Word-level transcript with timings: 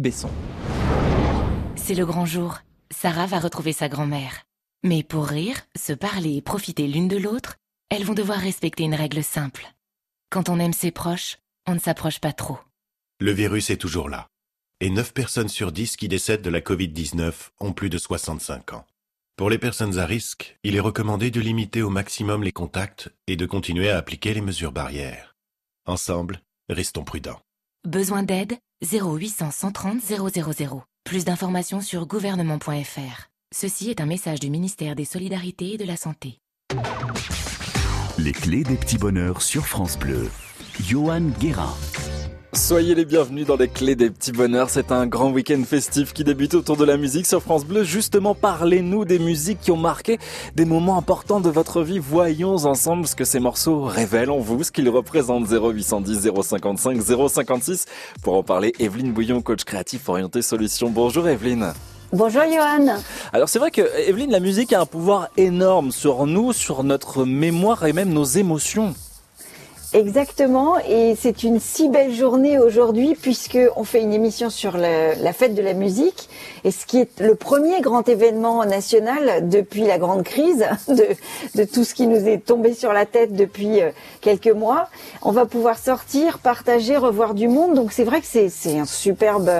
Besson. 0.00 0.30
C'est 1.76 1.94
le 1.94 2.06
grand 2.06 2.24
jour. 2.24 2.60
Sarah 2.90 3.26
va 3.26 3.38
retrouver 3.38 3.74
sa 3.74 3.90
grand-mère. 3.90 4.44
Mais 4.82 5.02
pour 5.02 5.26
rire, 5.26 5.60
se 5.78 5.92
parler 5.92 6.36
et 6.36 6.42
profiter 6.42 6.88
l'une 6.88 7.06
de 7.06 7.18
l'autre, 7.18 7.56
elles 7.90 8.04
vont 8.04 8.14
devoir 8.14 8.38
respecter 8.38 8.82
une 8.82 8.94
règle 8.94 9.22
simple. 9.22 9.66
Quand 10.30 10.48
on 10.48 10.58
aime 10.58 10.72
ses 10.72 10.90
proches, 10.90 11.36
on 11.66 11.74
ne 11.74 11.78
s'approche 11.78 12.18
pas 12.18 12.32
trop. 12.32 12.58
Le 13.20 13.32
virus 13.32 13.68
est 13.68 13.76
toujours 13.76 14.08
là. 14.08 14.28
Et 14.80 14.88
9 14.88 15.12
personnes 15.12 15.50
sur 15.50 15.70
10 15.70 15.98
qui 15.98 16.08
décèdent 16.08 16.40
de 16.40 16.48
la 16.48 16.62
Covid-19 16.62 17.50
ont 17.60 17.74
plus 17.74 17.90
de 17.90 17.98
65 17.98 18.72
ans. 18.72 18.86
Pour 19.36 19.50
les 19.50 19.58
personnes 19.58 19.98
à 19.98 20.06
risque, 20.06 20.56
il 20.64 20.76
est 20.76 20.80
recommandé 20.80 21.30
de 21.30 21.40
limiter 21.40 21.82
au 21.82 21.90
maximum 21.90 22.42
les 22.42 22.52
contacts 22.52 23.10
et 23.26 23.36
de 23.36 23.44
continuer 23.44 23.90
à 23.90 23.98
appliquer 23.98 24.32
les 24.32 24.40
mesures 24.40 24.72
barrières. 24.72 25.36
Ensemble, 25.84 26.40
restons 26.70 27.04
prudents. 27.04 27.40
Besoin 27.86 28.22
d'aide? 28.22 28.54
0800 28.82 29.50
130 29.50 30.00
000. 30.02 30.28
Plus 31.04 31.24
d'informations 31.24 31.80
sur 31.80 32.06
gouvernement.fr. 32.06 33.28
Ceci 33.54 33.90
est 33.90 34.00
un 34.00 34.06
message 34.06 34.40
du 34.40 34.48
ministère 34.48 34.94
des 34.94 35.04
Solidarités 35.04 35.74
et 35.74 35.76
de 35.76 35.84
la 35.84 35.96
Santé. 35.96 36.38
Les 38.18 38.32
clés 38.32 38.62
des 38.62 38.76
petits 38.76 38.98
bonheurs 38.98 39.42
sur 39.42 39.66
France 39.66 39.98
Bleu. 39.98 40.30
Johan 40.80 41.30
Guérin. 41.40 41.74
Soyez 42.52 42.96
les 42.96 43.04
bienvenus 43.04 43.46
dans 43.46 43.54
les 43.54 43.68
clés 43.68 43.94
des 43.94 44.10
petits 44.10 44.32
bonheurs. 44.32 44.70
C'est 44.70 44.90
un 44.90 45.06
grand 45.06 45.30
week-end 45.30 45.62
festif 45.64 46.12
qui 46.12 46.24
débute 46.24 46.54
autour 46.54 46.76
de 46.76 46.84
la 46.84 46.96
musique 46.96 47.26
sur 47.26 47.40
France 47.40 47.64
Bleu. 47.64 47.84
Justement, 47.84 48.34
parlez-nous 48.34 49.04
des 49.04 49.20
musiques 49.20 49.60
qui 49.60 49.70
ont 49.70 49.76
marqué 49.76 50.18
des 50.56 50.64
moments 50.64 50.98
importants 50.98 51.38
de 51.38 51.48
votre 51.48 51.82
vie. 51.82 52.00
Voyons 52.00 52.56
ensemble 52.66 53.06
ce 53.06 53.14
que 53.14 53.24
ces 53.24 53.38
morceaux 53.38 53.84
révèlent 53.84 54.32
en 54.32 54.40
vous, 54.40 54.64
ce 54.64 54.72
qu'ils 54.72 54.88
représentent. 54.88 55.46
0810 55.48 56.28
055 56.42 57.00
056. 57.00 57.86
Pour 58.24 58.34
en 58.34 58.42
parler, 58.42 58.72
Evelyne 58.80 59.12
Bouillon, 59.12 59.42
coach 59.42 59.62
créatif 59.62 60.08
orienté 60.08 60.42
solutions. 60.42 60.90
Bonjour 60.90 61.28
Evelyne. 61.28 61.72
Bonjour 62.12 62.42
Johan. 62.42 62.96
Alors 63.32 63.48
c'est 63.48 63.60
vrai 63.60 63.70
que 63.70 63.82
Evelyne, 64.08 64.32
la 64.32 64.40
musique 64.40 64.72
a 64.72 64.80
un 64.80 64.86
pouvoir 64.86 65.28
énorme 65.36 65.92
sur 65.92 66.26
nous, 66.26 66.52
sur 66.52 66.82
notre 66.82 67.24
mémoire 67.24 67.86
et 67.86 67.92
même 67.92 68.12
nos 68.12 68.24
émotions. 68.24 68.96
Exactement, 69.92 70.78
et 70.88 71.16
c'est 71.18 71.42
une 71.42 71.58
si 71.58 71.88
belle 71.88 72.14
journée 72.14 72.60
aujourd'hui 72.60 73.16
puisque 73.20 73.58
on 73.74 73.82
fait 73.82 74.00
une 74.00 74.12
émission 74.12 74.48
sur 74.48 74.76
la, 74.76 75.32
fête 75.32 75.56
de 75.56 75.62
la 75.62 75.72
musique 75.72 76.28
et 76.62 76.70
ce 76.70 76.86
qui 76.86 76.98
est 76.98 77.20
le 77.20 77.34
premier 77.34 77.80
grand 77.80 78.08
événement 78.08 78.64
national 78.64 79.48
depuis 79.48 79.82
la 79.82 79.98
grande 79.98 80.22
crise 80.22 80.64
de, 80.88 81.06
de 81.56 81.64
tout 81.64 81.82
ce 81.82 81.94
qui 81.94 82.06
nous 82.06 82.28
est 82.28 82.38
tombé 82.38 82.72
sur 82.72 82.92
la 82.92 83.04
tête 83.04 83.34
depuis 83.34 83.80
euh, 83.80 83.90
quelques 84.20 84.46
mois. 84.52 84.88
On 85.22 85.32
va 85.32 85.44
pouvoir 85.44 85.76
sortir, 85.76 86.38
partager, 86.38 86.96
revoir 86.96 87.34
du 87.34 87.48
monde. 87.48 87.74
Donc 87.74 87.90
c'est 87.90 88.04
vrai 88.04 88.20
que 88.20 88.28
c'est 88.28 88.78
un 88.78 88.86
superbe 88.86 89.50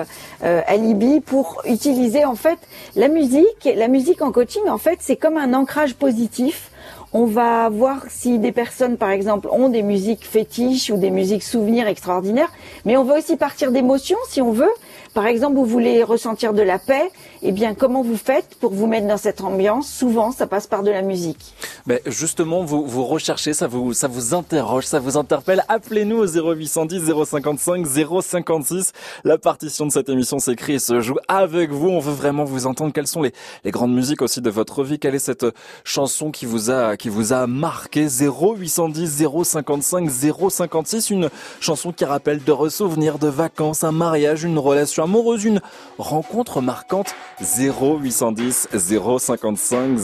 euh, 0.45 0.63
alibi 0.69 1.19
pour 1.19 1.61
utiliser 1.65 2.25
en 2.25 2.37
fait 2.37 2.59
la 2.95 3.09
musique. 3.09 3.69
La 3.75 3.89
musique 3.89 4.23
en 4.23 4.31
coaching, 4.31 4.69
en 4.69 4.79
fait, 4.79 4.99
c'est 5.01 5.17
comme 5.17 5.37
un 5.37 5.55
ancrage 5.55 5.95
positif 5.95 6.70
on 7.13 7.25
va 7.25 7.69
voir 7.69 8.05
si 8.09 8.39
des 8.39 8.53
personnes, 8.53 8.97
par 8.97 9.11
exemple, 9.11 9.49
ont 9.51 9.69
des 9.69 9.83
musiques 9.83 10.25
fétiches 10.25 10.91
ou 10.91 10.97
des 10.97 11.11
musiques 11.11 11.43
souvenirs 11.43 11.89
extraordinaires. 11.89 12.53
Mais 12.85 12.97
on 12.97 13.05
va 13.05 13.19
aussi 13.19 13.37
partir 13.37 13.73
d'émotions, 13.73 14.19
si 14.29 14.41
on 14.41 14.53
veut. 14.53 14.73
Par 15.13 15.27
exemple, 15.27 15.57
vous 15.57 15.65
voulez 15.65 16.05
ressentir 16.05 16.53
de 16.53 16.63
la 16.63 16.79
paix, 16.79 17.11
eh 17.43 17.53
bien, 17.53 17.75
comment 17.75 18.03
vous 18.03 18.19
faites 18.19 18.55
pour 18.61 18.73
vous 18.73 18.87
mettre 18.87 19.07
dans 19.07 19.17
cette 19.17 19.41
ambiance? 19.41 19.91
Souvent, 19.91 20.31
ça 20.31 20.47
passe 20.47 20.67
par 20.67 20.83
de 20.83 20.91
la 20.91 21.01
musique. 21.01 21.55
Mais 21.87 22.03
justement, 22.05 22.65
vous, 22.65 22.85
vous 22.87 23.07
recherchez, 23.07 23.55
ça 23.55 23.67
vous, 23.67 23.95
ça 23.95 24.09
vous 24.09 24.35
interroge, 24.35 24.85
ça 24.85 25.01
vous 25.01 25.17
interpelle. 25.17 25.65
Appelez-nous 25.69 26.19
au 26.19 26.27
0810 26.27 27.11
055 27.25 27.87
056. 27.87 28.93
La 29.25 29.39
partition 29.39 29.87
de 29.87 29.91
cette 29.93 30.11
émission 30.11 30.39
s'écrit 30.39 30.75
et 30.75 30.79
se 30.79 31.01
joue 31.01 31.17
avec 31.29 31.71
vous. 31.71 31.89
On 31.89 31.99
veut 31.99 32.13
vraiment 32.13 32.45
vous 32.45 32.67
entendre. 32.67 32.93
Quelles 32.93 33.07
sont 33.07 33.23
les, 33.23 33.33
grandes 33.67 33.95
musiques 33.95 34.21
aussi 34.21 34.43
de 34.43 34.51
votre 34.51 34.85
vie? 34.85 34.99
Quelle 34.99 35.15
est 35.15 35.19
cette 35.19 35.47
chanson 35.83 36.31
qui 36.31 36.45
vous 36.45 36.71
a, 36.71 36.99
qui 36.99 37.09
vous 37.09 37.33
a 37.33 37.47
marqué? 37.47 38.07
0810 38.07 39.25
055 39.45 40.11
056. 40.11 41.11
Une 41.11 41.31
chanson 41.61 41.93
qui 41.93 42.05
rappelle 42.05 42.45
de 42.45 42.69
souvenirs, 42.69 43.19
de 43.19 43.29
vacances, 43.29 43.85
un 43.85 43.93
mariage, 43.93 44.45
une 44.45 44.59
relation 44.59 45.05
amoureuse, 45.05 45.45
une 45.45 45.63
rencontre 45.99 46.61
marquante 46.61 47.15
0810 47.43 48.69
055 48.73 49.99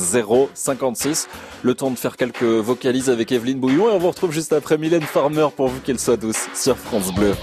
056. 0.54 1.28
Le 1.62 1.74
temps 1.74 1.90
de 1.90 1.96
faire 1.96 2.16
quelques 2.16 2.42
vocalises 2.42 3.10
avec 3.10 3.32
Evelyne 3.32 3.60
Bouillon 3.60 3.88
et 3.88 3.92
on 3.92 3.98
vous 3.98 4.10
retrouve 4.10 4.32
juste 4.32 4.52
après 4.52 4.78
Mylène 4.78 5.02
Farmer 5.02 5.48
pour 5.54 5.68
vous 5.68 5.80
qu'elle 5.80 5.98
soit 5.98 6.16
douce 6.16 6.48
sur 6.54 6.76
France 6.76 7.14
Bleu. 7.14 7.34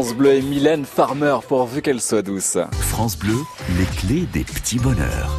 France 0.00 0.14
Bleu 0.14 0.32
et 0.32 0.40
Mylène 0.40 0.86
Farmer 0.86 1.36
pourvu 1.46 1.82
qu'elle 1.82 2.00
soit 2.00 2.22
douce. 2.22 2.56
France 2.72 3.18
Bleu, 3.18 3.34
les 3.78 3.84
clés 3.84 4.24
des 4.32 4.44
petits 4.44 4.78
bonheurs. 4.78 5.36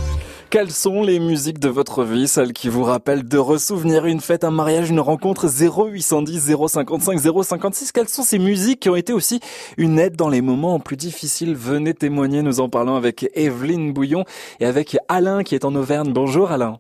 Quelles 0.52 0.69
sont 0.69 1.02
les 1.02 1.18
musiques 1.18 1.58
de 1.58 1.68
votre 1.68 2.04
vie, 2.04 2.28
celles 2.28 2.54
qui 2.54 2.69
vous 2.69 2.84
rappellent 2.84 3.28
de 3.28 3.40
ressouvenir 3.40 4.06
une 4.06 4.19
fête, 4.19 4.44
un 4.44 4.52
mariage, 4.52 4.92
une 4.92 5.00
rencontre 5.00 5.48
0810 5.48 6.56
055 6.68 7.18
056 7.44 7.92
Quelles 7.92 8.08
sont 8.08 8.22
ces 8.22 8.38
musiques 8.38 8.81
qui 8.81 8.90
ont 8.92 8.96
été 8.96 9.13
aussi 9.13 9.40
une 9.80 9.98
aide 9.98 10.16
dans 10.16 10.30
les 10.30 10.42
moments 10.42 10.80
plus 10.80 10.96
difficiles? 10.96 11.56
Venez 11.56 11.96
témoigner, 11.96 12.44
nous 12.44 12.60
en 12.60 12.69
parlons 12.69 12.96
avec 12.96 13.31
Evelyne 13.34 13.94
Bouillon 13.94 14.25
et 14.60 14.68
avec 14.68 14.96
Alain 15.08 15.42
qui 15.42 15.56
est 15.56 15.66
en 15.66 15.74
Auvergne. 15.74 16.13
Bonjour 16.13 16.52
Alain. 16.52 16.78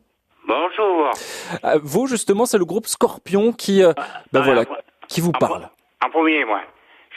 Bonjour. 0.47 1.09
Euh, 1.65 1.79
vous 1.81 2.05
justement, 2.05 2.45
c'est 2.45 2.59
le 2.59 2.65
groupe 2.65 2.85
Scorpion 2.85 3.51
qui, 3.51 3.81
euh, 3.81 3.93
ben 4.31 4.41
Ah, 4.41 4.45
voilà, 4.45 4.65
qui 5.07 5.19
vous 5.19 5.31
parle. 5.31 5.67
En 6.05 6.11
premier, 6.11 6.45
moi. 6.45 6.59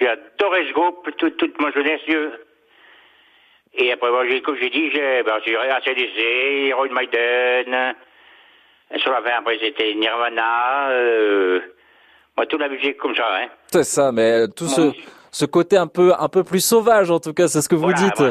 J'ai 0.01 0.09
adoré 0.09 0.67
ce 0.69 0.73
groupe 0.73 1.09
toute, 1.17 1.37
toute 1.37 1.61
ma 1.61 1.71
jeunesse. 1.73 2.01
je- 2.09 2.31
Et 3.77 3.93
après, 3.93 4.11
moi, 4.11 4.25
j'ai, 4.29 4.41
comme 4.43 4.57
j'ai 4.61 4.71
dit, 4.71 4.91
j'ai, 4.93 5.23
ben, 5.23 5.39
j'ai 5.45 5.57
ACDC, 5.57 6.69
Iron 6.69 6.89
Maiden. 6.93 7.95
Sur 8.99 9.13
la 9.13 9.23
fin, 9.23 9.39
après, 9.39 9.59
c'était 9.61 9.95
Nirvana. 9.95 10.91
Euh, 10.91 11.61
moi, 12.37 12.47
toute 12.47 12.61
la 12.61 12.69
musique 12.69 12.97
comme 12.99 13.15
ça, 13.15 13.27
hein. 13.37 13.49
C'est 13.73 13.85
ça, 13.85 14.13
mais 14.13 14.47
tout 14.49 14.67
ce, 14.69 14.93
ce 15.33 15.45
côté 15.45 15.77
un 15.77 15.87
peu, 15.89 16.13
un 16.19 16.29
peu 16.29 16.45
plus 16.45 16.65
sauvage 16.65 17.11
en 17.11 17.19
tout 17.19 17.33
cas, 17.33 17.49
c'est 17.49 17.61
ce 17.63 17.69
que 17.69 17.75
vous 17.75 17.83
Voilà, 17.91 17.99
dites. 17.99 18.23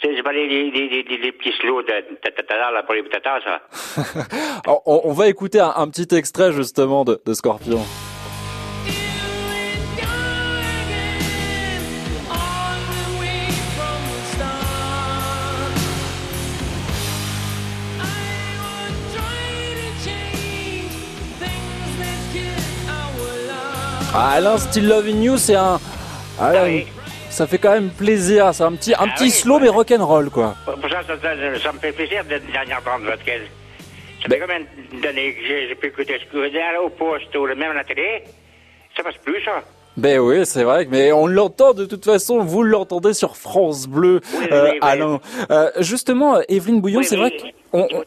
C'est, 0.00 0.22
pas 0.22 0.32
les, 0.32 0.46
les, 0.46 0.70
les, 0.70 1.02
les, 1.02 1.32
petits 1.32 1.52
slows 1.60 1.82
de 1.82 1.88
tatatata, 2.22 2.70
là, 2.70 2.82
pour 2.84 2.94
les 2.94 3.02
tatas, 3.08 3.40
ça. 3.40 3.60
Alors, 4.64 4.82
on, 4.86 5.00
on 5.04 5.12
va 5.12 5.26
écouter 5.28 5.58
un, 5.60 5.72
un 5.76 5.88
petit 5.88 6.12
extrait 6.14 6.52
justement 6.52 7.04
de, 7.04 7.20
de 7.24 7.34
Scorpion. 7.34 7.80
Ah, 24.20 24.30
Alain, 24.32 24.58
Still 24.58 24.88
Loving 24.88 25.22
You, 25.22 25.36
c'est 25.36 25.54
un, 25.54 25.78
ah, 26.40 26.52
là, 26.52 26.60
Ah 26.62 26.66
oui. 26.66 26.86
ça 27.30 27.46
fait 27.46 27.58
quand 27.58 27.70
même 27.72 27.90
plaisir. 27.90 28.50
C'est 28.52 28.64
un 28.64 28.72
petit, 28.72 28.92
un 28.94 28.96
Ah 29.00 29.06
petit 29.14 29.24
oui, 29.24 29.30
slow 29.30 29.60
mais 29.60 29.68
rock'n'roll 29.68 30.28
quoi. 30.30 30.56
Ça, 30.66 30.72
ça, 31.06 31.14
ça, 31.22 31.58
ça 31.62 31.72
me 31.72 31.78
fait 31.78 31.92
plaisir 31.92 32.24
d'être 32.24 32.50
dernière 32.50 32.82
bande, 32.82 33.02
parce 33.06 33.20
que 33.22 33.30
ça 33.30 34.28
Ben- 34.28 34.34
fait 34.34 34.40
combien 34.40 35.00
d'années 35.00 35.34
que 35.34 35.40
j'ai, 35.46 35.74
pu 35.76 35.86
écouter 35.86 36.18
ce 36.18 36.32
que 36.32 36.38
aller 36.44 36.78
au 36.84 36.88
poste 36.88 37.34
ou 37.36 37.46
même 37.46 37.70
à 37.70 37.74
la 37.74 37.84
télé? 37.84 38.24
Ça 38.96 39.04
passe 39.04 39.14
plus, 39.24 39.40
ça. 39.44 39.62
Ben 39.96 40.18
oui, 40.18 40.44
c'est 40.46 40.64
vrai, 40.64 40.86
mais 40.90 41.12
on 41.12 41.26
l'entend 41.26 41.72
de 41.72 41.84
toute 41.84 42.04
façon, 42.04 42.38
vous 42.40 42.62
l'entendez 42.64 43.14
sur 43.14 43.36
France 43.36 43.86
Bleu, 43.86 44.20
Oui, 44.34 44.46
euh. 44.50 44.72
Alain. 44.80 45.20
Euh, 45.50 45.70
justement, 45.78 46.40
Evelyne 46.48 46.80
Bouillon, 46.80 47.00
Oui, 47.00 47.04
c'est 47.04 47.16
vrai 47.16 47.32
qu'on... 47.70 47.86
on- 47.92 48.04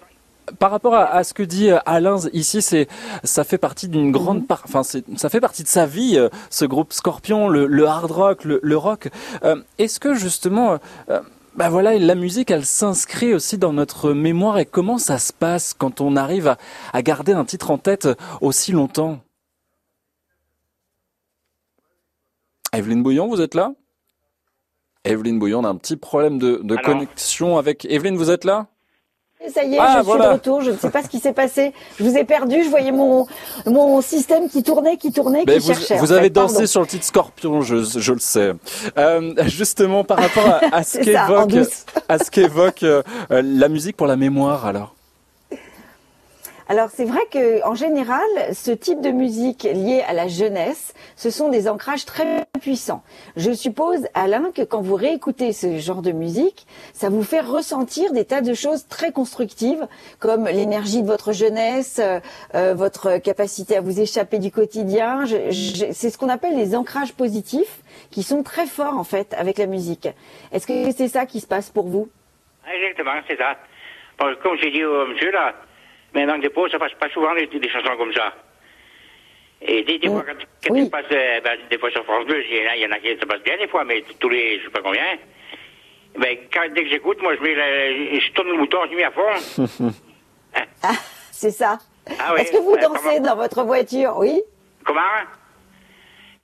par 0.59 0.71
rapport 0.71 0.93
à, 0.93 1.05
à 1.05 1.23
ce 1.23 1.33
que 1.33 1.43
dit 1.43 1.69
euh, 1.69 1.79
Alain 1.85 2.17
ici, 2.33 2.61
c'est 2.61 2.87
ça 3.23 3.43
fait 3.43 3.57
partie 3.57 3.87
d'une 3.87 4.11
grande 4.11 4.47
part, 4.47 4.63
enfin 4.65 4.83
c'est 4.83 5.03
ça 5.17 5.29
fait 5.29 5.41
partie 5.41 5.63
de 5.63 5.67
sa 5.67 5.85
vie, 5.85 6.17
euh, 6.17 6.29
ce 6.49 6.65
groupe 6.65 6.93
Scorpion, 6.93 7.47
le, 7.47 7.67
le 7.67 7.85
hard 7.85 8.11
rock, 8.11 8.43
le, 8.45 8.59
le 8.61 8.77
rock. 8.77 9.09
Euh, 9.43 9.61
Est-ce 9.77 9.99
que 9.99 10.13
justement, 10.13 10.73
euh, 10.73 10.77
euh, 11.09 11.21
bah 11.55 11.69
voilà, 11.69 11.97
la 11.97 12.15
musique, 12.15 12.49
elle 12.51 12.65
s'inscrit 12.65 13.33
aussi 13.33 13.57
dans 13.57 13.73
notre 13.73 14.13
mémoire 14.13 14.57
et 14.57 14.65
comment 14.65 14.97
ça 14.97 15.17
se 15.17 15.33
passe 15.33 15.73
quand 15.73 16.01
on 16.01 16.15
arrive 16.15 16.47
à, 16.47 16.57
à 16.93 17.01
garder 17.01 17.33
un 17.33 17.45
titre 17.45 17.71
en 17.71 17.77
tête 17.77 18.07
aussi 18.39 18.71
longtemps? 18.71 19.19
Evelyne 22.73 23.03
Bouillon, 23.03 23.27
vous 23.27 23.41
êtes 23.41 23.53
là? 23.53 23.73
Evelyne 25.03 25.39
Bouillon, 25.39 25.59
on 25.59 25.65
a 25.65 25.69
un 25.69 25.75
petit 25.75 25.97
problème 25.97 26.39
de, 26.39 26.61
de 26.63 26.73
Alors 26.75 26.85
connexion 26.85 27.57
avec 27.57 27.83
Evelyne, 27.85 28.15
vous 28.15 28.31
êtes 28.31 28.45
là? 28.45 28.67
Ça 29.53 29.63
y 29.63 29.73
est, 29.75 29.77
Ah, 29.79 30.01
je 30.03 30.09
suis 30.09 30.19
de 30.19 30.23
retour. 30.27 30.61
Je 30.61 30.71
ne 30.71 30.77
sais 30.77 30.89
pas 30.89 31.01
ce 31.03 31.07
qui 31.09 31.19
s'est 31.19 31.33
passé. 31.33 31.73
Je 31.97 32.03
vous 32.03 32.15
ai 32.15 32.23
perdu. 32.23 32.63
Je 32.63 32.69
voyais 32.69 32.91
mon 32.91 33.25
mon 33.65 34.01
système 34.01 34.49
qui 34.49 34.61
tournait, 34.63 34.97
qui 34.97 35.11
tournait, 35.11 35.45
Ben, 35.45 35.59
qui 35.59 35.67
vous, 35.67 35.73
cherchait. 35.73 35.97
vous 35.97 36.11
avez 36.11 36.23
fait. 36.23 36.29
dansé 36.29 36.53
Pardon. 36.53 36.67
sur 36.67 36.81
le 36.81 36.87
titre 36.87 37.05
Scorpion, 37.05 37.61
je, 37.61 37.77
je 37.83 38.13
le 38.13 38.19
sais. 38.19 38.53
Euh, 38.97 39.33
justement, 39.47 40.03
par 40.03 40.19
rapport 40.19 40.45
à, 40.45 40.75
à 40.75 40.83
ce 40.83 40.99
qu'évoque 40.99 41.53
à 42.07 42.17
ce 42.19 42.29
qu'évoque 42.31 42.83
euh, 42.83 43.01
euh, 43.31 43.41
la 43.43 43.67
musique 43.67 43.97
pour 43.97 44.07
la 44.07 44.15
mémoire, 44.15 44.65
alors. 44.65 44.93
Alors 46.71 46.87
c'est 46.89 47.03
vrai 47.03 47.19
que 47.29 47.61
en 47.67 47.75
général, 47.75 48.21
ce 48.53 48.71
type 48.71 49.01
de 49.01 49.09
musique 49.09 49.63
liée 49.63 50.05
à 50.07 50.13
la 50.13 50.29
jeunesse, 50.29 50.93
ce 51.17 51.29
sont 51.29 51.49
des 51.49 51.67
ancrages 51.67 52.05
très 52.05 52.45
puissants. 52.61 53.03
Je 53.35 53.51
suppose, 53.51 54.07
Alain, 54.13 54.51
que 54.55 54.61
quand 54.61 54.79
vous 54.79 54.95
réécoutez 54.95 55.51
ce 55.51 55.79
genre 55.79 56.01
de 56.01 56.13
musique, 56.13 56.65
ça 56.93 57.09
vous 57.09 57.23
fait 57.23 57.41
ressentir 57.41 58.13
des 58.13 58.23
tas 58.23 58.39
de 58.39 58.53
choses 58.53 58.87
très 58.87 59.11
constructives, 59.11 59.85
comme 60.19 60.45
l'énergie 60.45 61.01
de 61.01 61.07
votre 61.07 61.33
jeunesse, 61.33 61.99
euh, 62.01 62.21
euh, 62.55 62.73
votre 62.73 63.17
capacité 63.17 63.75
à 63.75 63.81
vous 63.81 63.99
échapper 63.99 64.39
du 64.39 64.49
quotidien. 64.49 65.25
C'est 65.25 66.09
ce 66.09 66.17
qu'on 66.17 66.29
appelle 66.29 66.55
les 66.55 66.73
ancrages 66.73 67.11
positifs, 67.11 67.81
qui 68.11 68.23
sont 68.23 68.43
très 68.43 68.65
forts 68.65 68.97
en 68.97 69.03
fait 69.03 69.35
avec 69.37 69.57
la 69.57 69.65
musique. 69.65 70.07
Est-ce 70.53 70.67
que 70.67 70.89
c'est 70.93 71.09
ça 71.09 71.25
qui 71.25 71.41
se 71.41 71.47
passe 71.47 71.69
pour 71.69 71.87
vous? 71.87 72.07
Exactement, 72.73 73.19
c'est 73.27 73.37
ça. 73.37 73.57
Comme 74.17 74.55
j'ai 74.61 74.71
dit 74.71 74.85
au 74.85 75.07
monsieur, 75.07 75.31
là, 75.31 75.53
mais 76.13 76.25
dans 76.25 76.35
le 76.35 76.41
dépôt, 76.41 76.67
ça 76.69 76.79
passe 76.79 76.93
pas 76.93 77.09
souvent 77.09 77.33
des, 77.35 77.47
des 77.47 77.69
chansons 77.69 77.95
comme 77.97 78.13
ça. 78.13 78.33
Et 79.61 79.83
des, 79.83 79.99
des 79.99 80.09
Mm. 80.09 80.13
fois, 80.13 80.23
quand, 80.25 80.33
quand 80.67 80.73
Oui. 80.73 80.85
tu 80.85 80.89
passes, 80.89 81.05
euh, 81.11 81.39
ben, 81.41 81.57
des 81.69 81.77
fois 81.77 81.91
sur 81.91 82.03
France 82.03 82.25
Bleu, 82.25 82.43
il 82.49 82.79
y 82.81 82.85
en 82.85 82.91
a, 82.91 82.97
qui 82.99 83.09
ça 83.19 83.25
passe 83.27 83.41
bien 83.43 83.57
des 83.57 83.67
fois, 83.67 83.83
mais 83.85 84.03
tous 84.19 84.29
les, 84.29 84.59
je 84.59 84.65
sais 84.65 84.71
pas 84.71 84.81
combien. 84.81 85.03
Ben, 86.17 86.37
quand, 86.51 86.67
dès 86.73 86.83
que 86.83 86.89
j'écoute, 86.89 87.21
moi, 87.21 87.35
je 87.35 87.41
mets 87.41 88.19
je 88.19 88.31
tourne 88.33 88.49
le 88.49 88.57
bouton, 88.57 88.79
je 88.89 88.95
mets 88.95 89.03
à 89.03 89.11
fond. 89.11 89.67
C'est 91.31 91.51
ça. 91.51 91.77
Ah 92.19 92.33
oui, 92.33 92.41
Est-ce 92.41 92.51
que 92.51 92.57
vous 92.57 92.75
dansez 92.77 93.17
comment- 93.17 93.27
dans 93.27 93.35
votre 93.35 93.63
voiture? 93.63 94.13
Oui. 94.17 94.41
Comment? 94.83 94.99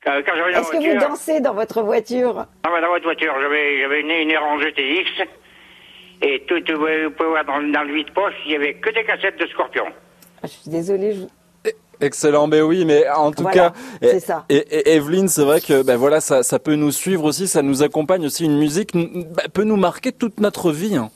Quand, 0.04 0.22
quand 0.26 0.36
Est-ce 0.36 0.72
que 0.72 0.78
voiture, 0.78 0.94
vous 0.94 1.00
dansez 1.00 1.40
dans 1.42 1.54
votre 1.54 1.82
voiture? 1.82 2.46
Ah 2.64 2.70
bah, 2.70 2.82
dans 2.82 2.90
votre 2.90 3.04
voiture, 3.04 3.34
j'avais, 3.42 3.82
j'avais 3.82 4.02
une, 4.02 4.12
une 4.12 4.38
Orange 4.38 4.62
GTX, 4.64 5.28
et 6.22 6.44
tout, 6.48 6.60
tout, 6.62 6.74
vous 6.74 7.12
pouvez 7.18 7.30
voir 7.30 7.46
dans, 7.46 7.62
dans 7.62 7.84
le 7.84 7.94
vide-poche, 7.94 8.34
il 8.46 8.52
y 8.54 8.56
avait 8.56 8.76
que 8.76 8.90
des 8.94 9.04
cassettes 9.06 9.40
de 9.40 9.48
Scorpion. 9.48 9.86
Ah, 10.42 10.48
Je 10.48 10.48
suis 10.50 10.70
désolée. 10.70 11.14
je- 11.14 11.72
Excellent, 12.00 12.46
mais 12.46 12.62
oui, 12.62 12.86
mais 12.86 13.10
en 13.10 13.32
tout 13.32 13.42
Voilà, 13.42 13.74
cas, 14.04 14.20
ça. 14.20 14.46
Et, 14.50 14.58
et 14.58 14.94
Evelyne, 14.98 15.28
c'est 15.28 15.44
vrai 15.44 15.60
que 15.62 15.82
ben 15.82 15.98
voilà, 15.98 16.22
ça, 16.22 16.44
ça 16.44 16.60
peut 16.60 16.76
nous 16.76 16.92
suivre 16.92 17.24
aussi, 17.24 17.48
ça 17.48 17.64
nous 17.64 17.82
accompagne 17.82 18.24
aussi. 18.24 18.46
Une 18.46 18.60
musique 18.60 18.94
ben, 18.94 19.26
peut 19.52 19.64
nous 19.64 19.78
marquer 19.78 20.12
toute 20.12 20.40
notre 20.40 20.72
vie. 20.72 20.96
hein. 20.96 21.10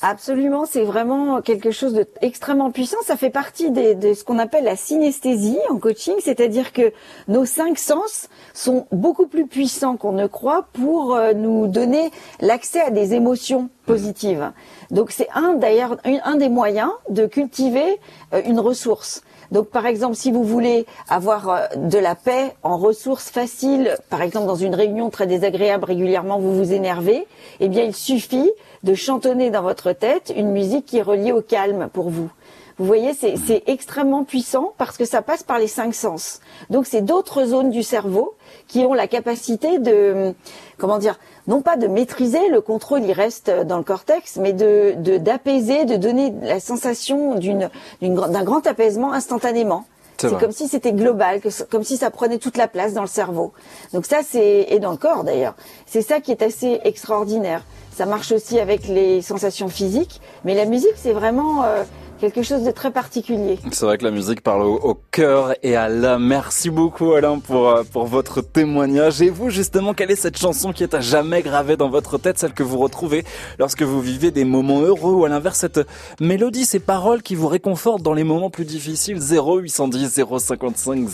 Absolument, 0.00 0.64
c'est 0.64 0.84
vraiment 0.84 1.40
quelque 1.42 1.72
chose 1.72 1.92
d'extrêmement 1.94 2.70
puissant. 2.70 2.98
Ça 3.04 3.16
fait 3.16 3.30
partie 3.30 3.70
des- 3.72 3.96
de 3.96 4.14
ce 4.14 4.22
qu'on 4.22 4.38
appelle 4.38 4.62
la 4.64 4.76
synesthésie 4.76 5.58
en 5.70 5.78
coaching, 5.78 6.14
c'est-à-dire 6.20 6.72
que 6.72 6.92
nos 7.26 7.44
cinq 7.44 7.78
sens 7.78 8.28
sont 8.54 8.86
beaucoup 8.92 9.26
plus 9.26 9.46
puissants 9.46 9.96
qu'on 9.96 10.12
ne 10.12 10.26
croit 10.28 10.66
pour 10.72 11.14
euh, 11.16 11.32
nous 11.32 11.66
donner 11.66 12.10
l'accès 12.40 12.80
à 12.80 12.90
des 12.90 13.14
émotions 13.14 13.70
positives. 13.86 14.52
Donc 14.92 15.10
c'est 15.10 15.28
un 15.34 15.54
d'ailleurs 15.54 15.96
un, 16.04 16.18
un 16.24 16.36
des 16.36 16.48
moyens 16.48 16.90
de 17.10 17.26
cultiver 17.26 17.98
euh, 18.34 18.42
une 18.46 18.60
ressource. 18.60 19.22
Donc 19.50 19.68
par 19.68 19.86
exemple, 19.86 20.14
si 20.14 20.30
vous 20.30 20.44
voulez 20.44 20.86
avoir 21.08 21.48
euh, 21.48 21.66
de 21.76 21.98
la 21.98 22.14
paix 22.14 22.54
en 22.62 22.76
ressources 22.76 23.30
faciles, 23.30 23.96
par 24.10 24.22
exemple 24.22 24.46
dans 24.46 24.54
une 24.56 24.74
réunion 24.74 25.10
très 25.10 25.26
désagréable 25.26 25.84
régulièrement 25.84 26.38
vous 26.38 26.54
vous 26.54 26.72
énervez, 26.72 27.26
eh 27.60 27.68
bien 27.68 27.84
il 27.84 27.94
suffit 27.94 28.50
de 28.82 28.94
chantonner 28.94 29.50
dans 29.50 29.62
votre 29.62 29.92
tête 29.92 30.32
une 30.36 30.52
musique 30.52 30.86
qui 30.86 30.98
est 30.98 31.02
reliée 31.02 31.32
au 31.32 31.42
calme 31.42 31.88
pour 31.92 32.10
vous. 32.10 32.30
Vous 32.78 32.84
voyez, 32.84 33.12
c'est 33.12 33.36
c'est 33.36 33.64
extrêmement 33.66 34.24
puissant 34.24 34.72
parce 34.78 34.96
que 34.96 35.04
ça 35.04 35.20
passe 35.20 35.42
par 35.42 35.58
les 35.58 35.66
cinq 35.66 35.94
sens. 35.94 36.40
Donc 36.70 36.86
c'est 36.86 37.02
d'autres 37.02 37.44
zones 37.44 37.70
du 37.70 37.82
cerveau 37.82 38.34
qui 38.68 38.80
ont 38.80 38.94
la 38.94 39.08
capacité 39.08 39.78
de, 39.78 40.34
comment 40.76 40.98
dire, 40.98 41.18
non 41.48 41.60
pas 41.60 41.76
de 41.76 41.88
maîtriser, 41.88 42.48
le 42.50 42.60
contrôle 42.60 43.02
il 43.02 43.12
reste 43.12 43.50
dans 43.50 43.78
le 43.78 43.82
cortex, 43.82 44.36
mais 44.36 44.52
de 44.52 44.94
d'apaiser, 45.18 45.86
de, 45.86 45.96
donner 45.96 46.32
la 46.42 46.60
sensation 46.60 47.34
d'une 47.34 47.68
d'un 48.00 48.44
grand 48.44 48.66
apaisement 48.66 49.12
instantanément. 49.12 49.84
C'est 50.20 50.38
comme 50.38 50.50
si 50.50 50.66
c'était 50.66 50.92
global, 50.92 51.40
que, 51.40 51.48
comme 51.64 51.84
si 51.84 51.96
ça 51.96 52.10
prenait 52.10 52.38
toute 52.38 52.56
la 52.56 52.66
place 52.66 52.92
dans 52.92 53.02
le 53.02 53.08
cerveau. 53.08 53.52
Donc 53.92 54.04
ça, 54.04 54.18
c'est 54.28 54.66
et 54.68 54.80
dans 54.80 54.90
le 54.90 54.96
corps 54.96 55.22
d'ailleurs. 55.22 55.54
C'est 55.86 56.02
ça 56.02 56.20
qui 56.20 56.32
est 56.32 56.42
assez 56.42 56.80
extraordinaire. 56.82 57.62
Ça 57.92 58.04
marche 58.04 58.32
aussi 58.32 58.58
avec 58.58 58.88
les 58.88 59.22
sensations 59.22 59.68
physiques, 59.68 60.20
mais 60.44 60.54
la 60.54 60.64
musique, 60.64 60.94
c'est 60.96 61.12
vraiment 61.12 61.62
euh, 61.64 61.84
quelque 62.18 62.42
chose 62.42 62.64
de 62.64 62.70
très 62.70 62.90
particulier. 62.90 63.58
C'est 63.72 63.84
vrai 63.84 63.98
que 63.98 64.04
la 64.04 64.10
musique 64.10 64.42
parle 64.42 64.62
au, 64.62 65.00
cœur 65.10 65.54
et 65.62 65.76
à 65.76 65.88
l'âme. 65.88 66.26
Merci 66.26 66.70
beaucoup 66.70 67.12
Alain 67.12 67.38
pour, 67.38 67.68
euh, 67.68 67.82
pour 67.84 68.06
votre 68.06 68.40
témoignage. 68.42 69.22
Et 69.22 69.30
vous 69.30 69.50
justement, 69.50 69.94
quelle 69.94 70.10
est 70.10 70.16
cette 70.16 70.36
chanson 70.36 70.72
qui 70.72 70.82
est 70.82 70.94
à 70.94 71.00
jamais 71.00 71.42
gravée 71.42 71.76
dans 71.76 71.88
votre 71.88 72.18
tête, 72.18 72.38
celle 72.38 72.52
que 72.52 72.62
vous 72.62 72.78
retrouvez 72.78 73.24
lorsque 73.58 73.82
vous 73.82 74.00
vivez 74.00 74.30
des 74.30 74.44
moments 74.44 74.80
heureux 74.80 75.12
ou 75.12 75.24
à 75.24 75.28
l'inverse 75.28 75.58
cette 75.58 75.80
mélodie, 76.20 76.64
ces 76.64 76.80
paroles 76.80 77.22
qui 77.22 77.34
vous 77.34 77.48
réconfortent 77.48 78.02
dans 78.02 78.14
les 78.14 78.24
moments 78.24 78.50
plus 78.50 78.64
difficiles? 78.64 79.18
0810 79.18 80.22
055 80.38 81.08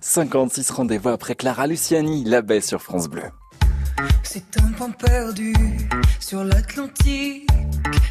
056. 0.00 0.70
Rendez-vous 0.70 1.08
après 1.10 1.34
Clara 1.34 1.66
Luciani, 1.66 2.24
la 2.24 2.42
baie 2.42 2.60
sur 2.60 2.80
France 2.80 3.08
Bleu. 3.08 3.22
C'est 4.22 4.58
un 4.60 4.72
point 4.72 4.90
perdu 4.90 5.54
sur 6.20 6.44
l'Atlantique. 6.44 7.48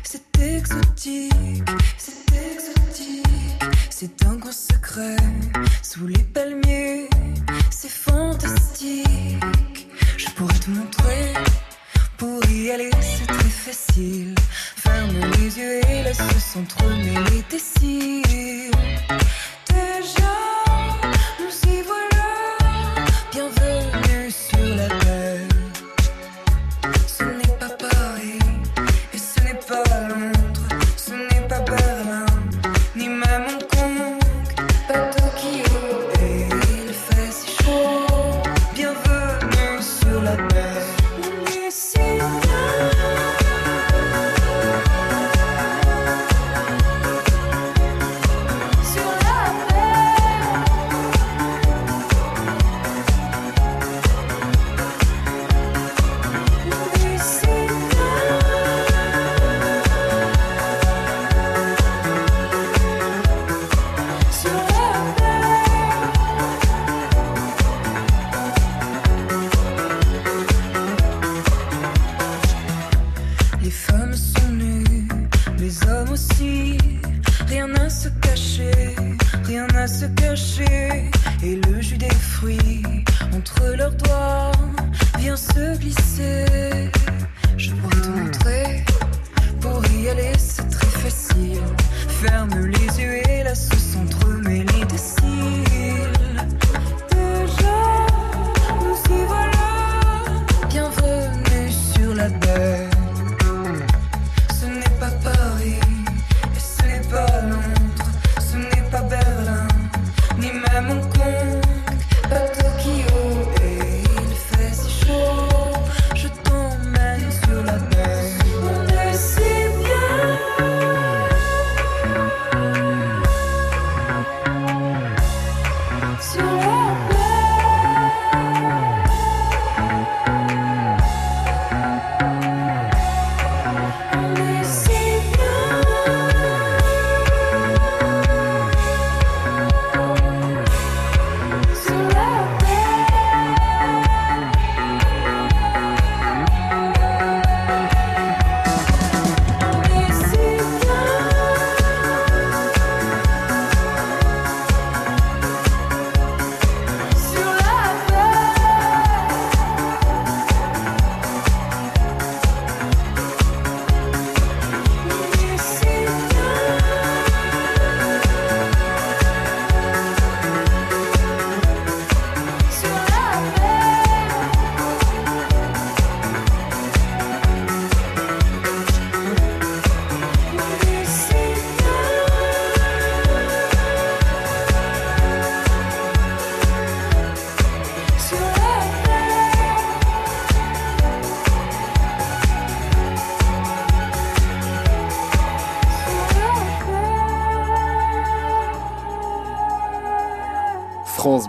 C'est 0.04 0.40
exotique, 0.40 1.32
c'est 1.98 2.36
exotique. 2.52 3.26
C'est 3.90 4.26
un 4.26 4.36
grand 4.36 4.52
secret 4.52 5.18
sous 5.82 6.08
les 6.08 6.24
palmiers. 6.24 7.10
C'est 7.70 7.92
fantastique. 7.92 9.08
Je 10.18 10.30
pourrais 10.36 10.60
te 10.60 10.70
montrer. 10.70 11.34
Pour 12.18 12.44
y 12.50 12.72
aller, 12.72 12.92
c'est 13.02 13.26
très 13.28 13.50
facile. 13.50 14.36
Ferme 14.76 15.20
les 15.38 15.58
yeux 15.58 15.80
et 15.90 16.04
laisse 16.04 16.22
s'entremêler 16.54 17.44
tes 17.50 17.60
cils. 17.60 18.72
Déjà, 19.68 20.34
nous 21.40 21.72
y 21.72 21.82
voilà. 21.82 22.01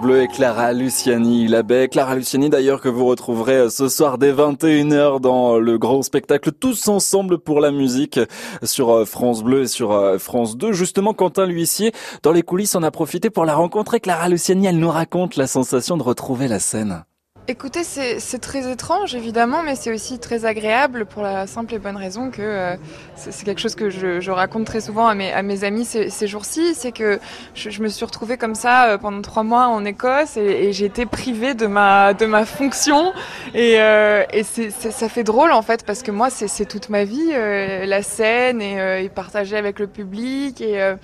Bleu 0.03 0.23
et 0.23 0.27
Clara 0.27 0.73
Luciani, 0.73 1.47
la 1.47 1.63
baie. 1.63 1.87
Clara 1.87 2.17
Luciani 2.17 2.51
d'ailleurs 2.51 2.81
que 2.81 2.89
vous 2.89 3.07
retrouverez 3.07 3.55
euh, 3.55 3.71
ce 3.71 3.89
soir 3.89 4.19
dès 4.19 4.33
21h 4.33 5.21
dans 5.21 5.59
le 5.59 5.79
grand 5.79 6.03
spectacle 6.03 6.51
Tous 6.51 6.89
ensemble 6.89 7.39
pour 7.39 7.61
la 7.61 7.71
musique 7.71 8.19
sur 8.65 8.91
euh, 8.91 9.05
France 9.05 9.45
Bleu 9.45 9.63
et 9.63 9.67
sur 9.69 9.93
euh, 9.93 10.19
France 10.19 10.57
2. 10.57 10.73
Justement, 10.73 11.15
Quentin 11.15 11.47
l'huissier, 11.47 11.93
dans 12.25 12.33
les 12.33 12.43
coulisses, 12.43 12.75
on 12.75 12.83
a 12.83 12.91
profité 12.91 13.31
pour 13.31 13.45
la 13.45 13.55
rencontrer. 13.55 14.01
Clara 14.01 14.29
Luciani, 14.29 14.67
elle 14.67 14.81
nous 14.81 14.91
raconte 14.91 15.37
la 15.37 15.47
sensation 15.47 15.97
de 15.97 16.03
retrouver 16.03 16.49
la 16.49 16.59
scène. 16.59 17.05
Écoutez, 17.49 17.83
c'est 17.83 18.39
très 18.39 18.71
étrange 18.71 19.17
évidemment, 19.17 19.65
mais 19.65 19.75
c'est 19.75 19.93
aussi 19.93 20.21
très 20.21 20.45
agréable 20.45 21.07
pour 21.07 21.25
la 21.25 21.49
simple 21.49 21.75
et 21.75 21.81
bonne 21.81 21.97
raison 21.97 22.31
que 22.31 22.41
euh, 22.41 22.77
c'est 23.17 23.45
quelque 23.45 23.61
chose 23.61 23.75
que 23.75 23.91
je, 23.91 24.21
je 24.21 24.31
raconte 24.31 24.65
très 24.65 24.81
souvent 24.81 25.09
à 25.09 25.15
mes, 25.17 25.33
à 25.33 25.43
mes 25.43 25.65
amis 25.65 25.85
ces, 25.85 26.09
ces 26.09 26.29
jours-ci, 26.29 26.73
c'est 26.77 26.93
que 26.93 27.19
je, 27.57 27.71
je 27.71 27.83
me 27.83 27.89
suis 27.89 28.05
retrouvée 28.05 28.37
comme 28.37 28.55
ça 28.55 28.91
euh, 28.91 28.97
pendant 28.97 29.21
trois 29.23 29.43
mois 29.43 29.67
en 29.67 29.85
Écosse 29.85 30.37
et, 30.37 30.69
et 30.69 30.73
j'ai 30.73 30.85
été 30.85 31.05
privée 31.05 31.55
de 31.55 31.67
ma, 31.67 32.15
de 32.15 32.27
ma 32.27 32.45
fonction. 32.45 33.13
Et, 33.55 33.81
euh, 33.81 34.23
et 34.33 34.45
ça 34.45 35.09
fait 35.09 35.25
drôle 35.25 35.51
en 35.51 35.63
fait 35.63 35.85
parce 35.85 36.05
que 36.05 36.13
moi 36.13 36.31
c'est 36.31 36.47
c'est 36.47 36.67
toute 36.67 36.91
ma 36.91 37.03
vie, 37.03 37.33
euh, 37.33 37.87
la 37.87 38.05
scène 38.05 38.63
et, 38.63 38.81
euh, 38.81 39.03
et 39.03 39.09
partager 39.09 39.57
avec 39.57 39.81
le 39.81 39.89
public 39.89 40.61
et 40.61 40.81
euh, 40.81 40.95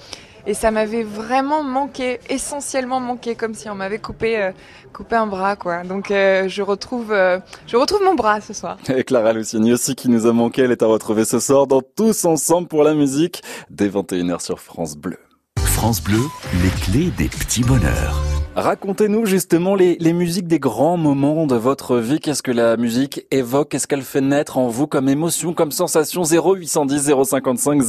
et 0.46 0.54
ça 0.54 0.70
m'avait 0.70 1.02
vraiment 1.02 1.62
manqué, 1.62 2.20
essentiellement 2.28 3.00
manqué, 3.00 3.34
comme 3.34 3.54
si 3.54 3.68
on 3.68 3.74
m'avait 3.74 3.98
coupé, 3.98 4.42
euh, 4.42 4.52
coupé 4.92 5.16
un 5.16 5.26
bras, 5.26 5.56
quoi. 5.56 5.82
Donc 5.84 6.10
euh, 6.10 6.48
je 6.48 6.62
retrouve, 6.62 7.12
euh, 7.12 7.38
je 7.66 7.76
retrouve 7.76 8.02
mon 8.04 8.14
bras 8.14 8.40
ce 8.40 8.52
soir. 8.52 8.78
Et 8.88 9.04
Clara 9.04 9.32
Luciani 9.32 9.72
aussi 9.72 9.94
qui 9.94 10.08
nous 10.08 10.26
a 10.26 10.32
manqué, 10.32 10.62
elle 10.62 10.72
est 10.72 10.82
à 10.82 10.86
retrouver 10.86 11.24
ce 11.24 11.40
soir 11.40 11.66
dans 11.66 11.82
Tous 11.82 12.24
ensemble 12.24 12.68
pour 12.68 12.84
la 12.84 12.94
musique 12.94 13.42
dès 13.70 13.88
21h 13.88 14.40
sur 14.40 14.60
France 14.60 14.96
Bleu. 14.96 15.18
France 15.58 16.02
Bleu, 16.02 16.20
les 16.62 16.70
clés 16.82 17.10
des 17.16 17.28
petits 17.28 17.62
bonheurs. 17.62 18.37
Racontez-nous 18.58 19.24
justement 19.24 19.76
les, 19.76 19.96
les 20.00 20.12
musiques 20.12 20.48
des 20.48 20.58
grands 20.58 20.96
moments 20.96 21.46
de 21.46 21.54
votre 21.54 21.98
vie. 21.98 22.18
Qu'est-ce 22.18 22.42
que 22.42 22.50
la 22.50 22.76
musique 22.76 23.24
évoque? 23.30 23.68
Qu'est-ce 23.68 23.86
qu'elle 23.86 24.02
fait 24.02 24.20
naître 24.20 24.58
en 24.58 24.66
vous 24.66 24.88
comme 24.88 25.08
émotion, 25.08 25.54
comme 25.54 25.70
sensation? 25.70 26.24
0810 26.24 27.12
055 27.24 27.82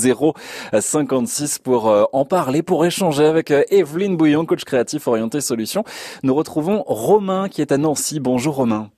056 0.79 1.57
pour 1.57 1.89
euh, 1.89 2.03
en 2.13 2.23
parler, 2.23 2.61
pour 2.61 2.85
échanger 2.85 3.25
avec 3.25 3.49
euh, 3.49 3.63
Evelyne 3.71 4.15
Bouillon, 4.15 4.45
coach 4.45 4.63
créatif 4.63 5.07
orienté 5.07 5.41
solutions. 5.41 5.83
Nous 6.21 6.35
retrouvons 6.35 6.83
Romain 6.85 7.49
qui 7.49 7.61
est 7.61 7.71
à 7.71 7.79
Nancy. 7.79 8.19
Bonjour 8.19 8.53
Romain. 8.53 8.91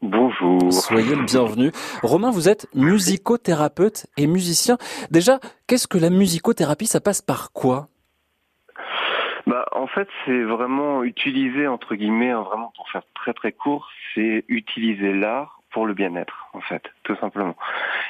Bonjour. 0.00 0.72
Soyez 0.72 1.16
le 1.16 1.24
bienvenu. 1.24 1.72
Romain, 2.04 2.30
vous 2.30 2.48
êtes 2.48 2.68
musicothérapeute 2.72 4.06
et 4.16 4.28
musicien. 4.28 4.78
Déjà, 5.10 5.40
qu'est-ce 5.66 5.88
que 5.88 5.98
la 5.98 6.10
musicothérapie 6.10 6.86
Ça 6.86 7.00
passe 7.00 7.20
par 7.20 7.50
quoi? 7.50 7.88
Bah, 9.46 9.66
en 9.72 9.86
fait, 9.86 10.08
c'est 10.24 10.42
vraiment 10.42 11.04
utiliser, 11.04 11.66
entre 11.66 11.94
guillemets, 11.94 12.30
hein, 12.30 12.42
vraiment 12.42 12.72
pour 12.76 12.88
faire 12.90 13.02
très 13.14 13.34
très 13.34 13.52
court, 13.52 13.90
c'est 14.14 14.44
utiliser 14.48 15.12
l'art 15.12 15.60
pour 15.70 15.86
le 15.86 15.94
bien-être, 15.94 16.48
en 16.52 16.60
fait, 16.60 16.84
tout 17.02 17.16
simplement. 17.16 17.56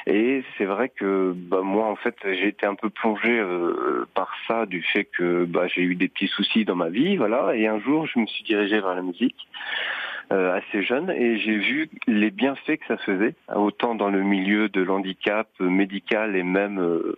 Et 0.05 0.43
c'est 0.57 0.65
vrai 0.65 0.89
que 0.89 1.33
bah, 1.35 1.61
moi, 1.63 1.87
en 1.87 1.95
fait, 1.95 2.15
j'ai 2.23 2.47
été 2.47 2.65
un 2.67 2.75
peu 2.75 2.89
plongé 2.89 3.39
euh, 3.39 4.07
par 4.13 4.31
ça, 4.47 4.65
du 4.65 4.83
fait 4.83 5.05
que 5.05 5.45
bah, 5.45 5.67
j'ai 5.67 5.81
eu 5.81 5.95
des 5.95 6.07
petits 6.07 6.27
soucis 6.27 6.63
dans 6.63 6.75
ma 6.75 6.89
vie, 6.89 7.17
voilà. 7.17 7.55
Et 7.55 7.67
un 7.67 7.79
jour, 7.79 8.05
je 8.05 8.19
me 8.19 8.27
suis 8.27 8.43
dirigé 8.43 8.79
vers 8.79 8.95
la 8.95 9.01
musique. 9.01 9.47
Euh, 10.31 10.57
assez 10.57 10.81
jeune 10.81 11.11
et 11.11 11.37
j'ai 11.37 11.55
vu 11.55 11.87
les 12.07 12.31
bienfaits 12.31 12.77
que 12.77 12.87
ça 12.87 12.97
faisait, 12.97 13.35
autant 13.53 13.93
dans 13.93 14.09
le 14.09 14.23
milieu 14.23 14.69
de 14.69 14.81
l'handicap 14.81 15.47
médical 15.59 16.35
et 16.35 16.41
même 16.41 16.79
euh, 16.79 17.15
euh, 17.15 17.17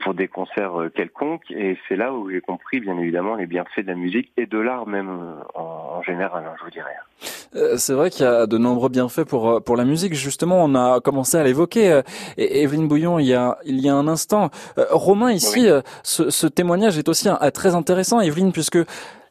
pour 0.00 0.14
des 0.14 0.28
concerts 0.28 0.88
quelconques. 0.94 1.50
Et 1.50 1.78
c'est 1.88 1.96
là 1.96 2.12
où 2.12 2.30
j'ai 2.30 2.40
compris, 2.40 2.80
bien 2.80 2.98
évidemment, 2.98 3.36
les 3.36 3.46
bienfaits 3.46 3.80
de 3.80 3.86
la 3.86 3.94
musique 3.94 4.32
et 4.36 4.46
de 4.46 4.58
l'art 4.58 4.86
même 4.86 5.08
en, 5.54 6.02
général, 6.02 6.44
hein, 6.46 6.54
je 6.58 6.64
vous 6.64 6.70
dirais. 6.70 7.76
C'est 7.76 7.94
vrai 7.94 8.10
qu'il 8.10 8.24
y 8.24 8.28
a 8.28 8.46
de 8.46 8.58
nombreux 8.58 8.88
bienfaits 8.88 9.24
pour 9.24 9.62
pour 9.62 9.76
la 9.76 9.84
musique. 9.84 10.14
Justement, 10.14 10.64
on 10.64 10.74
a 10.74 11.00
commencé 11.00 11.36
à 11.36 11.44
l'évoquer. 11.44 12.00
Evelyne 12.36 12.88
Bouillon, 12.88 13.18
il 13.18 13.26
y 13.26 13.34
a 13.34 13.58
il 13.64 13.80
y 13.80 13.88
a 13.88 13.94
un 13.94 14.08
instant. 14.08 14.50
Romain, 14.90 15.32
ici, 15.32 15.68
ce, 16.02 16.30
ce, 16.30 16.46
témoignage 16.46 16.98
est 16.98 17.08
aussi 17.08 17.28
un, 17.28 17.50
très 17.50 17.74
intéressant, 17.74 18.20
Evelyne, 18.20 18.52
puisque 18.52 18.78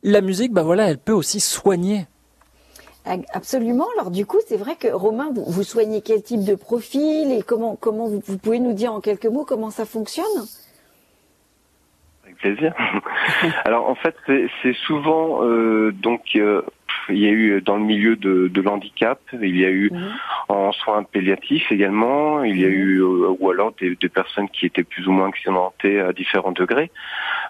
la 0.03 0.21
musique, 0.21 0.51
bah 0.51 0.63
voilà, 0.63 0.89
elle 0.89 0.97
peut 0.97 1.13
aussi 1.13 1.39
soigner 1.39 2.07
Absolument. 3.05 3.87
Alors 3.97 4.11
du 4.11 4.25
coup, 4.25 4.37
c'est 4.47 4.57
vrai 4.57 4.75
que 4.75 4.87
Romain, 4.87 5.31
vous, 5.33 5.63
soignez 5.63 6.01
quel 6.01 6.21
type 6.21 6.43
de 6.45 6.55
profil 6.55 7.31
et 7.31 7.41
comment 7.41 7.75
comment 7.75 8.07
vous, 8.07 8.37
pouvez 8.37 8.59
nous 8.59 8.73
dire 8.73 8.93
en 8.93 9.01
quelques 9.01 9.25
mots 9.25 9.43
comment 9.43 9.71
ça 9.71 9.85
fonctionne? 9.85 10.25
Avec 12.23 12.37
plaisir. 12.37 12.75
Alors 13.65 13.89
en 13.89 13.95
fait, 13.95 14.15
c'est 14.61 14.73
souvent 14.73 15.43
euh, 15.43 15.91
donc 15.91 16.35
euh, 16.35 16.61
il 17.09 17.19
y 17.19 17.27
a 17.27 17.31
eu 17.31 17.61
dans 17.61 17.77
le 17.77 17.83
milieu 17.83 18.15
de, 18.15 18.47
de 18.47 18.61
l'handicap, 18.61 19.19
il 19.33 19.57
y 19.57 19.65
a 19.65 19.69
eu 19.69 19.89
mhm. 19.91 20.11
en 20.49 20.71
soins 20.71 21.03
palliatifs 21.03 21.71
également, 21.71 22.43
il 22.43 22.59
y 22.59 22.65
a 22.65 22.67
mhm. 22.67 22.73
eu 22.73 23.01
euh, 23.01 23.35
ou 23.39 23.49
alors 23.49 23.73
des, 23.79 23.95
des, 23.95 24.09
personnes 24.09 24.49
qui 24.49 24.65
étaient 24.65 24.83
plus 24.83 25.07
ou 25.07 25.11
moins 25.11 25.29
accidentées 25.29 25.99
à 25.99 26.13
différents 26.13 26.51
degrés. 26.51 26.91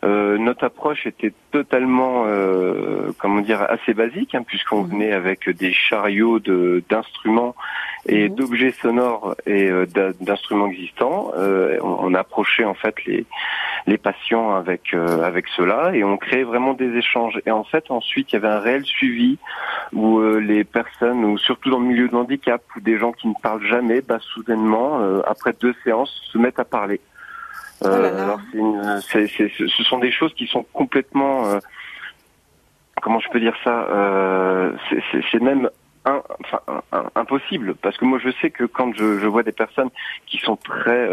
Euh, 0.04 0.38
notre 0.38 0.64
approche 0.66 1.06
était 1.06 1.34
totalement, 1.52 2.24
euh, 2.26 3.12
comment 3.20 3.42
dire, 3.42 3.62
assez 3.62 3.94
basique, 3.94 4.34
hein, 4.36 4.44
puisqu'on 4.44 4.84
mhm. 4.84 4.90
venait 4.90 5.12
avec 5.12 5.50
des 5.50 5.74
chariots 5.74 6.40
d'instruments 6.90 7.56
et 8.08 8.30
d'objets 8.30 8.72
sonores 8.72 9.36
et 9.46 9.70
euh, 9.70 9.86
d'instruments 10.20 10.68
existants. 10.68 11.32
Euh, 11.38 11.78
on, 11.82 11.98
on, 12.02 12.14
approchait 12.14 12.66
en 12.66 12.74
fait 12.74 12.96
les, 13.06 13.26
les 13.88 13.98
patients 13.98 14.56
avec 14.56 14.94
avec 14.94 15.48
cela 15.56 15.96
et 15.96 16.04
on 16.04 16.17
créait 16.17 16.44
vraiment 16.44 16.74
des 16.74 16.96
échanges. 16.98 17.39
Et 17.46 17.52
en 17.52 17.63
fait, 17.63 17.89
ensuite, 17.89 18.32
il 18.32 18.36
y 18.36 18.38
avait 18.38 18.48
un 18.48 18.60
réel 18.60 18.86
suivi 18.86 19.38
où 19.94 20.22
les 20.22 20.63
personnes, 20.63 21.26
ou 21.26 21.38
surtout 21.38 21.70
dans 21.70 21.80
le 21.80 21.86
milieu 21.86 22.08
de 22.08 22.15
handicap, 22.15 22.62
ou 22.76 22.80
des 22.80 22.98
gens 22.98 23.12
qui 23.12 23.28
ne 23.28 23.34
parlent 23.41 23.65
jamais, 23.65 24.02
bah, 24.02 24.20
soudainement, 24.20 25.00
après 25.26 25.54
deux 25.60 25.74
séances, 25.84 26.22
se 26.32 26.38
mettent 26.38 26.60
à 26.60 26.65
parler. 26.65 27.02
Euh, 27.84 28.36
oh 28.36 29.00
ce 29.02 29.84
sont 29.84 29.98
des 29.98 30.12
choses 30.12 30.34
qui 30.36 30.46
sont 30.46 30.63
complètement, 30.72 31.48
euh, 31.48 31.60
comment 33.02 33.20
je 33.20 33.30
peux 33.30 33.39
dire 33.39 33.56
ça, 33.63 33.88
euh, 33.89 34.74
c'est 35.32 35.41
même 35.41 35.70
un, 36.06 36.22
enfin, 36.40 36.62
impossible 37.16 37.76
parce 37.76 37.98
que 37.98 38.06
moi 38.06 38.20
je 38.24 38.30
sais 38.42 38.50
que 38.50 38.64
quand 38.64 38.94
je, 38.96 39.20
je 39.20 39.28
vois 39.28 39.44
des 39.44 39.52
personnes 39.52 39.90
qui 40.26 40.38
sont 40.38 40.56
très 40.56 41.08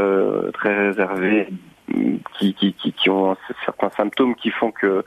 très 0.55 0.89
réservées 0.89 1.49
qui, 2.39 2.55
qui, 2.55 2.73
qui, 2.75 2.93
qui, 2.93 3.11
ont 3.11 3.37
certains 3.65 3.91
symptômes 3.91 4.35
qui 4.35 4.51
font 4.51 4.71
que 4.71 5.05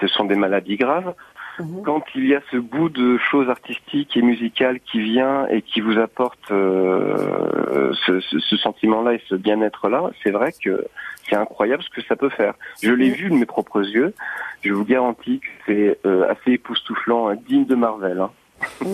ce 0.00 0.06
sont 0.06 0.24
des 0.24 0.36
maladies 0.36 0.76
graves 0.76 1.14
Mhm. 1.58 1.82
Quand 1.84 2.02
il 2.14 2.26
y 2.26 2.34
a 2.34 2.40
ce 2.50 2.56
bout 2.56 2.88
de 2.88 3.16
choses 3.18 3.48
artistiques 3.48 4.16
et 4.16 4.22
musicales 4.22 4.80
qui 4.80 5.00
vient 5.00 5.46
et 5.48 5.62
qui 5.62 5.80
vous 5.80 5.98
apporte 5.98 6.50
euh, 6.50 7.92
ce, 8.06 8.20
ce, 8.20 8.56
sentiment-là 8.56 9.14
et 9.14 9.22
ce 9.28 9.36
bien-être-là, 9.36 10.10
c'est 10.22 10.30
vrai 10.30 10.52
que 10.52 10.84
c'est 11.28 11.36
incroyable 11.36 11.82
ce 11.82 11.90
que 11.90 12.02
ça 12.06 12.16
peut 12.16 12.28
faire. 12.28 12.54
Je 12.82 12.90
l'ai 12.90 13.10
mhm. 13.10 13.14
vu 13.14 13.30
de 13.30 13.34
mes 13.34 13.46
propres 13.46 13.86
yeux. 13.86 14.14
Je 14.62 14.72
vous 14.72 14.84
garantis 14.84 15.40
que 15.40 15.46
c'est 15.66 15.98
euh, 16.06 16.28
assez 16.28 16.52
époustouflant, 16.52 17.28
hein, 17.28 17.36
digne 17.46 17.66
de 17.66 17.74
Marvel, 17.74 18.20
hein. 18.20 18.30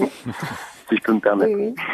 Si 0.89 0.97
je 0.97 1.03
peux 1.03 1.13
me 1.13 1.21
permettre. 1.21 1.55
Oui, 1.55 1.73
oui. 1.77 1.85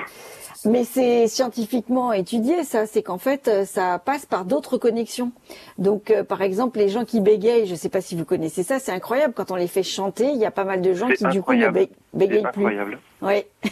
Mais 0.67 0.85
c'est 0.85 1.29
scientifiquement 1.29 2.13
étudié, 2.13 2.65
ça. 2.65 2.87
C'est 2.87 3.03
qu'en 3.03 3.19
fait, 3.19 3.49
euh, 3.49 3.65
ça 3.65 3.99
passe 3.99 4.27
par 4.27 4.45
d'autres 4.45 4.79
connexions. 4.79 5.33
Donc, 5.79 6.11
euh, 6.11 6.25
par 6.25 6.43
exemple, 6.43 6.79
les 6.79 6.89
gens 6.89 7.05
qui 7.05 7.21
bégayent, 7.21 7.67
je 7.67 7.73
ne 7.73 7.77
sais 7.77 7.89
pas 7.89 8.01
si 8.01 8.17
vous 8.17 8.25
connaissez 8.25 8.63
ça, 8.63 8.79
c'est 8.79 8.93
incroyable. 8.93 9.35
Quand 9.35 9.51
on 9.51 9.57
les 9.57 9.69
fait 9.69 9.83
chanter, 9.83 10.31
il 10.31 10.39
y 10.39 10.47
a 10.47 10.51
pas 10.51 10.65
mal 10.65 10.83
de 10.83 10.93
gens 10.93 11.09
qui, 11.09 11.25
du 11.29 11.43
coup, 11.43 11.55
ne 11.55 11.69
bégayent 11.69 12.43
plus. 12.43 12.47
incroyable. 12.47 12.99
Oui. 13.23 13.45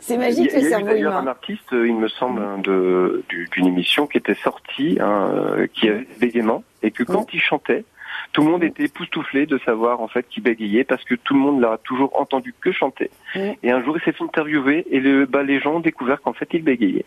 c'est 0.00 0.16
magique 0.16 0.52
le 0.52 0.60
cerveau 0.60 0.86
humain. 0.86 0.96
Il 0.96 1.02
y 1.02 1.06
a 1.06 1.16
un 1.16 1.26
artiste, 1.26 1.72
euh, 1.72 1.88
il 1.88 1.96
me 1.96 2.08
semble, 2.08 2.42
hein, 2.42 2.58
d'une 2.58 3.66
émission 3.66 4.06
qui 4.06 4.18
était 4.18 4.34
sortie, 4.34 4.98
hein, 5.00 5.30
qui 5.72 5.88
avait 5.88 6.06
bégaiement, 6.20 6.62
et 6.82 6.90
que 6.90 7.04
quand 7.04 7.32
il 7.32 7.40
chantait, 7.40 7.84
tout 8.32 8.42
le 8.42 8.50
monde 8.50 8.64
était 8.64 8.84
époustouflé 8.84 9.46
de 9.46 9.58
savoir 9.58 10.00
en 10.00 10.08
fait 10.08 10.26
qu'il 10.28 10.42
bégayait 10.42 10.84
parce 10.84 11.04
que 11.04 11.14
tout 11.14 11.34
le 11.34 11.40
monde 11.40 11.60
l'a 11.60 11.78
toujours 11.84 12.18
entendu 12.20 12.54
que 12.60 12.72
chanter. 12.72 13.10
Et 13.62 13.70
un 13.70 13.82
jour, 13.84 13.96
il 13.96 14.02
s'est 14.04 14.12
fait 14.12 14.24
interviewer 14.24 14.86
et 14.90 15.00
le, 15.00 15.26
bah, 15.26 15.42
les 15.42 15.60
gens 15.60 15.74
ont 15.76 15.80
découvert 15.80 16.20
qu'en 16.20 16.32
fait, 16.32 16.48
il 16.52 16.62
bégayait 16.62 17.04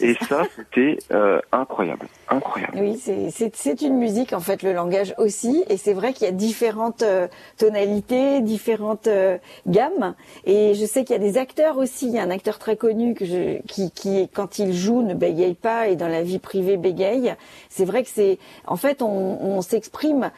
et 0.00 0.14
ça, 0.28 0.44
c'était 0.56 0.98
euh, 1.12 1.40
incroyable, 1.52 2.06
incroyable. 2.28 2.78
Oui, 2.78 2.98
c'est 2.98 3.82
une 3.82 3.96
musique 3.96 4.32
en 4.32 4.40
fait, 4.40 4.62
le 4.62 4.72
langage 4.72 5.14
aussi, 5.18 5.64
et 5.68 5.76
c'est 5.76 5.92
vrai 5.92 6.12
qu'il 6.12 6.26
y 6.26 6.28
a 6.28 6.32
différentes 6.32 7.02
euh, 7.02 7.28
tonalités, 7.58 8.40
différentes 8.40 9.06
euh, 9.06 9.38
gammes, 9.66 10.14
et 10.44 10.74
je 10.74 10.84
sais 10.84 11.04
qu'il 11.04 11.16
y 11.16 11.18
a 11.18 11.22
des 11.22 11.38
acteurs 11.38 11.78
aussi. 11.78 12.06
Il 12.06 12.14
y 12.14 12.18
a 12.18 12.22
un 12.22 12.30
acteur 12.30 12.58
très 12.58 12.76
connu 12.76 13.14
que 13.14 13.24
je, 13.24 13.60
qui, 13.66 13.90
qui, 13.90 14.28
quand 14.32 14.58
il 14.58 14.72
joue, 14.72 15.02
ne 15.02 15.14
bégaye 15.14 15.54
pas, 15.54 15.88
et 15.88 15.96
dans 15.96 16.08
la 16.08 16.22
vie 16.22 16.38
privée 16.38 16.76
bégaye. 16.76 17.34
C'est 17.68 17.84
vrai 17.84 18.02
que 18.02 18.10
c'est, 18.10 18.38
en 18.66 18.76
fait, 18.76 19.02
on, 19.02 19.08
on 19.40 19.62
s'exprime 19.62 20.30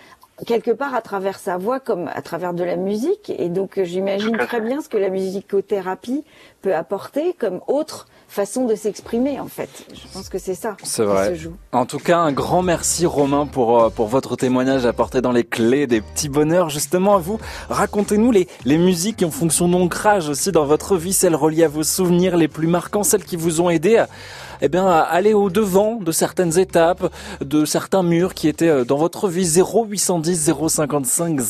quelque 0.47 0.71
part 0.71 0.95
à 0.95 1.03
travers 1.03 1.39
sa 1.39 1.57
voix 1.57 1.81
comme 1.81 2.09
à 2.13 2.23
travers 2.23 2.55
de 2.55 2.65
la 2.65 2.77
musique 2.77 3.33
et 3.37 3.49
donc 3.49 3.81
j'imagine 3.83 4.37
très 4.37 4.61
bien 4.61 4.81
ce 4.81 4.89
que 4.89 4.99
la 4.99 5.09
musicothérapie 5.09 6.25
peut 6.63 6.75
apporter 6.75 7.35
comme 7.39 7.61
autre 7.67 8.07
façon 8.29 8.67
de 8.67 8.75
s'exprimer 8.75 9.39
en 9.41 9.47
fait. 9.47 9.69
Je 9.93 10.13
pense 10.13 10.29
que 10.29 10.39
c'est 10.39 10.55
ça. 10.55 10.77
C'est 10.83 11.05
vrai. 11.05 11.39
En 11.73 11.85
tout 11.85 11.99
cas, 11.99 12.19
un 12.19 12.33
grand 12.33 12.63
merci 12.63 13.05
Romain 13.05 13.47
pour 13.47 13.81
euh, 13.81 13.91
pour 13.91 14.07
votre 14.07 14.37
témoignage 14.37 14.87
apporté 14.87 15.21
dans 15.21 15.33
les 15.33 15.45
clés 15.45 15.87
des 15.87 16.01
petits 16.01 16.31
bonheurs. 16.31 16.71
Justement, 16.71 17.15
à 17.17 17.19
vous, 17.19 17.39
racontez-nous 17.69 18.31
les 18.31 18.49
les 18.65 18.79
musiques 18.79 19.19
qui 19.19 19.25
ont 19.25 19.31
fonction 19.31 19.69
d'ancrage 19.69 20.29
aussi 20.29 20.51
dans 20.51 20.65
votre 20.65 20.97
vie, 20.97 21.13
celles 21.13 21.37
reliées 21.37 21.65
à 21.65 21.69
vos 21.69 21.83
souvenirs 21.83 22.37
les 22.37 22.49
plus 22.49 22.67
marquants, 22.67 23.03
celles 23.03 23.25
qui 23.25 23.37
vous 23.37 23.61
ont 23.61 23.69
aidé 23.69 23.99
à 23.99 24.09
eh 24.63 24.69
bien, 24.69 24.87
aller 24.87 25.35
au 25.35 25.51
devant 25.51 25.97
de 25.97 26.13
certaines 26.13 26.59
étapes, 26.59 27.13
de 27.41 27.65
certains 27.65 28.03
murs 28.03 28.33
qui 28.33 28.49
étaient 28.49 28.69
euh, 28.69 28.85
dans 28.85 28.97
votre 28.97 29.29
vie. 29.29 29.43
0810 29.61 30.53
055 30.69 31.41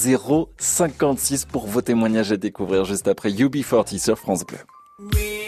056 0.59 1.45
pour 1.45 1.67
vos 1.67 1.83
témoignages 1.83 2.33
à 2.33 2.37
découvrir 2.37 2.85
juste 2.85 3.07
après 3.07 3.31
UB40 3.31 3.99
sur 3.99 4.19
France 4.19 4.45
Bleu. 4.47 5.42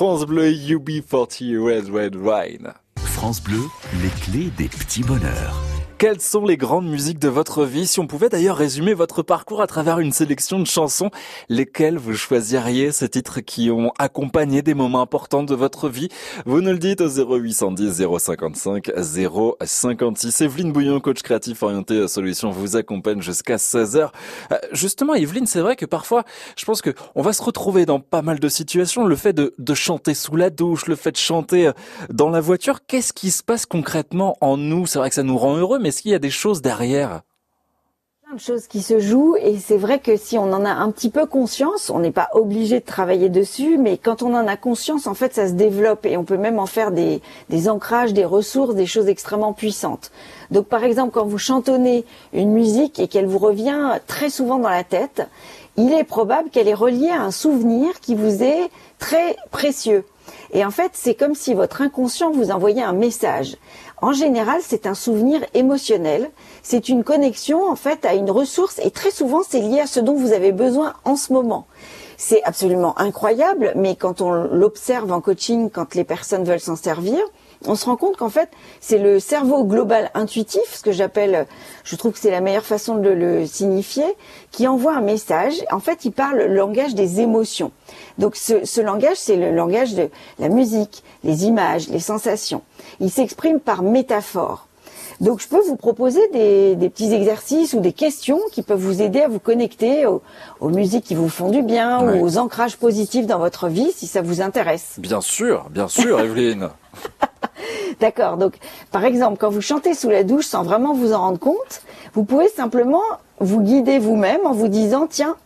France 0.00 0.24
Bleu 0.24 0.50
UB40 0.50 1.58
Red 1.58 1.90
Red 1.90 2.16
Wine. 2.16 2.72
France 2.96 3.42
Bleu, 3.42 3.60
les 4.02 4.08
clés 4.08 4.50
des 4.56 4.66
petits 4.66 5.02
bonheurs. 5.02 5.69
Quelles 6.00 6.22
sont 6.22 6.46
les 6.46 6.56
grandes 6.56 6.88
musiques 6.88 7.18
de 7.18 7.28
votre 7.28 7.66
vie? 7.66 7.86
Si 7.86 8.00
on 8.00 8.06
pouvait 8.06 8.30
d'ailleurs 8.30 8.56
résumer 8.56 8.94
votre 8.94 9.22
parcours 9.22 9.60
à 9.60 9.66
travers 9.66 9.98
une 9.98 10.12
sélection 10.12 10.58
de 10.58 10.64
chansons, 10.64 11.10
lesquelles 11.50 11.98
vous 11.98 12.14
choisiriez? 12.14 12.90
Ces 12.90 13.10
titres 13.10 13.40
qui 13.40 13.70
ont 13.70 13.92
accompagné 13.98 14.62
des 14.62 14.72
moments 14.72 15.02
importants 15.02 15.42
de 15.42 15.54
votre 15.54 15.90
vie? 15.90 16.08
Vous 16.46 16.62
nous 16.62 16.70
le 16.70 16.78
dites 16.78 17.02
au 17.02 17.08
0810 17.10 18.02
055 18.18 18.92
056. 18.96 20.40
Evelyne 20.40 20.72
Bouillon, 20.72 21.00
coach 21.00 21.20
créatif 21.20 21.62
orienté 21.62 22.08
solutions, 22.08 22.50
vous 22.50 22.76
accompagne 22.76 23.20
jusqu'à 23.20 23.56
16h. 23.56 24.08
Euh, 24.52 24.56
justement, 24.72 25.12
Evelyne, 25.12 25.46
c'est 25.46 25.60
vrai 25.60 25.76
que 25.76 25.84
parfois, 25.84 26.24
je 26.56 26.64
pense 26.64 26.80
que 26.80 26.94
on 27.14 27.20
va 27.20 27.34
se 27.34 27.42
retrouver 27.42 27.84
dans 27.84 28.00
pas 28.00 28.22
mal 28.22 28.40
de 28.40 28.48
situations. 28.48 29.04
Le 29.04 29.16
fait 29.16 29.34
de, 29.34 29.52
de 29.58 29.74
chanter 29.74 30.14
sous 30.14 30.36
la 30.36 30.48
douche, 30.48 30.86
le 30.86 30.96
fait 30.96 31.12
de 31.12 31.18
chanter 31.18 31.66
euh, 31.66 31.72
dans 32.08 32.30
la 32.30 32.40
voiture, 32.40 32.86
qu'est-ce 32.86 33.12
qui 33.12 33.30
se 33.30 33.42
passe 33.42 33.66
concrètement 33.66 34.38
en 34.40 34.56
nous? 34.56 34.86
C'est 34.86 34.98
vrai 34.98 35.10
que 35.10 35.14
ça 35.14 35.22
nous 35.22 35.36
rend 35.36 35.56
heureux, 35.58 35.78
mais 35.78 35.89
est-ce 35.90 36.02
qu'il 36.02 36.12
y 36.12 36.14
a 36.14 36.20
des 36.20 36.30
choses 36.30 36.62
derrière? 36.62 37.22
De 38.32 38.38
choses 38.38 38.68
qui 38.68 38.80
se 38.80 39.00
jouent 39.00 39.34
et 39.42 39.58
c'est 39.58 39.76
vrai 39.76 39.98
que 39.98 40.16
si 40.16 40.38
on 40.38 40.52
en 40.52 40.64
a 40.64 40.70
un 40.70 40.92
petit 40.92 41.10
peu 41.10 41.26
conscience, 41.26 41.90
on 41.90 41.98
n'est 41.98 42.12
pas 42.12 42.28
obligé 42.32 42.78
de 42.78 42.84
travailler 42.84 43.28
dessus, 43.28 43.76
mais 43.76 43.98
quand 43.98 44.22
on 44.22 44.36
en 44.36 44.46
a 44.46 44.56
conscience, 44.56 45.08
en 45.08 45.14
fait, 45.14 45.34
ça 45.34 45.48
se 45.48 45.54
développe 45.54 46.06
et 46.06 46.16
on 46.16 46.22
peut 46.22 46.36
même 46.36 46.60
en 46.60 46.66
faire 46.66 46.92
des, 46.92 47.22
des 47.48 47.68
ancrages, 47.68 48.12
des 48.12 48.24
ressources, 48.24 48.76
des 48.76 48.86
choses 48.86 49.08
extrêmement 49.08 49.52
puissantes. 49.52 50.12
Donc, 50.52 50.66
par 50.66 50.84
exemple, 50.84 51.10
quand 51.10 51.26
vous 51.26 51.38
chantonnez 51.38 52.04
une 52.32 52.52
musique 52.52 53.00
et 53.00 53.08
qu'elle 53.08 53.26
vous 53.26 53.38
revient 53.38 53.98
très 54.06 54.30
souvent 54.30 54.60
dans 54.60 54.68
la 54.68 54.84
tête, 54.84 55.26
il 55.76 55.92
est 55.92 56.04
probable 56.04 56.50
qu'elle 56.50 56.68
est 56.68 56.74
reliée 56.74 57.10
à 57.10 57.22
un 57.22 57.32
souvenir 57.32 57.98
qui 57.98 58.14
vous 58.14 58.44
est 58.44 58.70
très 59.00 59.34
précieux. 59.50 60.04
Et 60.52 60.64
en 60.64 60.70
fait, 60.70 60.92
c'est 60.94 61.14
comme 61.14 61.34
si 61.34 61.54
votre 61.54 61.80
inconscient 61.82 62.30
vous 62.30 62.50
envoyait 62.50 62.82
un 62.82 62.92
message. 62.92 63.56
En 64.02 64.12
général, 64.12 64.60
c'est 64.62 64.86
un 64.86 64.94
souvenir 64.94 65.44
émotionnel. 65.52 66.30
C'est 66.62 66.88
une 66.88 67.04
connexion, 67.04 67.68
en 67.70 67.76
fait, 67.76 68.06
à 68.06 68.14
une 68.14 68.30
ressource 68.30 68.80
et 68.82 68.90
très 68.90 69.10
souvent, 69.10 69.42
c'est 69.46 69.60
lié 69.60 69.80
à 69.80 69.86
ce 69.86 70.00
dont 70.00 70.14
vous 70.14 70.32
avez 70.32 70.52
besoin 70.52 70.94
en 71.04 71.16
ce 71.16 71.32
moment. 71.32 71.66
C'est 72.16 72.42
absolument 72.44 72.98
incroyable, 72.98 73.72
mais 73.76 73.96
quand 73.96 74.20
on 74.20 74.30
l'observe 74.32 75.12
en 75.12 75.20
coaching, 75.20 75.70
quand 75.70 75.94
les 75.94 76.04
personnes 76.04 76.44
veulent 76.44 76.60
s'en 76.60 76.76
servir, 76.76 77.18
on 77.66 77.74
se 77.74 77.84
rend 77.84 77.96
compte 77.96 78.16
qu'en 78.16 78.30
fait, 78.30 78.48
c'est 78.80 78.98
le 78.98 79.20
cerveau 79.20 79.64
global 79.64 80.10
intuitif, 80.14 80.62
ce 80.72 80.82
que 80.82 80.92
j'appelle, 80.92 81.46
je 81.84 81.96
trouve 81.96 82.12
que 82.12 82.18
c'est 82.18 82.30
la 82.30 82.40
meilleure 82.40 82.64
façon 82.64 82.96
de 82.96 83.10
le 83.10 83.46
signifier, 83.46 84.04
qui 84.50 84.66
envoie 84.66 84.94
un 84.94 85.02
message. 85.02 85.54
En 85.70 85.80
fait, 85.80 86.04
il 86.04 86.12
parle 86.12 86.38
le 86.38 86.54
langage 86.54 86.94
des 86.94 87.20
émotions. 87.20 87.70
Donc 88.18 88.36
ce, 88.36 88.64
ce 88.64 88.80
langage, 88.80 89.16
c'est 89.16 89.36
le 89.36 89.50
langage 89.54 89.94
de 89.94 90.08
la 90.38 90.48
musique, 90.48 91.02
les 91.24 91.44
images, 91.44 91.88
les 91.88 92.00
sensations. 92.00 92.62
Il 93.00 93.10
s'exprime 93.10 93.60
par 93.60 93.82
métaphore. 93.82 94.66
Donc 95.20 95.40
je 95.42 95.48
peux 95.48 95.60
vous 95.60 95.76
proposer 95.76 96.26
des, 96.32 96.76
des, 96.76 96.88
petits 96.88 97.12
exercices 97.12 97.74
ou 97.74 97.80
des 97.80 97.92
questions 97.92 98.40
qui 98.52 98.62
peuvent 98.62 98.80
vous 98.80 99.02
aider 99.02 99.20
à 99.20 99.28
vous 99.28 99.38
connecter 99.38 100.06
aux, 100.06 100.22
aux 100.60 100.70
musiques 100.70 101.04
qui 101.04 101.14
vous 101.14 101.28
font 101.28 101.50
du 101.50 101.60
bien 101.62 102.02
Ouais. 102.02 102.18
ou 102.18 102.24
aux 102.24 102.38
ancrages 102.38 102.78
positifs 102.78 103.26
dans 103.26 103.38
votre 103.38 103.68
vie 103.68 103.92
si 103.94 104.06
ça 104.06 104.22
vous 104.22 104.40
intéresse. 104.40 104.94
Bien 104.96 105.20
sûr, 105.20 105.66
bien 105.68 105.88
sûr, 105.88 106.20
Evelyne. 106.20 106.70
D'accord. 108.00 108.36
Donc, 108.36 108.54
par 108.90 109.04
exemple, 109.04 109.38
quand 109.38 109.50
vous 109.50 109.60
chantez 109.60 109.94
sous 109.94 110.08
la 110.10 110.24
douche 110.24 110.46
sans 110.46 110.62
vraiment 110.62 110.94
vous 110.94 111.12
en 111.12 111.20
rendre 111.20 111.38
compte, 111.38 111.82
vous 112.14 112.24
pouvez 112.24 112.48
simplement 112.48 113.02
vous 113.38 113.60
guider 113.60 113.98
vous-même 113.98 114.40
en 114.44 114.52
vous 114.52 114.68
disant, 114.68 115.06
tiens, 115.08 115.36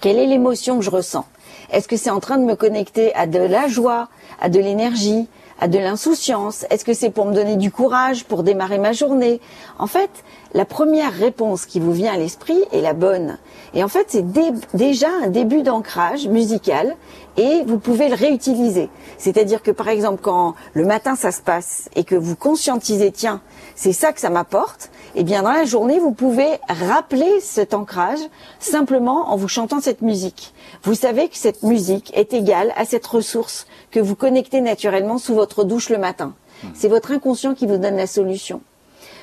quelle 0.00 0.18
est 0.18 0.26
l'émotion 0.26 0.78
que 0.78 0.84
je 0.84 0.90
ressens? 0.90 1.26
Est-ce 1.72 1.86
que 1.88 1.96
c'est 1.96 2.10
en 2.10 2.20
train 2.20 2.38
de 2.38 2.44
me 2.44 2.56
connecter 2.56 3.14
à 3.14 3.26
de 3.26 3.38
la 3.38 3.68
joie, 3.68 4.08
à 4.40 4.48
de 4.48 4.58
l'énergie, 4.58 5.28
à 5.60 5.68
de 5.68 5.78
l'insouciance 5.78 6.64
Est-ce 6.70 6.84
que 6.84 6.94
c'est 6.94 7.10
pour 7.10 7.26
me 7.26 7.34
donner 7.34 7.56
du 7.56 7.70
courage, 7.70 8.24
pour 8.24 8.42
démarrer 8.42 8.78
ma 8.78 8.92
journée? 8.92 9.40
En 9.78 9.86
fait, 9.86 10.10
la 10.54 10.64
première 10.64 11.12
réponse 11.12 11.66
qui 11.66 11.78
vous 11.80 11.92
vient 11.92 12.12
à 12.12 12.16
l'esprit 12.16 12.58
est 12.72 12.80
la 12.80 12.94
bonne. 12.94 13.38
Et 13.74 13.84
en 13.84 13.88
fait, 13.88 14.06
c'est 14.08 14.32
dé- 14.32 14.52
déjà 14.74 15.08
un 15.22 15.28
début 15.28 15.62
d'ancrage 15.62 16.26
musical 16.26 16.96
et 17.36 17.62
vous 17.66 17.78
pouvez 17.78 18.08
le 18.08 18.16
réutiliser. 18.16 18.88
C'est-à-dire 19.18 19.62
que 19.62 19.70
par 19.70 19.88
exemple, 19.88 20.20
quand 20.22 20.54
le 20.72 20.84
matin 20.84 21.14
ça 21.14 21.30
se 21.30 21.40
passe 21.42 21.88
et 21.94 22.04
que 22.04 22.16
vous 22.16 22.34
conscientisez, 22.36 23.12
tiens, 23.12 23.40
c'est 23.76 23.92
ça 23.92 24.12
que 24.12 24.20
ça 24.20 24.30
m'apporte, 24.30 24.90
eh 25.14 25.22
bien 25.22 25.42
dans 25.42 25.52
la 25.52 25.64
journée, 25.64 25.98
vous 26.00 26.12
pouvez 26.12 26.48
rappeler 26.68 27.40
cet 27.40 27.74
ancrage 27.74 28.18
simplement 28.58 29.30
en 29.30 29.36
vous 29.36 29.48
chantant 29.48 29.80
cette 29.80 30.02
musique. 30.02 30.52
Vous 30.82 30.94
savez 30.94 31.28
que 31.28 31.36
cette 31.36 31.62
musique 31.62 32.10
est 32.16 32.32
égale 32.32 32.72
à 32.76 32.84
cette 32.84 33.06
ressource 33.06 33.66
que 33.90 34.00
vous 34.00 34.14
connectez 34.16 34.60
naturellement 34.60 35.18
sous 35.18 35.34
votre 35.34 35.64
douche 35.64 35.90
le 35.90 35.98
matin. 35.98 36.34
C'est 36.74 36.88
votre 36.88 37.10
inconscient 37.12 37.54
qui 37.54 37.66
vous 37.66 37.76
donne 37.76 37.96
la 37.96 38.06
solution. 38.06 38.60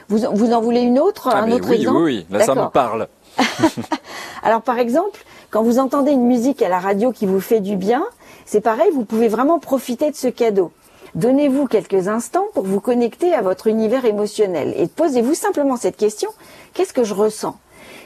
Vous, 0.10 0.20
vous 0.34 0.54
en 0.54 0.62
voulez 0.62 0.82
une 0.82 1.00
autre, 1.00 1.30
Ah, 1.32 1.40
un 1.40 1.52
autre 1.52 1.70
oui, 1.70 1.76
exemple 1.78 1.98
oui, 1.98 2.26
oui, 2.30 2.38
là 2.38 2.46
ça 2.46 2.56
me 2.56 2.70
parle. 2.70 3.08
Alors 4.44 4.62
par 4.62 4.80
exemple, 4.80 5.20
quand 5.50 5.64
vous 5.64 5.80
entendez 5.80 6.12
une 6.12 6.26
musique 6.26 6.62
à 6.62 6.70
la 6.70 6.80
radio 6.80 7.12
qui 7.12 7.26
vous 7.26 7.42
fait 7.42 7.60
du 7.60 7.76
bien, 7.76 8.06
c'est 8.46 8.62
pareil, 8.62 8.90
vous 8.94 9.04
pouvez 9.06 9.28
vraiment 9.28 9.60
profiter 9.60 10.10
de 10.12 10.16
ce 10.16 10.28
cadeau. 10.28 10.72
Donnez-vous 11.16 11.68
quelques 11.68 12.08
instants 12.08 12.46
pour 12.54 12.64
vous 12.66 12.80
connecter 12.80 13.34
à 13.34 13.42
votre 13.42 13.68
univers 13.68 14.06
émotionnel 14.06 14.74
et 14.78 14.88
posez-vous 14.88 15.34
simplement 15.34 15.76
cette 15.78 15.98
question 15.98 16.30
qu'est-ce 16.74 16.94
que 16.94 17.04
je 17.04 17.14
ressens? 17.14 17.58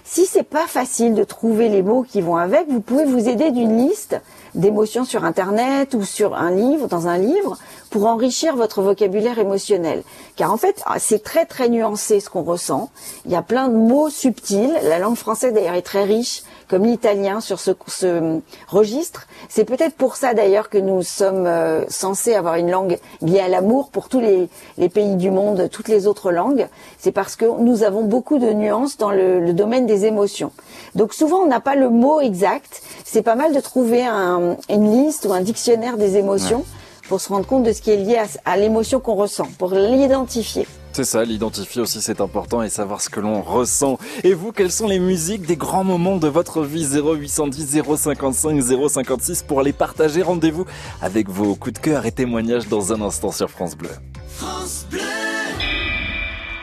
Si 0.03 0.25
c'est 0.25 0.43
pas 0.43 0.67
facile 0.67 1.13
de 1.13 1.23
trouver 1.23 1.69
les 1.69 1.83
mots 1.83 2.03
qui 2.03 2.21
vont 2.21 2.35
avec, 2.35 2.67
vous 2.69 2.81
pouvez 2.81 3.05
vous 3.05 3.29
aider 3.29 3.51
d'une 3.51 3.77
liste 3.77 4.19
d'émotions 4.55 5.05
sur 5.05 5.23
internet 5.23 5.93
ou 5.93 6.03
sur 6.03 6.35
un 6.35 6.51
livre, 6.51 6.87
dans 6.87 7.07
un 7.07 7.17
livre, 7.17 7.57
pour 7.89 8.05
enrichir 8.07 8.55
votre 8.55 8.81
vocabulaire 8.81 9.39
émotionnel. 9.39 10.03
Car 10.35 10.51
en 10.51 10.57
fait, 10.57 10.83
c'est 10.97 11.23
très 11.23 11.45
très 11.45 11.69
nuancé 11.69 12.19
ce 12.19 12.29
qu'on 12.29 12.43
ressent. 12.43 12.89
Il 13.25 13.31
y 13.31 13.35
a 13.35 13.41
plein 13.41 13.69
de 13.69 13.75
mots 13.75 14.09
subtils. 14.09 14.73
La 14.83 14.99
langue 14.99 15.15
française 15.15 15.53
d'ailleurs 15.53 15.75
est 15.75 15.81
très 15.81 16.03
riche, 16.03 16.43
comme 16.71 16.85
l'italien 16.85 17.41
sur 17.41 17.59
ce, 17.59 17.71
ce 17.87 18.39
registre. 18.69 19.27
C'est 19.49 19.65
peut-être 19.65 19.93
pour 19.93 20.15
ça 20.15 20.33
d'ailleurs 20.33 20.69
que 20.69 20.77
nous 20.77 21.03
sommes 21.03 21.45
euh, 21.45 21.83
censés 21.89 22.33
avoir 22.33 22.55
une 22.55 22.71
langue 22.71 22.97
liée 23.21 23.41
à 23.41 23.49
l'amour 23.49 23.89
pour 23.89 24.07
tous 24.07 24.21
les, 24.21 24.47
les 24.77 24.87
pays 24.87 25.17
du 25.17 25.31
monde, 25.31 25.67
toutes 25.69 25.89
les 25.89 26.07
autres 26.07 26.31
langues. 26.31 26.69
C'est 26.97 27.11
parce 27.11 27.35
que 27.35 27.43
nous 27.59 27.83
avons 27.83 28.03
beaucoup 28.03 28.39
de 28.39 28.53
nuances 28.53 28.97
dans 28.97 29.11
le, 29.11 29.41
le 29.41 29.51
domaine 29.51 29.85
des 29.85 30.05
émotions. 30.05 30.53
Donc 30.95 31.13
souvent 31.13 31.39
on 31.39 31.47
n'a 31.47 31.59
pas 31.59 31.75
le 31.75 31.89
mot 31.89 32.21
exact. 32.21 32.81
C'est 33.03 33.21
pas 33.21 33.35
mal 33.35 33.53
de 33.53 33.59
trouver 33.59 34.05
un, 34.05 34.55
une 34.69 34.89
liste 34.89 35.25
ou 35.25 35.33
un 35.33 35.41
dictionnaire 35.41 35.97
des 35.97 36.15
émotions 36.15 36.63
pour 37.09 37.19
se 37.19 37.27
rendre 37.27 37.45
compte 37.45 37.63
de 37.63 37.73
ce 37.73 37.81
qui 37.81 37.91
est 37.91 37.97
lié 37.97 38.15
à, 38.17 38.27
à 38.49 38.55
l'émotion 38.55 39.01
qu'on 39.01 39.15
ressent, 39.15 39.47
pour 39.59 39.71
l'identifier. 39.71 40.65
C'est 40.93 41.05
ça, 41.05 41.23
l'identifier 41.23 41.81
aussi 41.81 42.01
c'est 42.01 42.19
important 42.19 42.61
et 42.61 42.69
savoir 42.69 42.99
ce 42.99 43.09
que 43.09 43.21
l'on 43.21 43.41
ressent. 43.41 43.97
Et 44.25 44.33
vous, 44.33 44.51
quelles 44.51 44.71
sont 44.71 44.87
les 44.87 44.99
musiques 44.99 45.45
des 45.45 45.55
grands 45.55 45.85
moments 45.85 46.17
de 46.17 46.27
votre 46.27 46.63
vie? 46.63 46.85
0810 46.85 47.81
055 47.97 48.61
056 48.61 49.43
pour 49.43 49.61
les 49.61 49.71
partager 49.71 50.21
Rendez-vous 50.21 50.65
avec 51.01 51.29
vos 51.29 51.55
coups 51.55 51.75
de 51.75 51.79
cœur 51.79 52.05
et 52.05 52.11
témoignages 52.11 52.67
dans 52.67 52.91
un 52.91 53.01
instant 53.01 53.31
sur 53.31 53.49
France 53.49 53.77
Bleu. 53.77 53.89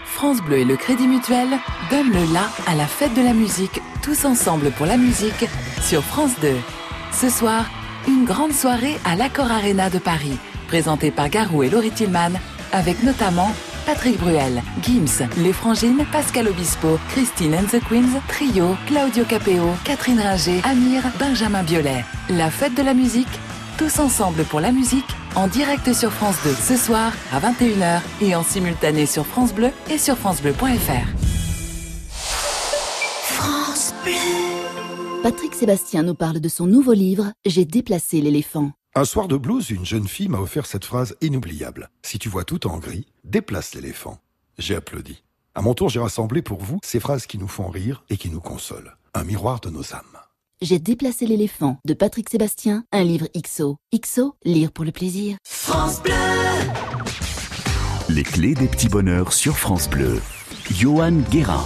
France 0.05 0.43
Bleu 0.43 0.59
et 0.59 0.65
le 0.65 0.77
Crédit 0.77 1.09
Mutuel 1.09 1.49
donnent 1.91 2.13
le 2.13 2.33
la 2.35 2.49
à 2.67 2.75
la 2.75 2.87
fête 2.87 3.15
de 3.15 3.23
la 3.23 3.33
musique, 3.33 3.81
tous 4.03 4.27
ensemble 4.27 4.73
pour 4.73 4.85
la 4.85 4.99
musique, 4.99 5.47
sur 5.81 6.03
France 6.03 6.33
2. 6.43 6.55
Ce 7.13 7.31
soir, 7.31 7.65
une 8.07 8.27
grande 8.27 8.53
soirée 8.53 8.99
à 9.07 9.17
l'Accor 9.17 9.51
Arena 9.51 9.89
de 9.89 9.99
Paris, 9.99 10.37
présentée 10.67 11.11
par 11.11 11.31
Garou 11.31 11.63
et 11.63 11.71
Laurie 11.71 11.93
Tillman, 11.93 12.33
avec 12.73 13.03
notamment 13.05 13.53
Patrick 13.89 14.19
Bruel, 14.19 14.63
Gims, 14.83 15.27
Les 15.39 15.55
Frangines, 15.55 16.05
Pascal 16.13 16.47
Obispo, 16.47 16.99
Christine 17.09 17.55
and 17.55 17.69
the 17.69 17.83
Queens, 17.89 18.21
Trio, 18.29 18.77
Claudio 18.87 19.25
Capeo, 19.25 19.71
Catherine 19.83 20.21
Ringer, 20.21 20.61
Amir, 20.65 21.03
Benjamin 21.19 21.63
Biolay. 21.63 22.05
La 22.29 22.51
fête 22.51 22.75
de 22.75 22.83
la 22.83 22.93
musique, 22.93 23.41
tous 23.79 23.99
ensemble 23.99 24.45
pour 24.45 24.61
la 24.61 24.73
musique, 24.73 25.07
en 25.35 25.49
direct 25.49 25.95
sur 25.95 26.13
France 26.13 26.37
2 26.45 26.51
ce 26.51 26.77
soir 26.77 27.15
à 27.33 27.41
21h 27.41 28.03
et 28.21 28.37
en 28.37 28.43
simultané 28.43 29.07
sur 29.07 29.25
France 29.25 29.55
Bleu 29.55 29.71
et 29.91 29.97
sur 29.97 30.19
francebleu.fr. 30.19 31.09
Patrick 35.23 35.55
Sébastien 35.55 36.03
nous 36.03 36.15
parle 36.15 36.41
de 36.41 36.49
son 36.51 36.67
nouveau 36.67 36.93
livre 36.93 37.33
J'ai 37.47 37.65
déplacé 37.65 38.21
l'éléphant. 38.21 38.73
Un 38.99 39.05
soir 39.05 39.29
de 39.29 39.37
blues, 39.37 39.71
une 39.71 39.87
jeune 39.87 40.09
fille 40.09 40.27
m'a 40.27 40.41
offert 40.41 40.67
cette 40.67 40.85
phrase 40.85 41.15
inoubliable. 41.21 41.89
Si 42.03 42.19
tu 42.19 42.29
vois 42.29 42.43
tout 42.43 42.67
en 42.67 42.79
gris, 42.79 43.07
déplace 43.23 43.77
l'éléphant. 43.77 44.19
J'ai 44.59 44.75
applaudi. 44.75 45.23
À 45.55 45.63
mon 45.63 45.73
tour, 45.73 45.89
j'ai 45.89 46.01
rassemblé 46.01 46.43
pour 46.43 46.61
vous 46.61 46.81
ces 46.83 46.99
phrases 46.99 47.27
qui 47.27 47.39
nous 47.39 47.47
font 47.47 47.69
rire 47.69 48.03
et 48.11 48.17
qui 48.17 48.29
nous 48.29 48.41
consolent. 48.41 48.91
Un 49.15 49.23
miroir 49.23 49.61
de 49.61 49.71
nos 49.71 49.95
âmes. 49.95 50.19
J'ai 50.63 50.81
déplacé 50.81 51.27
l'éléphant 51.27 51.79
de 51.85 51.95
Patrick 51.95 52.29
Sébastien, 52.29 52.83
un 52.91 53.05
livre 53.05 53.29
XO. 53.41 53.77
XO, 53.95 54.35
lire 54.45 54.73
pour 54.73 54.85
le 54.85 54.91
plaisir. 54.91 55.37
Les 58.09 58.25
clés 58.25 58.55
des 58.55 58.67
petits 58.67 58.89
bonheurs 58.89 59.33
sur 59.33 59.59
France 59.59 59.89
Bleu. 59.89 60.21
Johan 60.73 61.21
Guérin. 61.31 61.65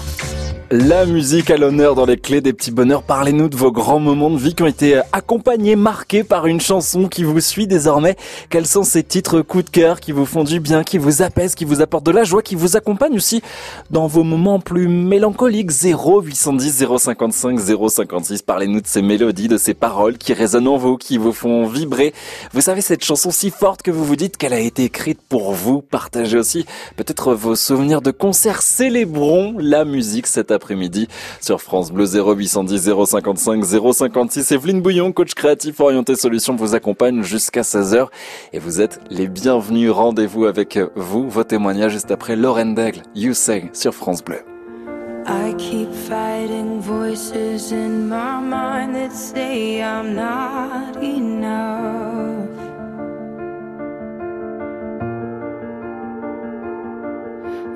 La 0.75 1.05
musique 1.05 1.51
à 1.51 1.59
l'honneur 1.59 1.95
dans 1.95 2.07
les 2.07 2.17
clés 2.17 2.41
des 2.41 2.55
petits 2.55 2.71
bonheurs. 2.71 3.03
Parlez-nous 3.03 3.51
de 3.51 3.57
vos 3.57 3.71
grands 3.71 3.99
moments 3.99 4.31
de 4.31 4.39
vie 4.39 4.55
qui 4.55 4.63
ont 4.63 4.67
été 4.67 5.03
accompagnés, 5.13 5.77
marqués 5.77 6.25
par 6.25 6.47
une 6.47 6.63
chanson 6.63 7.09
qui 7.09 7.25
vous 7.25 7.41
suit 7.41 7.67
désormais. 7.67 8.17
Quels 8.49 8.67
sont 8.67 8.83
ces 8.83 9.03
titres 9.03 9.43
coup 9.43 9.61
de 9.61 9.69
cœur 9.69 10.01
qui 10.01 10.13
vous 10.13 10.25
font 10.25 10.45
du 10.45 10.61
bien, 10.61 10.83
qui 10.83 10.97
vous 10.97 11.21
apaisent, 11.21 11.55
qui 11.55 11.67
vous 11.67 11.83
apportent 11.83 12.07
de 12.07 12.11
la 12.11 12.25
joie, 12.25 12.41
qui 12.41 12.55
vous 12.55 12.75
accompagnent 12.75 13.17
aussi 13.17 13.43
dans 13.91 14.07
vos 14.07 14.23
moments 14.23 14.61
plus 14.61 14.89
mélancoliques? 14.89 15.71
0 15.71 16.23
810 16.23 16.87
055 16.97 17.61
056. 17.61 18.41
Parlez-nous 18.41 18.81
de 18.81 18.87
ces 18.87 19.03
mélodies, 19.03 19.49
de 19.49 19.59
ces 19.59 19.75
paroles 19.75 20.17
qui 20.17 20.33
résonnent 20.33 20.69
en 20.69 20.79
vous, 20.79 20.97
qui 20.97 21.19
vous 21.19 21.35
font 21.35 21.67
vibrer. 21.67 22.15
Vous 22.55 22.63
savez, 22.63 22.81
cette 22.81 23.05
chanson 23.05 23.31
si 23.31 23.51
forte 23.51 23.83
que 23.83 23.91
vous 23.91 24.07
vous 24.07 24.17
dites 24.17 24.39
qu'elle 24.39 24.55
a 24.55 24.61
été 24.61 24.85
écrite 24.85 25.21
pour 25.29 25.53
vous. 25.53 25.83
Partagez 25.83 26.39
aussi 26.39 26.65
peut-être 26.97 27.35
vos 27.35 27.57
souvenirs 27.57 28.01
de 28.01 28.11
concerts. 28.11 28.63
Célébrons 28.63 29.57
la 29.59 29.85
musique 29.85 30.27
cet 30.27 30.51
après 30.51 30.62
sur 31.41 31.61
France 31.61 31.93
Bleu 31.93 32.07
0810 32.07 32.91
055 33.07 33.65
056. 33.65 34.53
Evelyne 34.53 34.81
Bouillon, 34.83 35.13
coach 35.13 35.35
créatif 35.35 35.81
orienté 35.81 36.15
solutions, 36.17 36.57
vous 36.57 36.75
accompagne 36.75 37.23
jusqu'à 37.23 37.63
16h 37.63 38.09
et 38.53 38.59
vous 38.59 38.81
êtes 38.81 39.01
les 39.11 39.29
bienvenus. 39.29 39.91
Rendez-vous 39.91 40.47
avec 40.47 40.79
vous, 40.97 41.29
vos 41.29 41.45
témoignages 41.45 41.93
juste 41.93 42.11
après 42.11 42.37
Lauren 42.37 42.75
Daigle, 42.75 43.03
You 43.15 43.35
Say 43.35 43.71
sur 43.73 43.95
France 43.95 44.25
Bleu. 44.25 44.41
I 45.25 45.55
keep 45.57 45.93
fighting 45.93 46.81
voices 46.81 47.71
in 47.71 48.09
my 48.09 48.41
mind 48.41 48.97
that 48.97 49.13
say 49.13 49.81
I'm 49.81 50.17
not 50.17 51.01
enough. 51.01 52.12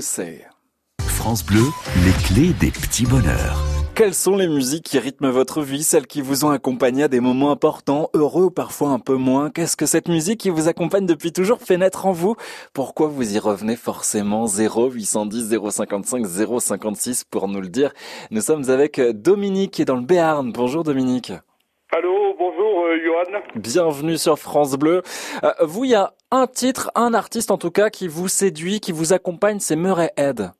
France 0.00 1.44
Bleu, 1.44 1.60
les 2.06 2.12
clés 2.24 2.54
des 2.58 2.70
petits 2.70 3.04
bonheurs. 3.04 3.62
Quelles 3.94 4.14
sont 4.14 4.34
les 4.34 4.48
musiques 4.48 4.84
qui 4.84 4.98
rythment 4.98 5.28
votre 5.28 5.60
vie, 5.60 5.82
celles 5.82 6.06
qui 6.06 6.22
vous 6.22 6.46
ont 6.46 6.50
accompagné 6.50 7.02
à 7.02 7.08
des 7.08 7.20
moments 7.20 7.50
importants, 7.50 8.08
heureux 8.14 8.44
ou 8.44 8.50
parfois 8.50 8.88
un 8.90 8.98
peu 8.98 9.16
moins? 9.16 9.50
Qu'est-ce 9.50 9.76
que 9.76 9.84
cette 9.84 10.08
musique 10.08 10.40
qui 10.40 10.48
vous 10.48 10.68
accompagne 10.68 11.04
depuis 11.04 11.32
toujours 11.32 11.60
fait 11.60 11.76
naître 11.76 12.06
en 12.06 12.12
vous? 12.12 12.34
Pourquoi 12.72 13.08
vous 13.08 13.34
y 13.34 13.38
revenez 13.38 13.76
forcément? 13.76 14.46
0 14.46 14.90
810 14.90 15.58
055 15.70 16.24
056 16.26 17.24
pour 17.24 17.46
nous 17.46 17.60
le 17.60 17.68
dire 17.68 17.92
Nous 18.30 18.40
sommes 18.40 18.70
avec 18.70 18.98
Dominique 19.00 19.72
qui 19.72 19.82
est 19.82 19.86
dans 19.86 19.96
le 19.96 20.06
Béarn. 20.06 20.50
Bonjour 20.50 20.82
Dominique. 20.82 21.32
Allô, 21.92 22.08
euh, 22.08 22.32
Johan. 22.96 23.40
Bienvenue 23.54 24.16
sur 24.16 24.38
France 24.38 24.78
Bleu. 24.78 25.02
Euh, 25.44 25.50
vous, 25.62 25.84
il 25.84 25.90
y 25.90 25.94
a 25.94 26.12
un 26.30 26.46
titre, 26.46 26.90
un 26.94 27.14
artiste 27.14 27.50
en 27.50 27.58
tout 27.58 27.70
cas 27.70 27.90
qui 27.90 28.08
vous 28.08 28.28
séduit, 28.28 28.80
qui 28.80 28.92
vous 28.92 29.12
accompagne, 29.12 29.58
c'est 29.60 29.76
Murray 29.76 30.10
Head. 30.16 30.50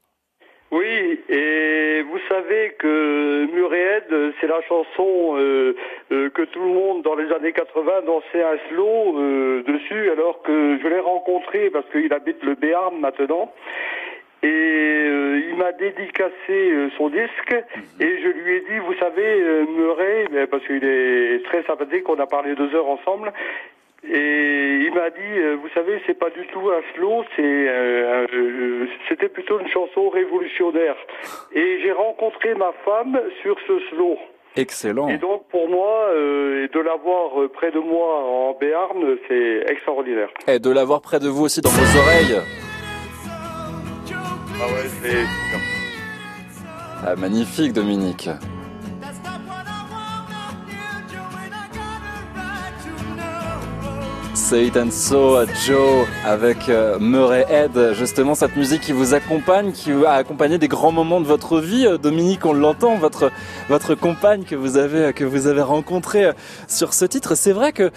Oui, 0.70 1.20
et 1.28 2.02
vous 2.02 2.18
savez 2.28 2.74
que 2.78 3.46
Murray 3.52 3.80
Head, 3.80 4.32
c'est 4.40 4.46
la 4.46 4.62
chanson 4.62 5.36
euh, 5.36 5.74
que 6.08 6.42
tout 6.42 6.60
le 6.60 6.72
monde 6.72 7.02
dans 7.02 7.16
les 7.16 7.32
années 7.32 7.52
80 7.52 8.02
dansait 8.06 8.42
un 8.42 8.56
slow 8.68 9.62
dessus, 9.62 10.10
alors 10.10 10.42
que 10.42 10.78
je 10.82 10.88
l'ai 10.88 11.00
rencontré 11.00 11.70
parce 11.70 11.86
qu'il 11.90 12.12
habite 12.12 12.42
le 12.44 12.54
Béarn 12.54 12.98
maintenant 13.00 13.52
et 14.42 14.46
euh, 14.46 14.99
m'a 15.60 15.72
dédicacé 15.72 16.32
euh, 16.50 16.88
son 16.96 17.08
disque 17.08 17.52
mhm. 17.52 17.82
et 18.00 18.22
je 18.22 18.28
lui 18.28 18.56
ai 18.56 18.60
dit, 18.60 18.78
vous 18.86 18.94
savez, 18.94 19.40
euh, 19.40 19.66
Murray, 19.66 20.46
parce 20.50 20.64
qu'il 20.66 20.84
est 20.84 21.44
très 21.44 21.62
sympathique, 21.64 22.08
on 22.08 22.18
a 22.18 22.26
parlé 22.26 22.54
deux 22.54 22.74
heures 22.74 22.88
ensemble, 22.88 23.32
et 24.02 24.80
il 24.86 24.92
m'a 24.94 25.10
dit, 25.10 25.56
vous 25.60 25.68
savez, 25.74 26.00
c'est 26.06 26.18
pas 26.18 26.30
du 26.30 26.46
tout 26.46 26.70
un 26.70 26.80
slow, 26.94 27.22
c'est, 27.36 27.68
c'était 29.10 29.28
plutôt 29.28 29.60
une 29.60 29.68
chanson 29.68 30.08
révolutionnaire. 30.08 30.96
Et 31.52 31.80
j'ai 31.82 31.92
rencontré 31.92 32.54
ma 32.54 32.72
femme 32.82 33.20
sur 33.42 33.58
ce 33.68 33.78
slow. 33.90 34.16
Excellent. 34.56 35.08
Et 35.08 35.18
donc 35.18 35.44
pour 35.48 35.68
moi, 35.68 36.08
euh, 36.10 36.66
de 36.72 36.80
l'avoir 36.80 37.40
euh, 37.40 37.48
près 37.48 37.70
de 37.70 37.78
moi 37.78 38.24
en 38.24 38.56
Béarn, 38.58 39.16
c'est 39.28 39.64
extraordinaire. 39.68 40.28
Et 40.48 40.58
de 40.58 40.70
l'avoir 40.70 41.00
près 41.02 41.20
de 41.20 41.28
vous 41.28 41.44
aussi 41.44 41.60
dans 41.60 41.70
vos 41.70 41.98
oreilles. 41.98 42.40
Ah 44.62 44.66
Ah, 47.02 47.16
magnifique, 47.16 47.72
Dominique. 47.72 48.28
Say 54.34 54.68
It 54.68 54.76
and 54.76 54.90
So, 54.90 55.44
Joe, 55.66 56.06
avec 56.24 56.68
euh, 56.68 56.98
Murray 57.00 57.44
Head, 57.50 57.94
justement 57.94 58.34
cette 58.34 58.56
musique 58.56 58.80
qui 58.82 58.92
vous 58.92 59.12
accompagne, 59.14 59.72
qui 59.72 59.90
a 59.90 60.12
accompagné 60.12 60.58
des 60.58 60.68
grands 60.68 60.92
moments 60.92 61.20
de 61.20 61.26
votre 61.26 61.60
vie. 61.60 61.86
Euh, 61.86 61.98
Dominique, 61.98 62.46
on 62.46 62.52
l'entend, 62.52 62.96
votre 62.96 63.32
votre 63.68 63.94
compagne 63.94 64.44
que 64.44 64.54
vous 64.54 64.76
avez 64.76 65.12
que 65.12 65.24
vous 65.24 65.48
avez 65.48 65.62
rencontrée 65.62 66.26
euh, 66.26 66.32
sur 66.68 66.94
ce 66.94 67.04
titre. 67.04 67.34
C'est 67.34 67.52
vrai 67.52 67.72
que 67.72 67.90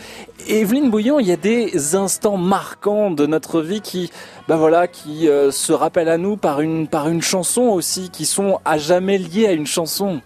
Evelyne 0.48 0.89
Bouillon, 0.89 1.19
il 1.19 1.28
y 1.28 1.32
a 1.32 1.38
des 1.38 1.96
instants 1.96 2.38
marquants 2.38 3.12
de 3.12 3.26
notre 3.28 3.62
vie 3.62 3.82
qui, 3.82 4.12
ben 4.48 4.58
voilà, 4.58 4.88
qui 4.88 5.28
se 5.52 5.72
rappellent 5.72 6.10
à 6.10 6.17
nous 6.17 6.36
par 6.36 6.62
une 6.62 6.88
par 6.88 7.08
une 7.10 7.22
chanson 7.22 7.63
aussi, 7.63 8.10
qui 8.10 8.26
sont 8.26 8.60
à 8.65 8.78
jamais 8.78 9.17
liés 9.17 9.48
à 9.48 9.54
une 9.54 9.67
chanson. 9.67 10.22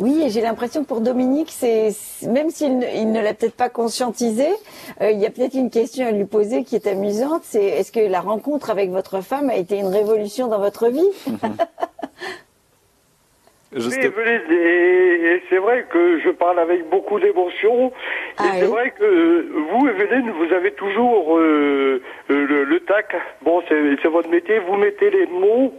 Oui, 0.00 0.22
et 0.24 0.30
j'ai 0.30 0.40
l'impression 0.40 0.82
que 0.82 0.88
pour 0.88 1.00
Dominique, 1.00 1.50
c'est 1.50 1.90
même 2.28 2.50
s'il 2.50 2.78
ne, 2.78 2.86
il 2.96 3.12
ne 3.12 3.22
l'a 3.22 3.32
peut-être 3.32 3.56
pas 3.56 3.68
conscientisé, 3.68 4.48
euh, 5.00 5.10
il 5.10 5.20
y 5.20 5.26
a 5.26 5.30
peut-être 5.30 5.54
une 5.54 5.70
question 5.70 6.06
à 6.06 6.10
lui 6.10 6.24
poser 6.24 6.64
qui 6.64 6.74
est 6.74 6.86
amusante. 6.86 7.42
C'est 7.44 7.64
est-ce 7.64 7.92
que 7.92 8.00
la 8.00 8.20
rencontre 8.20 8.70
avec 8.70 8.90
votre 8.90 9.22
femme 9.22 9.50
a 9.50 9.56
été 9.56 9.78
une 9.78 9.86
révolution 9.86 10.48
dans 10.48 10.58
votre 10.58 10.88
vie? 10.88 11.08
Oui, 13.76 13.92
Evelyne, 14.00 14.52
et, 14.52 15.42
c'est 15.50 15.58
vrai 15.58 15.84
que 15.90 16.20
je 16.20 16.30
parle 16.30 16.60
avec 16.60 16.88
beaucoup 16.90 17.18
d'émotion. 17.18 17.90
Ah 18.38 18.44
et 18.44 18.60
c'est 18.60 18.66
vrai 18.66 18.92
que 18.96 19.48
vous, 19.50 19.88
Evelyne, 19.88 20.30
vous 20.30 20.54
avez 20.54 20.70
toujours 20.74 21.36
euh, 21.36 22.00
euh, 22.30 22.46
le, 22.46 22.62
le 22.62 22.80
tac. 22.80 23.16
Bon, 23.42 23.64
c'est 23.68 23.96
c'est 24.00 24.08
votre 24.08 24.30
métier. 24.30 24.60
Vous 24.60 24.76
mettez 24.76 25.10
les 25.10 25.26
mots 25.26 25.74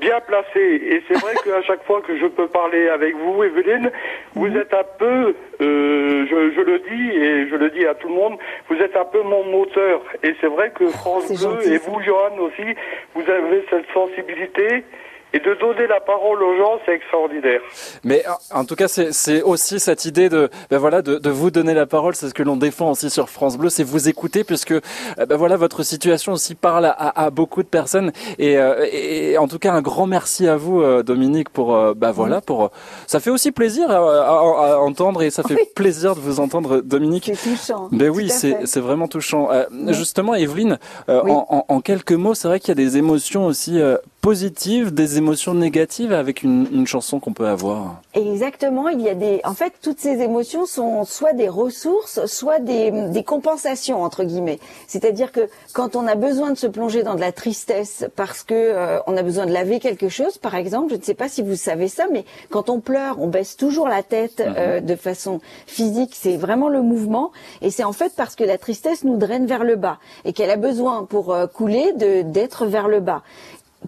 bien 0.00 0.20
placés. 0.20 0.80
Et 0.92 1.02
c'est 1.06 1.18
vrai 1.20 1.34
qu'à 1.44 1.62
chaque 1.62 1.84
fois 1.84 2.00
que 2.00 2.16
je 2.16 2.26
peux 2.26 2.48
parler 2.48 2.88
avec 2.88 3.14
vous, 3.16 3.44
Evelyne, 3.44 3.90
vous 4.34 4.48
êtes 4.56 4.72
un 4.74 4.86
peu, 4.98 5.34
euh, 5.60 6.26
je, 6.30 6.52
je 6.56 6.60
le 6.60 6.78
dis 6.80 7.10
et 7.16 7.48
je 7.48 7.56
le 7.56 7.70
dis 7.70 7.86
à 7.86 7.94
tout 7.94 8.08
le 8.08 8.14
monde, 8.14 8.38
vous 8.68 8.76
êtes 8.76 8.96
un 8.96 9.04
peu 9.04 9.22
mon 9.22 9.44
moteur. 9.44 10.02
Et 10.22 10.34
c'est 10.40 10.48
vrai 10.48 10.70
que 10.70 10.88
France 10.88 11.24
c'est 11.26 11.46
Bleu 11.46 11.56
gentil, 11.56 11.74
et 11.74 11.78
vous, 11.78 12.00
Johan 12.02 12.36
aussi, 12.38 12.74
vous 13.14 13.30
avez 13.30 13.64
cette 13.70 13.86
sensibilité. 13.92 14.84
Et 15.32 15.38
de 15.38 15.54
donner 15.60 15.86
la 15.86 16.00
parole 16.00 16.42
aux 16.42 16.56
gens, 16.56 16.78
c'est 16.84 16.92
extraordinaire. 16.94 17.60
Mais 18.04 18.24
en- 18.52 18.64
tout 18.64 18.74
cas, 18.74 18.88
c'est 18.88 19.12
c'est 19.12 19.42
aussi 19.42 19.78
cette 19.80 20.04
idée 20.04 20.28
de, 20.28 20.50
ben 20.70 20.78
voilà, 20.78 21.02
de, 21.02 21.18
de 21.18 21.30
vous 21.30 21.50
donner 21.50 21.72
la 21.74 21.86
parole. 21.86 22.14
C'est 22.16 22.28
ce 22.28 22.34
que 22.34 22.42
l'on 22.42 22.56
défend 22.56 22.90
aussi 22.90 23.10
sur 23.10 23.28
France 23.28 23.56
Bleu, 23.56 23.68
c'est 23.68 23.84
vous 23.84 24.08
écouter, 24.08 24.42
puisque 24.44 24.72
euh, 24.72 24.80
ben 25.28 25.36
voilà, 25.36 25.56
votre 25.56 25.82
situation 25.84 26.32
aussi 26.32 26.54
parle 26.54 26.86
à, 26.86 27.24
à 27.24 27.30
beaucoup 27.30 27.62
de 27.62 27.68
personnes. 27.68 28.12
Et, 28.38 28.58
euh, 28.58 28.86
et 28.92 29.38
en 29.38 29.46
tout 29.46 29.58
cas, 29.58 29.72
un 29.72 29.82
grand 29.82 30.06
merci 30.06 30.48
à 30.48 30.56
vous, 30.56 30.82
euh, 30.82 31.02
Dominique, 31.02 31.48
pour 31.50 31.76
ben 31.94 32.10
voilà, 32.10 32.40
pour. 32.40 32.70
Ça 33.06 33.20
fait 33.20 33.30
aussi 33.30 33.52
plaisir 33.52 33.90
à, 33.90 33.96
à- 33.98 34.74
à 34.74 34.78
entendre 34.78 35.22
et 35.22 35.30
ça 35.30 35.42
fait 35.42 35.72
plaisir 35.74 36.14
de 36.16 36.20
vous 36.20 36.40
entendre, 36.40 36.80
Dominique. 36.80 37.30
C'est 37.34 37.50
touchant. 37.50 37.88
Ben 37.92 38.08
Tout 38.10 38.16
oui, 38.16 38.28
c'est 38.30 38.80
vraiment 38.80 39.06
touchant. 39.08 39.48
Euh, 39.52 39.64
Justement, 39.92 40.34
Evelyne, 40.34 40.78
euh, 41.08 41.20
Oui. 41.24 41.30
en, 41.30 41.46
en- 41.50 41.64
en 41.68 41.80
quelques 41.80 42.12
mots, 42.12 42.34
c'est 42.34 42.48
vrai 42.48 42.58
qu'il 42.60 42.68
y 42.68 42.72
a 42.72 42.74
des 42.74 42.96
émotions 42.98 43.46
aussi 43.46 43.80
euh, 43.80 43.96
positives, 44.20 44.92
des 44.92 45.18
émotions 45.18 45.54
négatives 45.54 46.12
avec 46.12 46.42
une, 46.42 46.66
une 46.72 46.86
chanson 46.86 47.20
qu'on 47.20 47.32
peut 47.32 47.46
avoir. 47.46 48.02
Exactement, 48.14 48.88
il 48.88 49.00
y 49.00 49.08
a 49.08 49.14
des. 49.14 49.40
En 49.44 49.54
fait, 49.54 49.72
toutes 49.82 50.00
ces 50.00 50.20
émotions 50.20 50.66
sont 50.66 51.04
soit 51.04 51.32
des 51.32 51.48
ressources, 51.48 52.26
soit 52.26 52.58
des, 52.58 52.90
des 52.90 53.24
compensations 53.24 54.02
entre 54.02 54.24
guillemets. 54.24 54.58
C'est-à-dire 54.86 55.32
que 55.32 55.48
quand 55.72 55.96
on 55.96 56.06
a 56.06 56.14
besoin 56.14 56.50
de 56.50 56.56
se 56.56 56.66
plonger 56.66 57.02
dans 57.02 57.14
de 57.14 57.20
la 57.20 57.32
tristesse 57.32 58.04
parce 58.16 58.42
que 58.42 58.54
euh, 58.54 58.98
on 59.06 59.16
a 59.16 59.22
besoin 59.22 59.46
de 59.46 59.52
laver 59.52 59.80
quelque 59.80 60.08
chose, 60.08 60.38
par 60.38 60.54
exemple, 60.54 60.92
je 60.92 60.96
ne 60.98 61.02
sais 61.02 61.14
pas 61.14 61.28
si 61.28 61.42
vous 61.42 61.56
savez 61.56 61.88
ça, 61.88 62.06
mais 62.10 62.24
quand 62.50 62.68
on 62.68 62.80
pleure, 62.80 63.20
on 63.20 63.28
baisse 63.28 63.56
toujours 63.56 63.88
la 63.88 64.02
tête 64.02 64.40
euh, 64.40 64.80
de 64.80 64.96
façon 64.96 65.40
physique. 65.66 66.12
C'est 66.14 66.36
vraiment 66.36 66.68
le 66.68 66.82
mouvement, 66.82 67.32
et 67.62 67.70
c'est 67.70 67.84
en 67.84 67.92
fait 67.92 68.12
parce 68.16 68.34
que 68.36 68.44
la 68.44 68.58
tristesse 68.58 69.04
nous 69.04 69.16
draine 69.16 69.46
vers 69.46 69.64
le 69.64 69.76
bas 69.76 69.98
et 70.24 70.32
qu'elle 70.32 70.50
a 70.50 70.56
besoin 70.56 71.04
pour 71.04 71.32
euh, 71.32 71.46
couler 71.46 71.92
de 71.94 72.22
d'être 72.22 72.66
vers 72.66 72.88
le 72.88 73.00
bas 73.00 73.22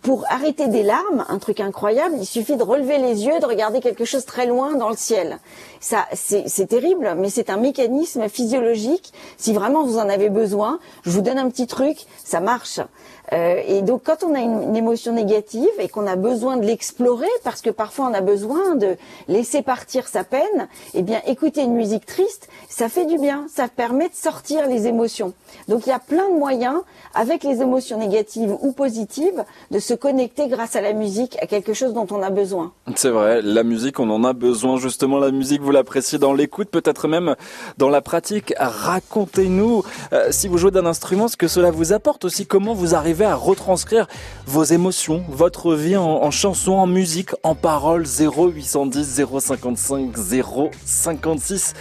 pour 0.00 0.24
arrêter 0.30 0.68
des 0.68 0.82
larmes, 0.82 1.26
un 1.28 1.38
truc 1.38 1.60
incroyable, 1.60 2.14
il 2.18 2.24
suffit 2.24 2.56
de 2.56 2.62
relever 2.62 2.96
les 2.96 3.26
yeux, 3.26 3.38
de 3.40 3.46
regarder 3.46 3.80
quelque 3.80 4.06
chose 4.06 4.24
très 4.24 4.46
loin 4.46 4.74
dans 4.74 4.88
le 4.88 4.96
ciel. 4.96 5.38
Ça, 5.80 6.06
c'est 6.14 6.66
terrible, 6.66 7.14
mais 7.18 7.28
c'est 7.28 7.50
un 7.50 7.58
mécanisme 7.58 8.28
physiologique. 8.28 9.12
Si 9.36 9.52
vraiment 9.52 9.84
vous 9.84 9.98
en 9.98 10.08
avez 10.08 10.30
besoin, 10.30 10.80
je 11.04 11.10
vous 11.10 11.20
donne 11.20 11.38
un 11.38 11.50
petit 11.50 11.66
truc, 11.66 12.06
ça 12.24 12.40
marche. 12.40 12.80
Euh, 13.32 13.60
et 13.66 13.82
donc, 13.82 14.02
quand 14.04 14.24
on 14.24 14.34
a 14.34 14.40
une, 14.40 14.76
émotion 14.76 15.12
négative 15.12 15.70
et 15.78 15.88
qu'on 15.88 16.06
a 16.06 16.16
besoin 16.16 16.56
de 16.56 16.64
l'explorer, 16.64 17.28
parce 17.44 17.60
que 17.60 17.70
parfois 17.70 18.06
on 18.10 18.14
a 18.14 18.20
besoin 18.20 18.74
de 18.74 18.96
laisser 19.28 19.62
partir 19.62 20.08
sa 20.08 20.24
peine, 20.24 20.68
eh 20.94 21.02
bien, 21.02 21.20
écouter 21.26 21.62
une 21.62 21.74
musique 21.74 22.06
triste, 22.06 22.48
ça 22.68 22.88
fait 22.88 23.04
du 23.04 23.18
bien, 23.18 23.46
ça 23.48 23.68
permet 23.68 24.08
de 24.08 24.14
sortir 24.14 24.66
les 24.66 24.86
émotions. 24.86 25.34
Donc, 25.68 25.86
il 25.86 25.90
y 25.90 25.92
a 25.92 25.98
plein 25.98 26.28
de 26.30 26.34
moyens, 26.34 26.80
avec 27.14 27.44
les 27.44 27.60
émotions 27.60 27.98
négatives 27.98 28.56
ou 28.60 28.72
positives, 28.72 29.44
de 29.70 29.78
se 29.78 29.94
connecter 29.94 30.48
grâce 30.48 30.76
à 30.76 30.80
la 30.80 30.92
musique 30.92 31.36
à 31.40 31.46
quelque 31.46 31.74
chose 31.74 31.92
dont 31.92 32.06
on 32.10 32.22
a 32.22 32.30
besoin. 32.30 32.72
C'est 32.96 33.10
vrai, 33.10 33.42
la 33.42 33.62
musique, 33.62 34.00
on 34.00 34.10
en 34.10 34.24
a 34.24 34.32
besoin 34.32 34.78
justement. 34.78 35.18
La 35.18 35.30
musique, 35.30 35.60
vous 35.60 35.70
l'appréciez 35.70 36.18
dans 36.18 36.32
l'écoute, 36.32 36.68
peut-être 36.70 37.08
même 37.08 37.36
dans 37.78 37.88
la 37.88 38.00
pratique. 38.00 38.54
Racontez-nous, 38.58 39.82
euh, 40.12 40.28
si 40.30 40.48
vous 40.48 40.58
jouez 40.58 40.70
d'un 40.70 40.86
instrument, 40.86 41.28
ce 41.28 41.36
que 41.36 41.48
cela 41.48 41.70
vous 41.70 41.92
apporte 41.92 42.24
aussi, 42.24 42.46
comment 42.46 42.74
vous 42.74 42.94
arrivez 42.94 43.21
à 43.24 43.34
retranscrire 43.34 44.06
vos 44.46 44.64
émotions, 44.64 45.24
votre 45.28 45.74
vie 45.74 45.96
en, 45.96 46.22
en 46.22 46.30
chanson, 46.30 46.72
en 46.72 46.86
musique, 46.86 47.30
en 47.42 47.54
paroles 47.54 48.04
0810 48.06 49.24
055 49.40 50.16
056. 50.84 51.74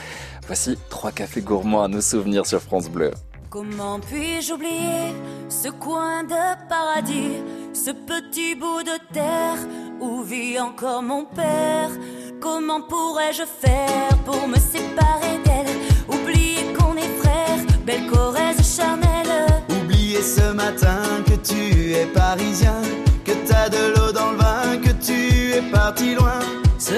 Voici 0.47 0.77
trois 0.89 1.11
cafés 1.11 1.41
gourmands 1.41 1.83
à 1.83 1.87
nos 1.87 2.01
souvenirs 2.01 2.45
sur 2.45 2.61
France 2.61 2.89
Bleu. 2.89 3.11
Comment 3.49 3.99
puis-je 3.99 4.53
oublier 4.53 5.13
ce 5.49 5.67
coin 5.67 6.23
de 6.23 6.67
paradis, 6.69 7.33
ce 7.73 7.91
petit 7.91 8.55
bout 8.55 8.81
de 8.83 8.97
terre 9.13 9.57
où 9.99 10.23
vit 10.23 10.57
encore 10.57 11.03
mon 11.03 11.25
père? 11.25 11.89
Comment 12.39 12.81
pourrais-je 12.81 13.43
faire 13.43 14.17
pour 14.25 14.47
me 14.47 14.55
séparer 14.55 15.37
d'elle? 15.45 15.75
Oublier 16.07 16.73
qu'on 16.73 16.95
est 16.95 17.13
frères, 17.21 17.59
belle 17.85 18.07
Corrèze 18.07 18.75
charnelle 18.75 19.45
Oublier 19.69 20.21
ce 20.21 20.53
matin 20.53 21.00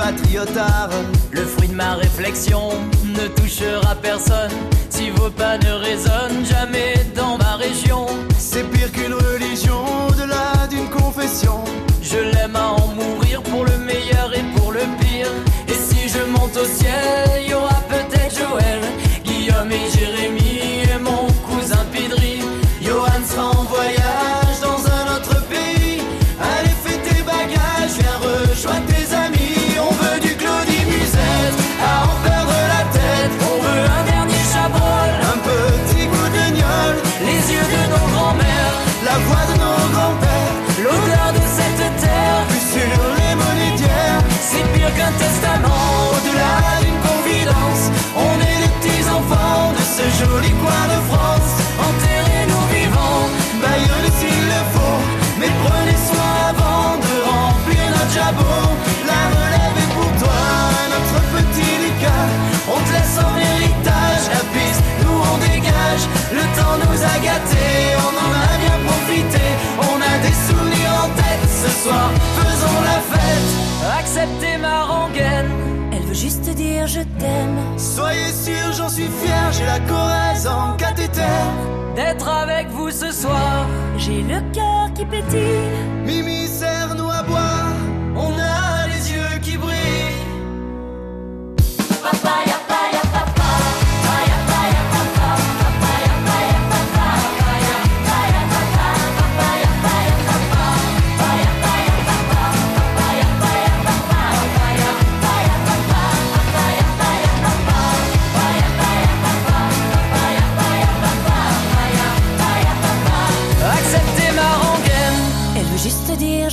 patriotard. 0.00 0.88
Le 1.30 1.44
fruit 1.44 1.68
de 1.68 1.74
ma 1.74 1.94
réflexion 1.94 2.70
ne 3.04 3.28
touchera 3.28 3.94
personne. 3.96 4.50
Si 4.88 5.10
vos 5.10 5.30
pas 5.30 5.58
ne 5.58 5.72
résonnent 5.72 6.44
faisons 71.88 72.80
la 72.84 73.00
fête. 73.10 73.98
Acceptez 73.98 74.58
ma 74.58 74.84
rengaine. 74.84 75.50
Elle 75.92 76.02
veut 76.02 76.14
juste 76.14 76.48
dire 76.54 76.86
je 76.86 77.00
t'aime. 77.18 77.58
Soyez 77.76 78.32
sûr, 78.32 78.72
j'en 78.76 78.88
suis 78.88 79.08
fier, 79.22 79.52
j'ai 79.52 79.66
la 79.66 79.80
Corrèze 79.80 80.46
en 80.46 80.76
cathéter. 80.76 81.22
D'être 81.96 82.28
avec 82.28 82.68
vous 82.68 82.90
ce 82.90 83.10
soir, 83.10 83.66
j'ai 83.96 84.22
le 84.22 84.40
cœur 84.52 84.92
qui 84.94 85.04
pétille. 85.04 85.99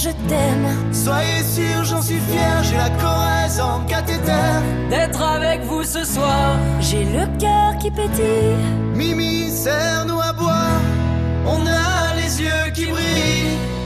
Je 0.07 0.29
t'aime. 0.29 0.93
Soyez 0.93 1.43
sûr, 1.43 1.83
j'en 1.83 2.01
suis 2.01 2.19
fier, 2.19 2.63
j'ai 2.63 2.77
la 2.77 2.89
Corrèze 2.89 3.59
en 3.59 3.81
cathéter. 3.85 4.47
D'être 4.89 5.21
avec 5.21 5.61
vous 5.63 5.83
ce 5.83 6.03
soir, 6.03 6.57
J'ai 6.79 7.03
le 7.03 7.25
cœur 7.39 7.77
qui 7.79 7.91
pétille. 7.91 8.55
Mimi, 8.95 9.49
serre-nous 9.49 10.19
à 10.19 10.33
boire, 10.33 10.81
on 11.45 11.65
a 11.65 12.15
les 12.15 12.41
yeux 12.41 12.71
qui 12.73 12.85
brillent. 12.85 13.76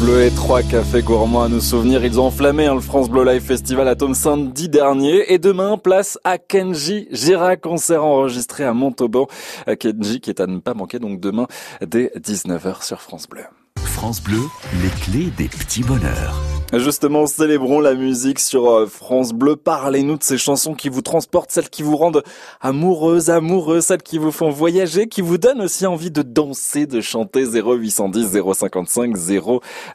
Bleu 0.00 0.24
et 0.24 0.30
trois 0.30 0.62
cafés 0.62 1.02
gourmands 1.02 1.42
à 1.42 1.48
nous 1.48 1.60
souvenir. 1.60 2.04
Ils 2.04 2.20
ont 2.20 2.26
enflammé 2.26 2.66
hein, 2.66 2.74
le 2.74 2.80
France 2.80 3.08
Bleu 3.08 3.24
Live 3.24 3.42
Festival 3.42 3.88
à 3.88 3.94
Tom 3.94 4.14
samedi 4.14 4.68
dernier. 4.68 5.32
Et 5.32 5.38
demain, 5.38 5.78
place 5.78 6.18
à 6.24 6.38
Kenji 6.38 7.08
Gira, 7.10 7.56
concert 7.56 8.04
enregistré 8.04 8.64
à 8.64 8.72
Montauban. 8.72 9.26
Euh, 9.68 9.76
Kenji 9.76 10.20
qui 10.20 10.30
est 10.30 10.40
à 10.40 10.46
ne 10.46 10.58
pas 10.58 10.74
manquer 10.74 10.98
donc 10.98 11.20
demain 11.20 11.46
dès 11.80 12.12
19h 12.16 12.84
sur 12.84 13.00
France 13.00 13.28
Bleu. 13.28 13.44
France 13.78 14.22
Bleu, 14.22 14.40
les 14.82 14.90
clés 15.00 15.30
des 15.36 15.48
petits 15.48 15.82
bonheurs. 15.82 16.45
Justement, 16.72 17.26
célébrons 17.26 17.78
la 17.80 17.94
musique 17.94 18.40
sur 18.40 18.68
euh, 18.70 18.86
France 18.86 19.32
Bleu. 19.32 19.54
Parlez-nous 19.56 20.18
de 20.18 20.22
ces 20.24 20.36
chansons 20.36 20.74
qui 20.74 20.88
vous 20.88 21.00
transportent, 21.00 21.50
celles 21.52 21.70
qui 21.70 21.82
vous 21.84 21.96
rendent 21.96 22.24
amoureuses, 22.60 23.30
amoureux, 23.30 23.80
celles 23.80 24.02
qui 24.02 24.18
vous 24.18 24.32
font 24.32 24.50
voyager, 24.50 25.06
qui 25.06 25.20
vous 25.22 25.38
donnent 25.38 25.62
aussi 25.62 25.86
envie 25.86 26.10
de 26.10 26.22
danser, 26.22 26.86
de 26.86 27.00
chanter 27.00 27.44
0810 27.46 28.36
055 28.54 29.16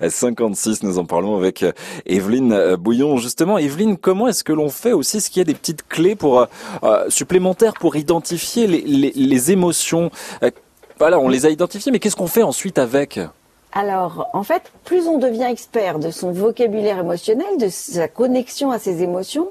056. 0.09 0.83
Nous 0.83 0.97
en 0.97 1.05
parlons 1.05 1.35
avec 1.37 1.61
euh, 1.63 1.73
Evelyne 2.05 2.53
euh, 2.53 2.77
Bouillon. 2.77 3.17
Justement, 3.17 3.57
Evelyne, 3.57 3.97
comment 3.97 4.29
est-ce 4.29 4.43
que 4.45 4.53
l'on 4.53 4.69
fait 4.69 4.93
aussi 4.93 5.17
Est-ce 5.17 5.29
qu'il 5.29 5.41
y 5.41 5.41
a 5.41 5.45
des 5.45 5.53
petites 5.55 5.85
clés 5.87 6.15
pour 6.15 6.47
supplémentaires 7.09 7.73
pour 7.79 7.95
identifier 7.97 8.65
les, 8.67 8.81
les- 8.81 9.13
les 9.13 9.51
émotions? 9.51 10.09
Voilà, 10.97 11.19
on 11.19 11.27
les 11.27 11.45
a 11.45 11.49
identifiées, 11.49 11.91
mais 11.91 11.99
qu'est-ce 11.99 12.15
qu'on 12.15 12.27
fait 12.27 12.43
ensuite 12.43 12.77
avec? 12.79 13.19
Alors, 13.73 14.27
en 14.33 14.43
fait, 14.43 14.71
plus 14.83 15.07
on 15.07 15.17
devient 15.17 15.47
expert 15.49 15.99
de 15.99 16.11
son 16.11 16.31
vocabulaire 16.31 16.99
émotionnel, 16.99 17.57
de 17.57 17.69
sa 17.69 18.09
connexion 18.09 18.71
à 18.71 18.79
ses 18.79 19.01
émotions, 19.01 19.49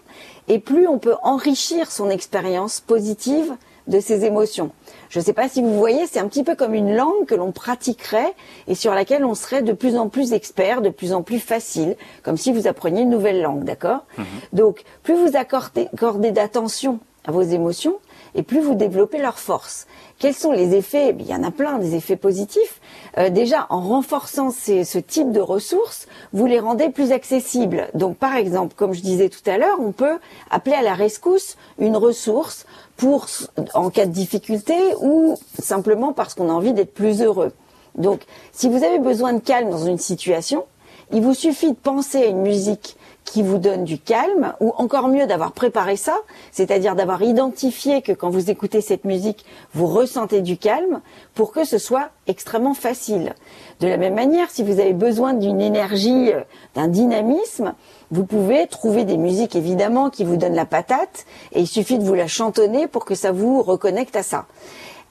et 0.48 0.58
plus 0.58 0.86
on 0.86 0.98
peut 0.98 1.16
enrichir 1.22 1.90
son 1.90 2.10
expérience 2.10 2.80
positive 2.80 3.56
de 3.86 3.98
ses 3.98 4.26
émotions. 4.26 4.70
Je 5.08 5.18
ne 5.18 5.24
sais 5.24 5.32
pas 5.32 5.48
si 5.48 5.62
vous 5.62 5.76
voyez, 5.76 6.06
c'est 6.06 6.20
un 6.20 6.28
petit 6.28 6.44
peu 6.44 6.54
comme 6.54 6.74
une 6.74 6.94
langue 6.94 7.24
que 7.26 7.34
l'on 7.34 7.50
pratiquerait 7.50 8.34
et 8.68 8.74
sur 8.74 8.94
laquelle 8.94 9.24
on 9.24 9.34
serait 9.34 9.62
de 9.62 9.72
plus 9.72 9.96
en 9.96 10.08
plus 10.08 10.34
expert, 10.34 10.82
de 10.82 10.90
plus 10.90 11.14
en 11.14 11.22
plus 11.22 11.40
facile, 11.40 11.96
comme 12.22 12.36
si 12.36 12.52
vous 12.52 12.66
appreniez 12.66 13.02
une 13.02 13.10
nouvelle 13.10 13.40
langue, 13.40 13.64
d'accord? 13.64 14.04
Donc, 14.52 14.84
plus 15.02 15.14
vous 15.14 15.34
accordez, 15.36 15.88
accordez 15.94 16.30
d'attention 16.30 17.00
à 17.26 17.32
vos 17.32 17.42
émotions, 17.42 17.96
et 18.34 18.42
plus 18.42 18.60
vous 18.60 18.74
développez 18.74 19.18
leur 19.18 19.38
force. 19.38 19.86
Quels 20.18 20.34
sont 20.34 20.52
les 20.52 20.74
effets? 20.74 21.14
Il 21.18 21.26
y 21.26 21.34
en 21.34 21.42
a 21.42 21.50
plein, 21.50 21.78
des 21.78 21.94
effets 21.94 22.16
positifs. 22.16 22.80
Euh, 23.18 23.30
déjà, 23.30 23.66
en 23.70 23.80
renforçant 23.80 24.50
ces- 24.50 24.84
ce 24.84 24.98
type 24.98 25.32
de 25.32 25.40
ressources, 25.40 26.06
vous 26.32 26.46
les 26.46 26.60
rendez 26.60 26.90
plus 26.90 27.12
accessibles. 27.12 27.88
Donc, 27.94 28.16
par 28.16 28.36
exemple, 28.36 28.74
comme 28.76 28.92
je 28.92 29.00
disais 29.00 29.28
tout 29.28 29.48
à 29.48 29.58
l'heure, 29.58 29.78
on 29.80 29.92
peut 29.92 30.18
appeler 30.50 30.76
à 30.76 30.82
la 30.82 30.94
rescousse 30.94 31.56
une 31.78 31.96
ressource 31.96 32.66
pour 32.96 33.26
en 33.74 33.90
cas 33.90 34.06
de 34.06 34.12
difficulté 34.12 34.74
ou 35.00 35.36
simplement 35.58 36.12
parce 36.12 36.34
qu'on 36.34 36.50
a 36.50 36.52
envie 36.52 36.74
d'être 36.74 36.92
plus 36.94 37.22
heureux. 37.22 37.52
Donc, 37.96 38.20
si 38.52 38.68
vous 38.68 38.84
avez 38.84 38.98
besoin 38.98 39.32
de 39.32 39.40
calme 39.40 39.70
dans 39.70 39.84
une 39.86 39.98
situation, 39.98 40.64
il 41.12 41.22
vous 41.22 41.34
suffit 41.34 41.70
de 41.72 41.76
penser 41.76 42.18
à 42.18 42.26
une 42.26 42.42
musique 42.42 42.96
qui 43.30 43.42
vous 43.44 43.58
donne 43.58 43.84
du 43.84 43.96
calme, 43.96 44.54
ou 44.58 44.72
encore 44.76 45.06
mieux 45.06 45.28
d'avoir 45.28 45.52
préparé 45.52 45.94
ça, 45.96 46.16
c'est-à-dire 46.50 46.96
d'avoir 46.96 47.22
identifié 47.22 48.02
que 48.02 48.10
quand 48.10 48.28
vous 48.28 48.50
écoutez 48.50 48.80
cette 48.80 49.04
musique, 49.04 49.44
vous 49.72 49.86
ressentez 49.86 50.40
du 50.40 50.56
calme, 50.56 51.00
pour 51.34 51.52
que 51.52 51.62
ce 51.62 51.78
soit 51.78 52.10
extrêmement 52.26 52.74
facile. 52.74 53.34
De 53.78 53.86
la 53.86 53.98
même 53.98 54.14
manière, 54.14 54.50
si 54.50 54.64
vous 54.64 54.80
avez 54.80 54.92
besoin 54.94 55.32
d'une 55.32 55.60
énergie, 55.60 56.32
euh, 56.32 56.40
d'un 56.74 56.88
dynamisme, 56.88 57.74
vous 58.10 58.24
pouvez 58.24 58.66
trouver 58.66 59.04
des 59.04 59.16
musiques 59.16 59.54
évidemment 59.54 60.10
qui 60.10 60.24
vous 60.24 60.36
donnent 60.36 60.56
la 60.56 60.66
patate, 60.66 61.24
et 61.52 61.60
il 61.60 61.68
suffit 61.68 61.98
de 61.98 62.04
vous 62.04 62.14
la 62.14 62.26
chantonner 62.26 62.88
pour 62.88 63.04
que 63.04 63.14
ça 63.14 63.30
vous 63.30 63.62
reconnecte 63.62 64.16
à 64.16 64.24
ça. 64.24 64.46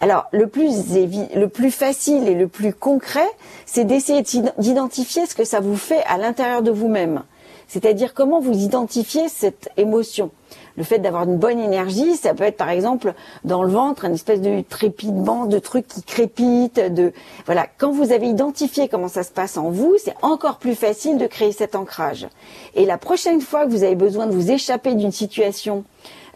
Alors, 0.01 0.26
le 0.32 0.47
plus, 0.47 0.93
le 1.36 1.47
plus 1.47 1.72
facile 1.72 2.28
et 2.28 2.36
le 2.36 2.49
plus 2.49 2.74
concret, 2.74 3.30
c'est 3.65 3.86
d'essayer 3.86 4.22
d'id- 4.24 4.53
d'identifier 4.57 5.26
ce 5.26 5.36
que 5.36 5.45
ça 5.45 5.61
vous 5.61 5.78
fait 5.78 6.03
à 6.07 6.17
l'intérieur 6.17 6.61
de 6.61 6.72
vous-même. 6.72 7.24
C'est-à-dire 7.70 8.13
comment 8.13 8.41
vous 8.41 8.63
identifiez 8.63 9.30
cette 9.30 9.70
émotion. 9.78 10.32
Le 10.76 10.84
fait 10.84 10.97
d'avoir 10.97 11.24
une 11.24 11.38
bonne 11.38 11.59
énergie, 11.59 12.15
ça 12.15 12.34
peut 12.34 12.43
être 12.43 12.57
par 12.57 12.72
exemple 12.72 13.13
dans 13.43 13.61
le 13.61 13.70
ventre, 13.70 14.05
une 14.05 14.15
espèce 14.15 14.41
de 14.41 14.61
trépitement, 14.67 15.45
de 15.45 15.59
trucs 15.59 15.88
qui 15.88 16.01
crépitent, 16.01 16.80
de 16.80 17.13
voilà. 17.45 17.67
Quand 17.78 17.91
vous 17.91 18.11
avez 18.11 18.28
identifié 18.28 18.89
comment 18.89 19.07
ça 19.07 19.22
se 19.22 19.32
passe 19.32 19.55
en 19.55 19.70
vous, 19.70 19.95
c'est 20.03 20.15
encore 20.24 20.57
plus 20.57 20.76
facile 20.76 21.20
de 21.20 21.28
créer 21.28 21.51
cet 21.51 21.76
ancrage. 21.76 22.28
Et 22.74 22.86
la 22.86 22.97
prochaine 22.97 23.39
fois 23.39 23.65
que 23.65 23.72
vous 23.72 23.84
avez 23.84 23.95
besoin 23.95 24.26
de 24.26 24.32
vous 24.32 24.49
échapper 24.49 24.95
d'une 24.95 25.11
situation, 25.11 25.84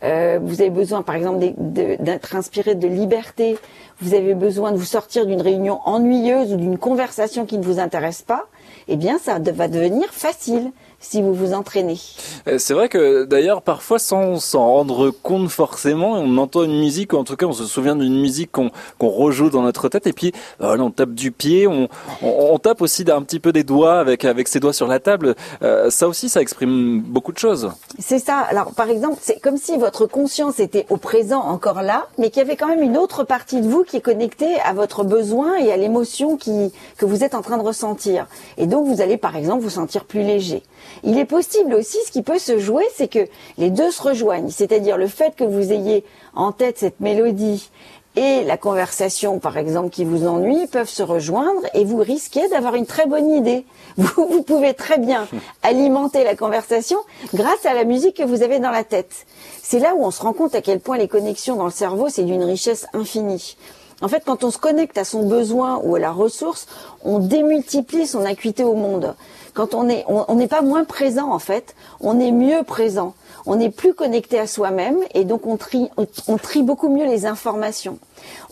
euh, 0.03 0.39
vous 0.43 0.61
avez 0.61 0.69
besoin, 0.69 1.01
par 1.01 1.15
exemple, 1.15 1.53
d'être 1.57 2.36
inspiré 2.36 2.75
de 2.75 2.88
liberté. 2.88 3.57
Vous 4.01 4.13
avez 4.13 4.34
besoin 4.34 4.71
de 4.71 4.77
vous 4.77 4.84
sortir 4.84 5.25
d'une 5.25 5.41
réunion 5.41 5.79
ennuyeuse 5.86 6.53
ou 6.53 6.57
d'une 6.57 6.77
conversation 6.77 7.45
qui 7.45 7.57
ne 7.57 7.63
vous 7.63 7.79
intéresse 7.79 8.21
pas. 8.21 8.45
Eh 8.88 8.97
bien, 8.97 9.17
ça 9.17 9.39
va 9.39 9.67
devenir 9.67 10.09
facile 10.09 10.71
si 11.04 11.22
vous 11.22 11.34
vous 11.34 11.54
entraînez. 11.54 11.99
Euh, 12.47 12.58
C'est 12.58 12.74
vrai 12.74 12.89
que 12.89 13.26
d'ailleurs 13.26 13.62
parfois 13.62 13.99
sans 13.99 14.39
s'en 14.39 14.66
rendre 14.66 15.12
compte 15.12 15.49
forcément, 15.49 16.14
on 16.14 16.38
entend 16.38 16.64
une 16.64 16.80
musique, 16.80 17.14
ou 17.14 17.18
en 17.18 17.24
tout 17.24 17.36
cas 17.36 17.45
on 17.45 17.54
se 17.54 17.66
souvient 17.66 17.95
d'une 17.95 18.20
musique 18.20 18.51
qu'on 18.51 18.72
qu'on 18.97 19.10
rejoue 19.10 19.51
dans 19.51 19.62
notre 19.62 19.89
tête 19.89 20.08
et 20.08 20.14
puis 20.14 20.32
bah, 20.60 20.76
on 20.80 20.89
tape 20.89 21.14
du 21.14 21.32
pied, 21.32 21.68
on, 21.68 21.88
on, 22.24 22.54
on 22.54 22.58
tape 22.58 22.82
aussi 22.82 23.04
d'un 23.04 23.22
petit 23.22 23.39
peu 23.39 23.51
des 23.51 23.64
doigts 23.64 23.99
avec 23.99 24.26
avec 24.26 24.47
ses 24.47 24.60
doigts 24.60 24.74
sur 24.74 24.88
la 24.88 24.99
table. 24.99 25.36
Euh, 25.62 25.89
ça 25.91 26.08
aussi 26.08 26.30
ça 26.30 26.41
exprime 26.41 27.01
beaucoup 27.01 27.32
de 27.32 27.38
choses. 27.38 27.72
C'est 27.99 28.20
ça. 28.20 28.38
Alors, 28.39 28.72
par 28.74 28.89
exemple, 28.89 29.18
c'est 29.22 29.39
comme 29.39 29.58
si 29.58 29.78
votre 29.78 30.06
conscience 30.06 30.60
était 30.60 30.86
au 30.89 30.97
présent, 30.97 31.41
encore 31.41 31.82
là, 31.82 32.08
mais 32.18 32.30
qu'il 32.30 32.38
y 32.41 32.45
avait 32.45 32.56
quand 32.56 32.68
même 32.68 32.82
une 32.82 32.97
autre 32.97 33.24
partie 33.24 33.62
de 33.62 33.68
vous 33.68 33.84
qui 33.84 33.97
est 33.97 34.01
connectée 34.01 34.56
à 34.66 34.74
votre 34.74 35.04
besoin 35.04 35.58
et 35.58 35.72
à 35.72 35.78
l'émotion 35.78 36.38
qui, 36.38 36.72
que 36.97 37.06
vous 37.06 37.24
êtes 37.24 37.36
en 37.36 37.41
train 37.41 37.58
de 37.58 37.64
ressentir. 37.64 38.28
Et 38.58 38.66
donc, 38.68 38.88
vous 38.88 39.01
allez, 39.01 39.18
par 39.18 39.36
exemple, 39.36 39.62
vous 39.64 39.70
sentir 39.70 40.06
plus 40.06 40.24
léger. 40.24 40.64
Il 41.03 41.17
est 41.17 41.25
possible 41.25 41.73
aussi, 41.73 41.97
ce 42.05 42.11
qui 42.11 42.21
peut 42.21 42.39
se 42.39 42.59
jouer, 42.59 42.86
c'est 42.95 43.07
que 43.07 43.27
les 43.57 43.69
deux 43.69 43.91
se 43.91 44.01
rejoignent. 44.01 44.49
C'est-à-dire 44.49 44.97
le 44.97 45.07
fait 45.07 45.36
que 45.36 45.43
vous 45.43 45.71
ayez 45.71 46.03
en 46.36 46.51
tête 46.51 46.77
cette 46.77 46.99
mélodie 46.99 47.69
et 48.15 48.43
la 48.43 48.57
conversation, 48.57 49.39
par 49.39 49.57
exemple, 49.57 49.89
qui 49.89 50.05
vous 50.05 50.27
ennuie, 50.27 50.67
peuvent 50.67 50.89
se 50.89 51.01
rejoindre 51.01 51.61
et 51.73 51.84
vous 51.84 51.97
risquez 51.97 52.47
d'avoir 52.49 52.75
une 52.75 52.86
très 52.86 53.07
bonne 53.07 53.31
idée. 53.31 53.65
Vous, 53.97 54.27
vous 54.27 54.41
pouvez 54.41 54.73
très 54.73 54.97
bien 54.97 55.27
alimenter 55.63 56.23
la 56.23 56.36
conversation 56.36 56.97
grâce 57.34 57.65
à 57.65 57.75
la 57.75 57.84
musique 57.84 58.17
que 58.17 58.23
vous 58.23 58.41
avez 58.41 58.57
dans 58.57 58.71
la 58.71 58.84
tête. 58.84 59.27
C'est 59.61 59.77
là 59.77 59.93
où 59.95 60.03
on 60.03 60.09
se 60.09 60.23
rend 60.23 60.34
compte 60.34 60.55
à 60.55 60.61
quel 60.61 60.79
point 60.79 60.97
les 60.97 61.07
connexions 61.07 61.55
dans 61.55 61.65
le 61.65 61.71
cerveau, 61.71 62.09
c'est 62.09 62.23
d'une 62.23 62.43
richesse 62.43 62.88
infinie. 62.93 63.55
En 64.01 64.07
fait, 64.07 64.23
quand 64.25 64.43
on 64.43 64.51
se 64.51 64.57
connecte 64.57 64.97
à 64.97 65.05
son 65.05 65.27
besoin 65.27 65.79
ou 65.84 65.95
à 65.95 65.99
la 65.99 66.11
ressource, 66.11 66.65
on 67.03 67.19
démultiplie 67.19 68.07
son 68.07 68.25
acuité 68.25 68.63
au 68.63 68.73
monde. 68.73 69.15
Quand 69.54 69.74
on 69.74 69.88
est, 69.89 70.04
on 70.08 70.36
n'est 70.36 70.47
pas 70.47 70.62
moins 70.62 70.84
présent 70.84 71.32
en 71.32 71.39
fait, 71.39 71.76
on 71.99 72.20
est 72.20 72.32
mieux 72.32 72.64
présent. 72.64 73.14
On 73.45 73.60
est 73.60 73.70
plus 73.70 73.93
connecté 73.93 74.39
à 74.39 74.47
soi-même 74.47 74.97
et 75.14 75.26
donc 75.26 75.45
on 75.45 75.58
trie, 75.58 75.89
on 76.28 76.38
trie 76.38 76.64
beaucoup 76.64 76.89
mieux 76.89 77.06
les 77.06 77.26
informations. 77.26 77.99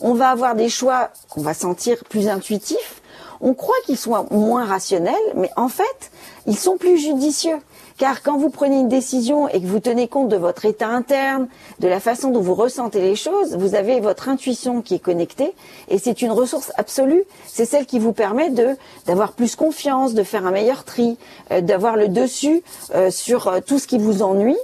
On 0.00 0.14
va 0.14 0.30
avoir 0.30 0.54
des 0.54 0.68
choix 0.68 1.10
qu'on 1.30 1.42
va 1.42 1.54
sentir 1.54 2.04
plus 2.04 2.28
intuitifs. 2.28 3.00
On 3.40 3.54
croit 3.54 3.76
qu'ils 3.86 3.98
soient 3.98 4.26
moins 4.30 4.64
rationnels, 4.64 5.14
mais 5.34 5.50
en 5.56 5.68
fait, 5.68 6.12
ils 6.46 6.58
sont 6.58 6.76
plus 6.76 6.98
judicieux. 6.98 7.58
Car 7.98 8.22
quand 8.22 8.36
vous 8.36 8.50
prenez 8.50 8.80
une 8.80 8.88
décision 8.88 9.48
et 9.48 9.60
que 9.60 9.66
vous 9.66 9.80
tenez 9.80 10.08
compte 10.08 10.28
de 10.28 10.36
votre 10.36 10.64
état 10.64 10.88
interne, 10.88 11.48
de 11.80 11.88
la 11.88 12.00
façon 12.00 12.30
dont 12.30 12.40
vous 12.40 12.54
ressentez 12.54 13.00
les 13.00 13.16
choses, 13.16 13.56
vous 13.56 13.74
avez 13.74 14.00
votre 14.00 14.28
intuition 14.28 14.82
qui 14.82 14.94
est 14.94 14.98
connectée 14.98 15.52
et 15.88 15.98
c'est 15.98 16.22
une 16.22 16.32
ressource 16.32 16.72
absolue. 16.76 17.24
C'est 17.46 17.64
celle 17.64 17.86
qui 17.86 17.98
vous 17.98 18.12
permet 18.12 18.50
de 18.50 18.76
d'avoir 19.06 19.32
plus 19.32 19.56
confiance, 19.56 20.14
de 20.14 20.22
faire 20.22 20.46
un 20.46 20.50
meilleur 20.50 20.84
tri, 20.84 21.16
euh, 21.50 21.60
d'avoir 21.60 21.96
le 21.96 22.08
dessus 22.08 22.62
euh, 22.94 23.10
sur 23.10 23.48
euh, 23.48 23.60
tout 23.64 23.78
ce 23.78 23.86
qui 23.86 23.98
vous 23.98 24.22
ennuie 24.22 24.56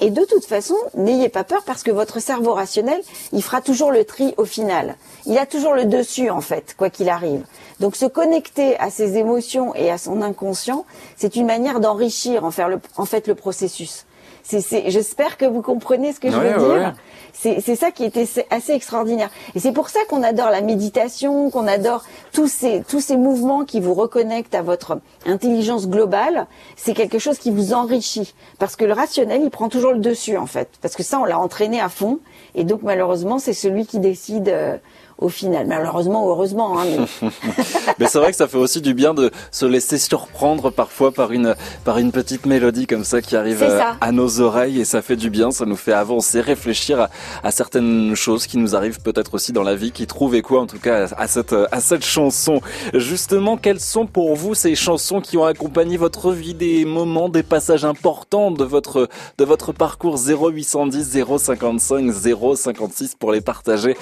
et 0.00 0.10
de 0.10 0.24
toute 0.24 0.44
façon, 0.44 0.74
n'ayez 0.94 1.28
pas 1.28 1.44
peur 1.44 1.62
parce 1.64 1.82
que 1.82 1.90
votre 1.90 2.20
cerveau 2.20 2.52
rationnel, 2.54 3.00
il 3.32 3.42
fera 3.42 3.60
toujours 3.60 3.92
le 3.92 4.04
tri 4.04 4.34
au 4.36 4.44
final. 4.44 4.96
Il 5.26 5.38
a 5.38 5.46
toujours 5.46 5.74
le 5.74 5.84
dessus 5.84 6.30
en 6.30 6.40
fait, 6.40 6.74
quoi 6.76 6.90
qu'il 6.90 7.08
arrive. 7.08 7.44
Donc 7.80 7.96
se 7.96 8.06
connecter 8.06 8.76
à 8.78 8.90
ses 8.90 9.16
émotions 9.18 9.74
et 9.74 9.90
à 9.90 9.98
son 9.98 10.20
inconscient, 10.22 10.84
c'est 11.16 11.36
une 11.36 11.46
manière 11.46 11.80
d'enrichir 11.80 12.44
en, 12.44 12.50
en 12.96 13.04
fait 13.04 13.28
le 13.28 13.34
processus. 13.34 14.04
J'espère 14.50 15.38
que 15.38 15.46
vous 15.46 15.62
comprenez 15.62 16.12
ce 16.12 16.20
que 16.20 16.30
je 16.30 16.36
veux 16.36 16.58
dire. 16.58 16.94
C'est 17.34 17.76
ça 17.76 17.90
qui 17.90 18.04
était 18.04 18.26
assez 18.50 18.72
extraordinaire. 18.72 19.28
Et 19.54 19.60
c'est 19.60 19.72
pour 19.72 19.88
ça 19.88 20.00
qu'on 20.08 20.22
adore 20.22 20.50
la 20.50 20.60
méditation, 20.60 21.50
qu'on 21.50 21.66
adore 21.66 22.04
tous 22.32 22.46
ces, 22.48 22.82
tous 22.88 23.00
ces 23.00 23.16
mouvements 23.16 23.64
qui 23.64 23.80
vous 23.80 23.92
reconnectent 23.92 24.54
à 24.54 24.62
votre 24.62 25.00
intelligence 25.26 25.88
globale. 25.88 26.46
C'est 26.76 26.94
quelque 26.94 27.18
chose 27.18 27.38
qui 27.38 27.50
vous 27.50 27.74
enrichit. 27.74 28.34
Parce 28.58 28.76
que 28.76 28.84
le 28.84 28.92
rationnel, 28.92 29.42
il 29.42 29.50
prend 29.50 29.68
toujours 29.68 29.92
le 29.92 29.98
dessus, 29.98 30.36
en 30.36 30.46
fait. 30.46 30.68
Parce 30.80 30.94
que 30.94 31.02
ça, 31.02 31.18
on 31.18 31.24
l'a 31.24 31.38
entraîné 31.38 31.80
à 31.80 31.88
fond. 31.88 32.20
Et 32.54 32.64
donc, 32.64 32.82
malheureusement, 32.82 33.38
c'est 33.38 33.52
celui 33.52 33.84
qui 33.84 33.98
décide 33.98 34.48
euh, 34.48 34.76
au 35.18 35.28
final. 35.28 35.66
Malheureusement 35.66 36.26
ou 36.26 36.30
heureusement. 36.30 36.78
Hein, 36.78 36.84
mais, 37.22 37.28
mais 37.98 38.06
c'est 38.06 38.18
vrai 38.18 38.30
que 38.30 38.36
ça 38.36 38.48
fait 38.48 38.58
aussi 38.58 38.80
du 38.80 38.94
bien 38.94 39.14
de 39.14 39.30
se 39.50 39.66
laisser 39.66 39.98
surprendre 39.98 40.70
parfois 40.70 41.12
par 41.12 41.32
une, 41.32 41.54
par 41.84 41.98
une 41.98 42.12
petite 42.12 42.46
mélodie 42.46 42.86
comme 42.86 43.04
ça 43.04 43.22
qui 43.22 43.36
arrive 43.36 43.62
à, 44.00 44.12
nos 44.12 44.40
oreilles 44.40 44.80
et 44.80 44.84
ça 44.84 45.02
fait 45.02 45.16
du 45.16 45.30
bien, 45.30 45.50
ça 45.50 45.66
nous 45.66 45.76
fait 45.76 45.92
avancer, 45.92 46.40
réfléchir 46.40 47.00
à, 47.00 47.10
à 47.42 47.50
certaines 47.50 48.14
choses 48.14 48.46
qui 48.46 48.58
nous 48.58 48.76
arrivent 48.76 49.00
peut-être 49.00 49.34
aussi 49.34 49.52
dans 49.52 49.62
la 49.62 49.74
vie, 49.74 49.92
qui 49.92 50.06
trouvent 50.06 50.34
écho 50.34 50.58
en 50.58 50.66
tout 50.66 50.78
cas 50.78 51.08
à 51.16 51.26
cette, 51.26 51.54
à 51.72 51.80
cette 51.80 52.04
chanson. 52.04 52.60
Justement, 52.92 53.56
quelles 53.56 53.80
sont 53.80 54.06
pour 54.06 54.34
vous 54.36 54.54
ces 54.54 54.74
chansons 54.74 55.20
qui 55.20 55.36
ont 55.36 55.44
accompagné 55.44 55.96
votre 55.96 56.32
vie, 56.32 56.54
des 56.54 56.84
moments, 56.84 57.28
des 57.28 57.42
passages 57.42 57.84
importants 57.84 58.50
de 58.50 58.64
votre, 58.64 59.08
de 59.38 59.44
votre 59.44 59.72
parcours? 59.72 60.16
0810 60.18 61.24
055 61.38 62.12
056 62.56 63.14
pour 63.16 63.32
les 63.32 63.40
partager 63.40 63.96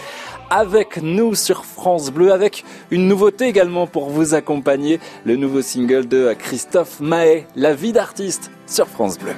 avec 0.53 1.01
nous 1.03 1.35
sur 1.35 1.65
France 1.65 2.11
Bleu 2.11 2.31
avec 2.31 2.63
une 2.91 3.09
nouveauté 3.09 3.47
également 3.47 3.87
pour 3.87 4.11
vous 4.11 4.35
accompagner, 4.35 5.01
le 5.25 5.37
nouveau 5.37 5.63
single 5.63 6.07
de 6.07 6.37
Christophe 6.39 7.01
Mahé, 7.01 7.47
La 7.57 7.73
vie 7.73 7.93
d'artiste 7.93 8.51
sur 8.67 8.87
France 8.87 9.19
Bleu. 9.19 9.33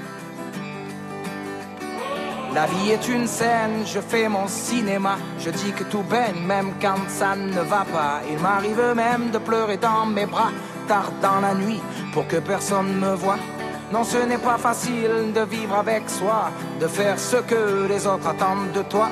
La 2.52 2.66
vie 2.66 2.90
est 2.90 3.08
une 3.08 3.28
scène, 3.28 3.84
je 3.86 4.00
fais 4.00 4.28
mon 4.28 4.48
cinéma. 4.48 5.16
Je 5.38 5.50
dis 5.50 5.70
que 5.70 5.84
tout 5.84 6.02
baigne, 6.02 6.44
même 6.46 6.72
quand 6.82 7.08
ça 7.08 7.36
ne 7.36 7.60
va 7.60 7.84
pas. 7.92 8.20
Il 8.28 8.38
m'arrive 8.40 8.94
même 8.96 9.30
de 9.30 9.38
pleurer 9.38 9.76
dans 9.76 10.06
mes 10.06 10.26
bras, 10.26 10.50
tard 10.88 11.12
dans 11.22 11.40
la 11.40 11.54
nuit, 11.54 11.80
pour 12.12 12.26
que 12.26 12.38
personne 12.38 12.92
me 12.92 13.14
voie. 13.14 13.38
Non, 13.92 14.02
ce 14.02 14.18
n'est 14.18 14.38
pas 14.38 14.58
facile 14.58 15.32
de 15.32 15.42
vivre 15.42 15.76
avec 15.76 16.10
soi, 16.10 16.50
de 16.80 16.88
faire 16.88 17.20
ce 17.20 17.36
que 17.36 17.86
les 17.88 18.04
autres 18.04 18.26
attendent 18.26 18.72
de 18.74 18.82
toi 18.82 19.10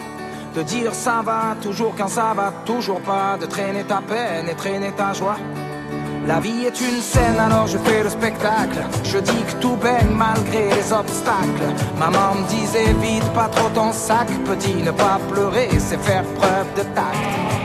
de 0.54 0.62
dire 0.62 0.94
ça 0.94 1.22
va 1.24 1.56
toujours 1.62 1.94
quand 1.96 2.08
ça 2.08 2.32
va 2.34 2.52
toujours 2.64 3.00
pas, 3.00 3.36
de 3.40 3.46
traîner 3.46 3.84
ta 3.84 4.00
peine 4.00 4.48
et 4.48 4.54
traîner 4.54 4.92
ta 4.92 5.12
joie. 5.12 5.36
La 6.26 6.38
vie 6.38 6.66
est 6.66 6.80
une 6.80 7.00
scène, 7.00 7.38
alors 7.38 7.66
je 7.66 7.78
fais 7.78 8.02
le 8.02 8.10
spectacle. 8.10 8.78
Je 9.02 9.18
dis 9.18 9.42
que 9.48 9.56
tout 9.60 9.76
baigne 9.76 10.14
malgré 10.14 10.68
les 10.68 10.92
obstacles. 10.92 11.68
Maman 11.98 12.36
me 12.36 12.48
disait 12.48 12.92
vite 13.00 13.28
pas 13.34 13.48
trop 13.48 13.68
ton 13.70 13.92
sac, 13.92 14.28
petit, 14.44 14.74
ne 14.74 14.92
pas 14.92 15.18
pleurer, 15.30 15.68
c'est 15.78 16.00
faire 16.00 16.24
preuve 16.36 16.72
de 16.76 16.82
tact. 16.94 17.16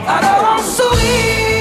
Alors 0.08 0.56
on 0.58 0.62
sourit. 0.62 1.58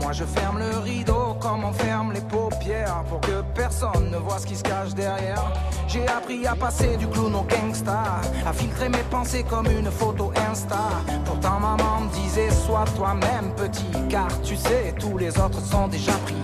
Moi 0.00 0.12
je 0.12 0.24
ferme 0.24 0.58
le 0.60 0.78
rideau 0.78 1.36
comme 1.40 1.64
on 1.64 1.72
ferme 1.72 2.12
les 2.12 2.20
paupières 2.20 3.02
pour 3.08 3.20
que 3.20 3.42
personne 3.54 4.10
ne 4.12 4.16
voit 4.18 4.38
ce 4.38 4.46
qui 4.46 4.54
se 4.54 4.62
cache 4.62 4.94
derrière. 4.94 5.42
J'ai 5.88 6.06
appris 6.06 6.46
à 6.46 6.54
passer 6.54 6.96
du 6.96 7.08
clown 7.08 7.34
au 7.34 7.42
gangsta, 7.42 8.20
à 8.46 8.52
filtrer 8.52 8.88
mes 8.88 9.02
pensées 9.10 9.42
comme 9.42 9.66
une 9.66 9.90
photo 9.90 10.32
Insta. 10.48 10.88
Pourtant 11.24 11.58
maman 11.58 12.02
me 12.02 12.12
disait 12.12 12.50
sois 12.50 12.84
toi-même 12.94 13.52
petit, 13.56 13.90
car 14.08 14.28
tu 14.42 14.56
sais 14.56 14.94
tous 15.00 15.18
les 15.18 15.36
autres 15.38 15.60
sont 15.60 15.88
déjà 15.88 16.12
pris. 16.24 16.36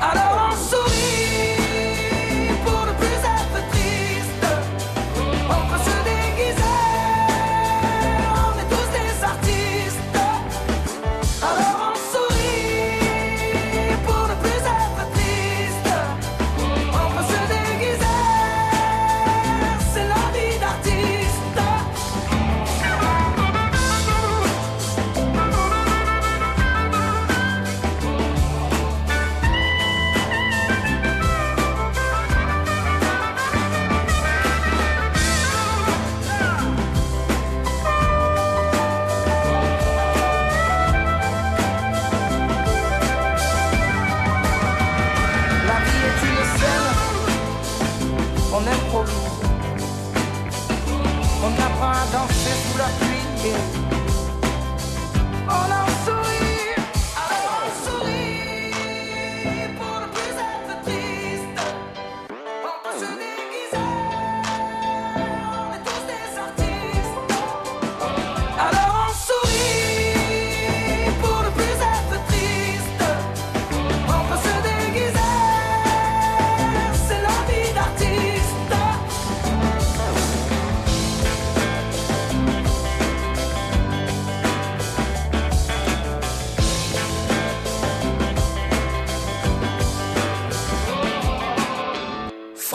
Alors 0.00 0.50
on 0.52 0.89
On 51.42 51.52
apprend 51.52 51.92
à 51.92 52.06
danser 52.12 52.54
sous 52.70 52.78
la 52.78 52.84
pluie. 52.84 53.54
Oh, 55.48 55.89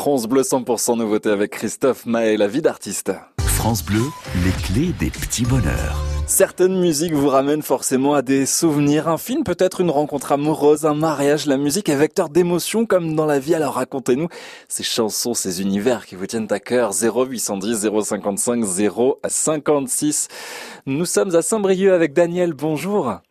France 0.06 0.28
Bleu 0.28 0.44
100% 0.44 1.00
nouveauté 1.00 1.32
avec 1.32 1.50
Christophe 1.50 2.06
Maé, 2.06 2.38
la 2.38 2.46
vie 2.46 2.62
d'artiste. 2.62 3.12
France 3.40 3.84
Bleu, 3.84 4.04
les 4.44 4.52
clés 4.52 4.94
des 5.00 5.10
petits 5.10 5.46
bonheurs. 5.46 6.00
Certaines 6.28 6.80
musiques 6.80 7.14
vous 7.14 7.28
ramènent 7.28 7.64
forcément 7.64 8.14
à 8.14 8.22
des 8.22 8.46
souvenirs, 8.46 9.08
un 9.08 9.18
film, 9.18 9.44
peut-être 9.44 9.82
une 9.82 9.90
rencontre 9.90 10.32
amoureuse, 10.32 10.86
un 10.86 10.94
mariage. 10.94 11.48
La 11.48 11.58
musique 11.58 11.90
est 11.90 11.96
vecteur 11.96 12.30
d'émotions 12.30 12.86
comme 12.86 13.16
dans 13.16 13.26
la 13.26 13.40
vie. 13.40 13.56
Alors 13.56 13.74
racontez-nous 13.74 14.28
ces 14.68 14.84
chansons, 14.84 15.34
ces 15.34 15.64
univers 15.64 16.06
qui 16.06 16.14
vous 16.14 16.28
tiennent 16.28 16.52
à 16.52 16.60
cœur. 16.60 16.92
0810 16.94 17.90
055 18.04 18.64
056. 19.28 20.28
Nous 20.86 21.06
sommes 21.06 21.36
à 21.36 21.42
Saint-Brieuc 21.42 21.92
avec 21.92 22.14
Daniel. 22.14 22.54
Bonjour. 22.54 23.22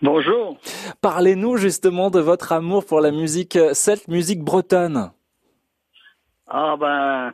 Bonjour. 0.00 0.56
Parlez-nous 1.02 1.58
justement 1.58 2.08
de 2.08 2.18
votre 2.18 2.52
amour 2.52 2.86
pour 2.86 3.02
la 3.02 3.10
musique 3.10 3.58
celte, 3.74 4.08
musique 4.08 4.42
bretonne. 4.42 5.12
Ah 6.54 6.76
ben, 6.78 7.32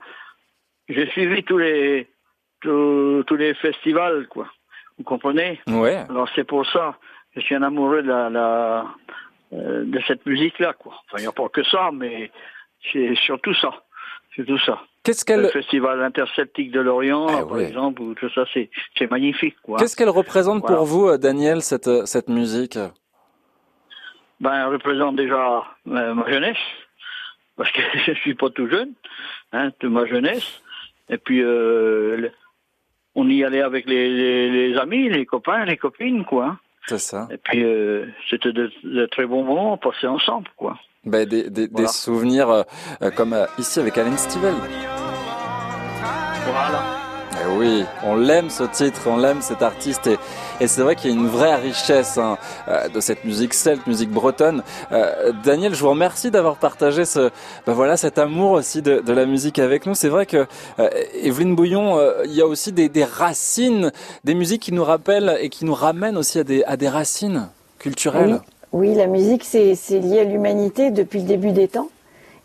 j'ai 0.88 1.08
suivi 1.10 1.42
tous 1.42 1.58
les 1.58 2.08
tous 2.60 3.24
tous 3.26 3.36
les 3.36 3.54
festivals, 3.54 4.28
quoi. 4.28 4.46
Vous 4.96 5.04
comprenez? 5.04 5.60
Ouais. 5.66 6.04
Alors 6.08 6.28
c'est 6.34 6.44
pour 6.44 6.64
ça 6.66 6.96
que 7.34 7.40
je 7.40 7.46
suis 7.46 7.54
un 7.56 7.62
amoureux 7.62 8.02
de 8.02 8.08
la, 8.08 8.30
la 8.30 8.84
euh, 9.54 9.82
de 9.84 10.00
cette 10.06 10.24
musique-là, 10.24 10.72
quoi. 10.74 10.92
Enfin, 11.06 11.16
il 11.18 11.22
n'y 11.22 11.26
a 11.26 11.32
pas 11.32 11.48
que 11.48 11.64
ça, 11.64 11.90
mais 11.92 12.30
c'est 12.92 13.14
surtout 13.16 13.54
ça. 13.54 13.70
C'est 14.36 14.44
tout 14.44 14.58
ça. 14.58 14.78
Qu'est-ce 15.02 15.24
qu'elle- 15.24 15.42
Le 15.42 15.48
festival 15.48 16.02
interceltique 16.02 16.70
de 16.70 16.80
l'Orient, 16.80 17.26
Ah 17.28 17.38
par 17.38 17.52
ouais. 17.52 17.64
exemple, 17.68 18.02
ou 18.02 18.14
tout 18.14 18.28
ça, 18.30 18.44
c'est 18.52 18.70
c'est 18.96 19.10
magnifique, 19.10 19.56
quoi. 19.62 19.78
Qu'est-ce 19.78 19.96
qu'elle 19.96 20.10
représente 20.10 20.60
Voilà. 20.60 20.76
pour 20.76 20.84
vous, 20.86 21.08
euh, 21.08 21.18
Daniel, 21.18 21.62
cette, 21.62 21.88
euh, 21.88 22.04
cette 22.06 22.28
musique? 22.28 22.78
Ben, 24.40 24.52
elle 24.54 24.72
représente 24.72 25.16
déjà 25.16 25.64
ma 25.84 26.28
jeunesse, 26.30 26.56
parce 27.58 27.70
que 27.72 27.82
je 28.06 28.12
suis 28.14 28.34
pas 28.34 28.48
tout 28.48 28.68
jeune, 28.70 28.92
hein, 29.52 29.70
de 29.80 29.88
ma 29.88 30.06
jeunesse. 30.06 30.62
Et 31.10 31.18
puis, 31.18 31.42
euh, 31.42 32.28
on 33.14 33.28
y 33.28 33.44
allait 33.44 33.62
avec 33.62 33.86
les, 33.86 34.08
les, 34.08 34.70
les 34.70 34.78
amis, 34.78 35.08
les 35.10 35.26
copains, 35.26 35.64
les 35.66 35.76
copines, 35.76 36.24
quoi. 36.24 36.56
C'est 36.86 36.98
ça. 36.98 37.28
Et 37.30 37.36
puis, 37.36 37.62
euh, 37.64 38.06
c'était 38.30 38.52
de, 38.52 38.70
de 38.84 39.04
très 39.06 39.26
bons 39.26 39.44
moments 39.44 39.76
passés 39.76 40.06
ensemble, 40.06 40.48
quoi. 40.56 40.78
Ben, 41.04 41.26
des, 41.26 41.44
des, 41.50 41.66
des 41.68 41.72
Voilà. 41.72 41.88
souvenirs 41.88 42.50
euh, 42.50 42.62
comme 43.16 43.32
euh, 43.34 43.46
ici 43.58 43.78
avec 43.80 43.96
Alan 43.98 44.16
Stivell. 44.16 44.54
Voilà. 46.44 46.97
Eh 47.40 47.58
oui, 47.58 47.84
on 48.04 48.16
l'aime 48.16 48.50
ce 48.50 48.64
titre, 48.64 49.02
on 49.06 49.16
l'aime 49.16 49.42
cet 49.42 49.62
artiste 49.62 50.06
et, 50.06 50.18
et 50.60 50.66
c'est 50.66 50.82
vrai 50.82 50.96
qu'il 50.96 51.10
y 51.10 51.14
a 51.14 51.16
une 51.16 51.28
vraie 51.28 51.54
richesse 51.54 52.18
hein, 52.18 52.36
euh, 52.68 52.88
de 52.88 53.00
cette 53.00 53.24
musique 53.24 53.54
celte, 53.54 53.86
musique 53.86 54.10
bretonne. 54.10 54.62
Euh, 54.90 55.32
Daniel, 55.44 55.74
je 55.74 55.80
vous 55.80 55.90
remercie 55.90 56.30
d'avoir 56.30 56.56
partagé 56.56 57.04
ce, 57.04 57.30
ben 57.66 57.74
voilà, 57.74 57.96
cet 57.96 58.18
amour 58.18 58.52
aussi 58.52 58.82
de, 58.82 59.00
de 59.00 59.12
la 59.12 59.24
musique 59.24 59.58
avec 59.58 59.86
nous. 59.86 59.94
C'est 59.94 60.08
vrai 60.08 60.26
que 60.26 60.46
euh, 60.80 60.88
Evelyne 61.22 61.54
Bouillon, 61.54 61.98
euh, 61.98 62.22
il 62.24 62.32
y 62.32 62.42
a 62.42 62.46
aussi 62.46 62.72
des, 62.72 62.88
des 62.88 63.04
racines, 63.04 63.92
des 64.24 64.34
musiques 64.34 64.62
qui 64.62 64.72
nous 64.72 64.84
rappellent 64.84 65.38
et 65.40 65.48
qui 65.48 65.64
nous 65.64 65.74
ramènent 65.74 66.16
aussi 66.16 66.40
à 66.40 66.44
des, 66.44 66.64
à 66.64 66.76
des 66.76 66.88
racines 66.88 67.48
culturelles. 67.78 68.40
Oui, 68.72 68.94
la 68.94 69.06
musique, 69.06 69.44
c'est 69.44 69.74
lié 69.90 70.20
à 70.20 70.24
l'humanité 70.24 70.90
depuis 70.90 71.20
le 71.20 71.26
début 71.26 71.52
des 71.52 71.68
temps. 71.68 71.88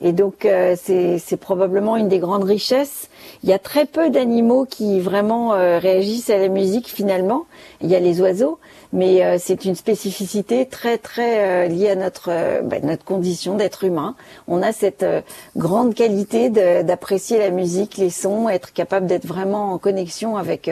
Et 0.06 0.12
donc, 0.12 0.46
euh, 0.46 0.76
c'est 0.78 1.38
probablement 1.38 1.96
une 1.96 2.10
des 2.10 2.20
grandes 2.20 2.44
richesses. 2.44 3.08
Il 3.42 3.50
y 3.50 3.54
a 3.54 3.60
très 3.60 3.86
peu 3.86 4.10
d'animaux 4.10 4.66
qui 4.66 5.00
vraiment 5.00 5.54
euh, 5.54 5.80
réagissent 5.80 6.30
à 6.30 6.38
la 6.38 6.50
musique 6.50 6.90
finalement. 6.90 7.46
Il 7.82 7.90
y 7.90 7.96
a 7.96 8.02
les 8.02 8.20
oiseaux, 8.20 8.60
mais 8.92 9.24
euh, 9.24 9.38
c'est 9.40 9.64
une 9.64 9.76
spécificité 9.76 10.66
très 10.66 10.98
très 10.98 11.66
euh, 11.66 11.68
liée 11.70 11.90
à 11.90 11.96
notre 11.96 12.30
euh, 12.30 12.62
bah, 12.62 12.78
notre 12.84 13.06
condition 13.06 13.56
d'être 13.56 13.86
humain. 13.86 14.16
On 14.50 14.62
a 14.62 14.74
cette 14.74 15.04
euh, 15.04 15.22
grande 15.56 15.94
qualité 15.94 16.50
d'apprécier 16.50 17.38
la 17.40 17.50
musique, 17.50 17.96
les 17.96 18.10
sons, 18.10 18.50
être 18.50 18.74
capable 18.74 19.06
d'être 19.06 19.26
vraiment 19.26 19.72
en 19.72 19.78
connexion 19.78 20.36
avec 20.36 20.70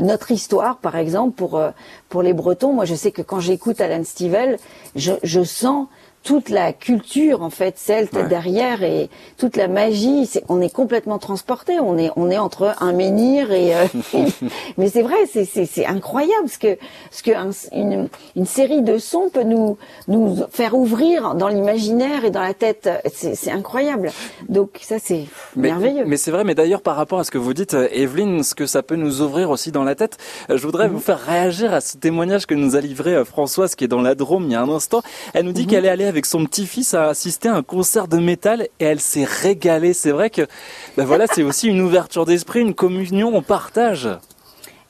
notre 0.00 0.32
histoire, 0.32 0.78
par 0.78 0.96
exemple 0.96 1.36
pour 1.36 1.62
pour 2.08 2.22
les 2.22 2.32
Bretons. 2.32 2.72
Moi, 2.72 2.86
je 2.86 2.96
sais 2.96 3.12
que 3.12 3.22
quand 3.22 3.38
j'écoute 3.38 3.80
Alan 3.80 4.02
Stivell, 4.02 4.58
je, 4.96 5.12
je 5.22 5.44
sens 5.44 5.86
toute 6.24 6.48
la 6.48 6.72
culture 6.72 7.42
en 7.42 7.50
fait 7.50 7.78
Ouais. 7.88 8.26
derrière 8.28 8.82
et 8.82 9.08
toute 9.38 9.56
la 9.56 9.68
magie. 9.68 10.26
C'est, 10.26 10.42
on 10.48 10.60
est 10.60 10.72
complètement 10.72 11.18
transporté. 11.18 11.78
On 11.80 11.96
est 11.98 12.10
on 12.16 12.30
est 12.30 12.38
entre 12.38 12.74
un 12.80 12.92
menhir 12.92 13.52
et. 13.52 13.74
euh, 13.76 13.84
mais 14.78 14.88
c'est 14.88 15.02
vrai, 15.02 15.16
c'est, 15.30 15.44
c'est, 15.44 15.66
c'est 15.66 15.86
incroyable 15.86 16.48
ce 16.48 16.58
que 16.58 16.78
ce 17.10 17.22
que 17.22 17.30
un- 17.32 17.50
une, 17.72 18.08
une 18.36 18.46
série 18.46 18.82
de 18.82 18.98
sons 18.98 19.28
peut 19.32 19.42
nous 19.42 19.76
nous 20.08 20.38
faire 20.50 20.74
ouvrir 20.76 21.34
dans 21.34 21.48
l'imaginaire 21.48 22.24
et 22.24 22.30
dans 22.30 22.40
la 22.42 22.54
tête. 22.54 22.88
C'est, 23.12 23.34
c'est 23.34 23.50
incroyable. 23.50 24.10
Donc 24.48 24.78
ça 24.80 24.96
c'est 24.98 25.24
merveilleux. 25.56 26.04
mais 26.06 26.16
c'est 26.16 26.30
vrai, 26.30 26.44
mais 26.44 26.54
d'ailleurs 26.54 26.82
par 26.82 26.96
rapport 26.96 27.18
à 27.20 27.24
ce 27.24 27.30
que 27.30 27.38
vous 27.38 27.54
dites, 27.54 27.74
euh, 27.74 27.86
Evelyne, 27.92 28.42
ce 28.42 28.54
que 28.54 28.66
ça 28.66 28.82
peut 28.82 28.96
nous 28.96 29.20
ouvrir 29.20 29.50
aussi 29.50 29.72
dans 29.72 29.84
la 29.84 29.94
tête, 29.94 30.16
euh, 30.50 30.56
je 30.56 30.62
voudrais 30.66 30.88
Mhm. 30.88 30.94
vous 30.94 31.00
faire 31.00 31.20
réagir 31.20 31.72
à 31.74 31.80
ce 31.80 31.96
témoignage 31.96 32.46
que 32.46 32.54
nous 32.54 32.76
a 32.76 32.80
livré 32.80 33.14
euh, 33.14 33.24
Françoise, 33.24 33.74
qui 33.74 33.84
est 33.84 33.88
dans 33.88 34.00
la 34.02 34.14
Drôme 34.14 34.44
il 34.44 34.52
y 34.52 34.54
a 34.54 34.62
un 34.62 34.68
instant. 34.70 35.02
Elle 35.34 35.44
nous 35.44 35.52
dit 35.52 35.62
Mhm. 35.62 35.66
qu'elle 35.68 35.84
est 35.84 35.90
allée 35.90 36.04
avec 36.14 36.26
son 36.26 36.44
petit-fils 36.46 36.94
à 36.94 37.08
assister 37.08 37.48
à 37.48 37.54
un 37.54 37.64
concert 37.64 38.06
de 38.06 38.18
métal 38.18 38.68
et 38.78 38.84
elle 38.84 39.00
s'est 39.00 39.24
régalée. 39.24 39.92
C'est 39.94 40.12
vrai 40.12 40.30
que, 40.30 40.46
ben 40.96 41.04
voilà, 41.04 41.26
c'est 41.26 41.42
aussi 41.42 41.66
une 41.66 41.80
ouverture 41.80 42.24
d'esprit, 42.24 42.60
une 42.60 42.72
communion, 42.72 43.32
on 43.34 43.42
partage. 43.42 44.08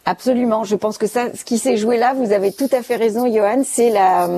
Absolument. 0.04 0.64
Je 0.64 0.76
pense 0.76 0.98
que 0.98 1.06
ça, 1.06 1.34
ce 1.34 1.42
qui 1.42 1.56
s'est 1.56 1.78
joué 1.78 1.96
là, 1.96 2.12
vous 2.12 2.32
avez 2.32 2.52
tout 2.52 2.68
à 2.72 2.82
fait 2.82 2.96
raison, 2.96 3.26
Johan, 3.26 3.62
c'est 3.64 3.88
la, 3.88 4.28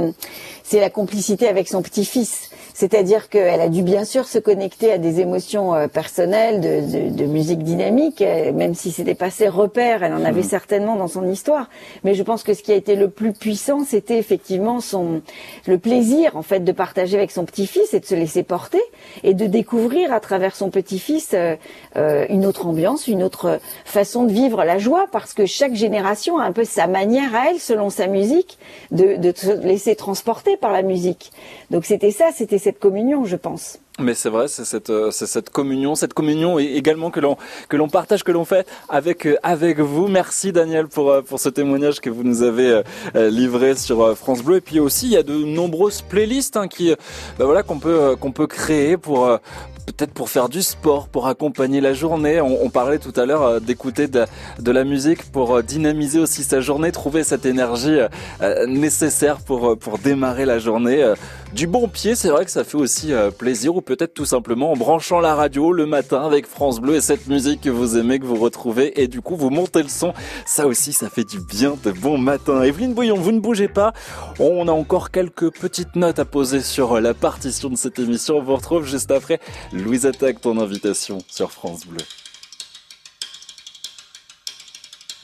c'est 0.63 0.79
la 0.79 0.91
complicité 0.91 1.49
avec 1.49 1.67
son 1.67 1.83
petit-fils. 1.83 2.51
C'est-à-dire 2.79 3.31
qu'elle 3.31 3.63
a 3.63 3.71
dû 3.71 3.81
bien 3.81 4.05
sûr 4.05 4.27
se 4.27 4.39
connecter 4.39 4.93
à 4.93 4.99
des 4.99 5.21
émotions 5.21 5.75
euh, 5.75 5.89
personnelles, 5.89 6.61
de, 6.61 7.09
de, 7.09 7.17
de 7.17 7.25
musique 7.25 7.63
dynamique, 7.63 8.21
euh, 8.21 8.53
même 8.53 8.75
si 8.75 8.93
c'était 8.93 9.15
pas 9.15 9.31
ses 9.31 9.49
repères, 9.49 10.03
elle 10.03 10.13
en 10.13 10.23
avait 10.23 10.43
certainement 10.43 10.95
dans 10.95 11.09
son 11.09 11.27
histoire. 11.27 11.71
Mais 12.05 12.13
je 12.13 12.23
pense 12.23 12.43
que 12.43 12.53
ce 12.53 12.63
qui 12.63 12.73
a 12.73 12.75
été 12.75 12.95
le 12.95 13.09
plus 13.09 13.33
puissant, 13.33 13.83
c'était 13.87 14.19
effectivement 14.19 14.83
son, 14.83 15.23
le 15.67 15.79
plaisir 15.79 16.37
en 16.37 16.43
fait 16.43 16.61
de 16.61 16.73
partager 16.73 17.17
avec 17.17 17.31
son 17.31 17.47
petit-fils 17.47 17.95
et 17.95 18.01
de 18.01 18.05
se 18.05 18.15
laisser 18.15 18.43
porter 18.43 18.83
et 19.25 19.33
de 19.33 19.47
découvrir 19.47 20.13
à 20.13 20.21
travers 20.21 20.55
son 20.55 20.69
petit-fils 20.69 21.31
euh, 21.33 21.57
euh, 21.97 22.27
une 22.29 22.45
autre 22.45 22.67
ambiance, 22.67 23.09
une 23.09 23.23
autre 23.23 23.59
façon 23.87 24.25
de 24.25 24.33
vivre 24.33 24.65
la 24.65 24.77
joie, 24.77 25.07
parce 25.11 25.33
que 25.33 25.47
chaque 25.47 25.75
génération 25.75 26.37
a 26.39 26.45
un 26.45 26.53
peu 26.53 26.65
sa 26.65 26.89
manière 26.89 27.35
à 27.35 27.53
elle, 27.53 27.59
selon 27.59 27.89
sa 27.89 28.07
musique, 28.07 28.59
de, 28.91 29.17
de 29.17 29.33
se 29.35 29.51
laisser 29.67 29.97
transporter 29.97 30.59
par 30.59 30.73
la 30.73 30.83
musique. 30.83 31.33
Donc 31.71 31.87
c'était 31.87 32.11
ça, 32.11 32.27
c'était 32.35 32.66
cette 32.67 32.81
communion, 32.81 33.25
je 33.25 33.37
pense. 33.37 33.79
Mais 34.01 34.15
c'est 34.15 34.29
vrai, 34.29 34.49
c'est 34.49 34.65
cette, 34.65 34.91
euh, 34.91 35.13
cette 35.13 35.51
communion, 35.51 35.95
cette 35.95 36.15
communion 36.15 36.59
également 36.59 37.13
que 37.13 37.21
l'on 37.21 37.37
que 37.69 37.77
l'on 37.77 37.89
partage, 37.89 38.25
que 38.25 38.33
l'on 38.33 38.45
fait 38.45 38.67
avec 38.89 39.25
euh, 39.25 39.37
avec 39.45 39.79
vous. 39.79 40.09
Merci 40.09 40.51
Daniel 40.51 40.89
pour 40.89 41.13
euh, 41.13 41.23
pour 41.23 41.39
ce 41.39 41.49
témoignage 41.49 42.01
que 42.01 42.11
vous 42.11 42.25
nous 42.25 42.43
avez 42.43 42.83
livré 43.15 43.77
sur 43.77 44.17
France 44.17 44.43
Bleu. 44.43 44.57
Et 44.57 44.61
puis 44.61 44.81
aussi, 44.81 45.07
il 45.07 45.13
y 45.13 45.17
a 45.17 45.23
de 45.23 45.37
nombreuses 45.61 46.03
playlists 46.03 46.57
hein, 46.57 46.67
qui, 46.67 46.93
bah 47.39 47.45
voilà, 47.45 47.63
qu'on 47.63 47.79
peut 47.79 48.17
qu'on 48.21 48.33
peut 48.33 48.49
créer 48.49 48.97
pour 48.97 49.39
peut-être 49.87 50.13
pour 50.13 50.29
faire 50.29 50.49
du 50.49 50.63
sport, 50.63 51.09
pour 51.09 51.27
accompagner 51.27 51.81
la 51.81 51.95
journée. 51.95 52.41
On, 52.41 52.65
on 52.65 52.71
parlait 52.71 52.99
tout 52.99 53.13
à 53.17 53.25
l'heure 53.25 53.43
euh, 53.43 53.61
d'écouter 53.61 54.09
de, 54.09 54.25
de 54.59 54.71
la 54.71 54.85
musique 54.85 55.31
pour 55.31 55.57
euh, 55.57 55.63
dynamiser 55.63 56.19
aussi 56.19 56.43
sa 56.43 56.61
journée, 56.61 56.93
trouver 56.93 57.25
cette 57.25 57.47
énergie 57.47 57.99
euh, 58.43 58.67
nécessaire 58.67 59.39
pour 59.39 59.79
pour 59.79 59.99
démarrer 59.99 60.45
la 60.45 60.59
journée 60.59 61.15
du 61.55 61.67
bon 61.67 61.89
pied. 61.89 62.15
C'est 62.15 62.29
vrai 62.29 62.45
que 62.45 62.51
ça 62.51 62.65
fait 62.65 62.77
aussi 62.77 63.13
plaisir 63.39 63.77
ou 63.77 63.81
peut-être 63.81 64.15
tout 64.15 64.25
simplement 64.25 64.73
en 64.73 64.77
branchant 64.77 65.21
la 65.21 65.35
radio 65.35 65.73
le 65.73 65.87
matin 65.87 66.25
avec 66.25 66.47
France 66.47 66.81
Bleu 66.81 66.97
et 66.97 67.01
cette 67.01 67.27
musique 67.29 67.63
que 67.63 67.71
vous 67.71 67.97
aimez, 67.97 68.19
que 68.19 68.27
vous 68.27 68.37
retrouvez 68.37 69.01
et 69.01 69.09
du 69.09 69.21
coup 69.21 69.37
vous 69.37 69.51
montez 69.51 69.83
le 69.83 69.89
son. 69.89 70.13
Ça 70.45 70.67
aussi, 70.67 70.93
ça 70.93 71.09
fait 71.09 71.25
du 71.25 71.41
bien 71.41 71.75
de 71.85 71.93
bon 71.93 72.19
matin. 72.19 72.63
Evelyne 72.63 72.95
Bouillon, 72.95 73.17
vous 73.17 73.33
ne 73.33 73.41
bougez 73.41 73.69
pas. 73.69 73.93
On 74.39 74.69
a 74.69 74.73
encore 74.73 75.11
quelques 75.11 75.51
petites 75.51 75.97
notes 75.97 76.19
à 76.19 76.25
poser 76.25 76.61
sur 76.61 77.01
la 77.01 77.15
partition 77.15 77.71
de 77.71 77.77
cette 77.77 77.99
émission. 77.99 78.39
On 78.39 78.43
vous 78.43 78.57
retrouve 78.57 78.85
juste 78.85 79.11
après. 79.11 79.41
Louise 79.77 80.07
Attaque, 80.07 80.41
ton 80.41 80.59
invitation 80.59 81.19
sur 81.29 81.53
France 81.53 81.87
Bleu. 81.87 82.05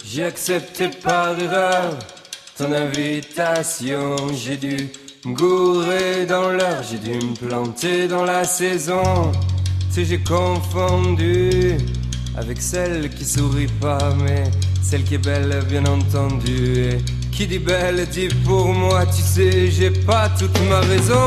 J'ai 0.04 0.24
accepté 0.24 0.88
par 0.88 1.38
erreur 1.40 1.98
ton 2.58 2.70
invitation. 2.72 4.16
J'ai 4.34 4.56
dû 4.56 4.90
me 5.24 5.34
gourer 5.34 6.26
dans 6.26 6.50
l'heure, 6.50 6.82
j'ai 6.82 6.98
dû 6.98 7.14
me 7.14 7.34
planter 7.34 8.08
dans 8.08 8.24
la 8.24 8.44
saison. 8.44 9.32
Si 9.90 10.04
j'ai 10.04 10.22
confondu 10.22 11.78
avec 12.36 12.60
celle 12.60 13.08
qui 13.10 13.24
sourit 13.24 13.72
pas, 13.80 14.14
mais 14.22 14.44
celle 14.82 15.04
qui 15.04 15.14
est 15.14 15.18
belle, 15.18 15.64
bien 15.68 15.84
entendu. 15.86 16.90
Et 16.90 16.98
qui 17.30 17.46
dit 17.46 17.58
belle 17.58 18.06
dit 18.06 18.28
pour 18.44 18.66
moi, 18.66 19.06
tu 19.06 19.22
sais, 19.22 19.70
j'ai 19.70 19.90
pas 19.90 20.28
toute 20.38 20.58
ma 20.68 20.80
raison. 20.80 21.26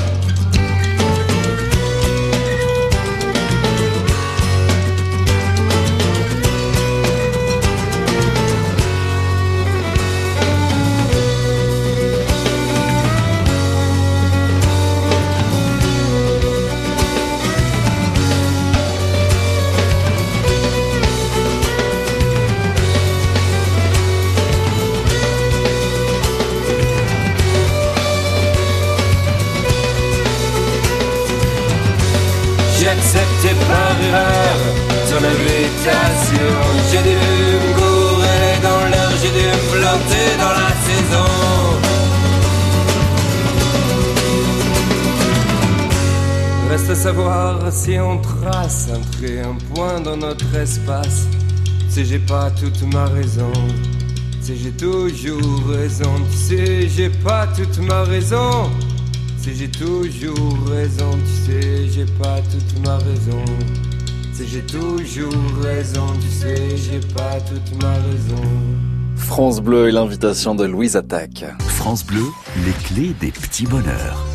Reste 46.91 47.05
à 47.05 47.09
savoir 47.09 47.71
si 47.71 47.97
on 47.99 48.17
trace 48.17 48.89
un 48.93 48.99
trait, 49.17 49.39
un 49.39 49.55
point 49.73 50.01
dans 50.01 50.17
notre 50.17 50.53
espace. 50.53 51.25
Si 51.87 52.03
j'ai 52.03 52.19
pas 52.19 52.51
toute 52.51 52.81
ma 52.93 53.05
raison, 53.05 53.53
si 54.41 54.57
j'ai 54.57 54.71
toujours 54.71 55.69
raison, 55.69 56.11
tu 56.29 56.37
sais, 56.37 56.89
j'ai 56.89 57.09
pas 57.09 57.47
toute 57.47 57.77
ma 57.77 58.03
raison. 58.03 58.69
Si 59.37 59.55
j'ai 59.55 59.71
toujours 59.71 60.67
raison, 60.69 61.11
tu 61.23 61.51
sais, 61.51 61.87
j'ai 61.87 62.05
pas 62.21 62.41
toute 62.51 62.85
ma 62.85 62.97
raison. 62.97 63.45
Si 64.33 64.45
j'ai 64.49 64.63
toujours 64.63 65.63
raison, 65.63 66.07
tu 66.19 66.27
sais, 66.27 66.75
j'ai 66.75 66.99
pas 67.13 67.39
toute 67.39 67.81
ma 67.81 67.93
raison. 67.93 68.43
France 69.15 69.61
Bleu 69.61 69.87
et 69.87 69.91
l'invitation 69.93 70.55
de 70.55 70.65
Louise 70.65 70.97
Attaque. 70.97 71.45
France 71.69 72.05
Bleu, 72.05 72.25
les 72.65 72.73
clés 72.83 73.15
des 73.21 73.31
petits 73.31 73.65
bonheurs. 73.65 74.30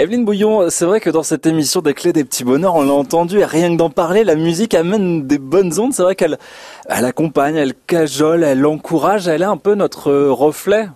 Evelyne 0.00 0.24
Bouillon, 0.24 0.70
c'est 0.70 0.86
vrai 0.86 0.98
que 0.98 1.10
dans 1.10 1.22
cette 1.22 1.44
émission 1.44 1.82
des 1.82 1.92
clés 1.92 2.14
des 2.14 2.24
petits 2.24 2.42
bonheurs, 2.42 2.74
on 2.74 2.84
l'a 2.84 2.94
entendu, 2.94 3.40
et 3.40 3.44
rien 3.44 3.70
que 3.70 3.76
d'en 3.76 3.90
parler, 3.90 4.24
la 4.24 4.34
musique 4.34 4.72
amène 4.72 5.26
des 5.26 5.38
bonnes 5.38 5.78
ondes. 5.78 5.92
C'est 5.92 6.02
vrai 6.02 6.14
qu'elle 6.14 6.38
elle 6.88 7.04
accompagne, 7.04 7.56
elle 7.56 7.74
cajole, 7.86 8.42
elle 8.42 8.64
encourage, 8.64 9.28
elle 9.28 9.42
est 9.42 9.44
un 9.44 9.58
peu 9.58 9.74
notre 9.74 10.10
reflet. 10.10 10.88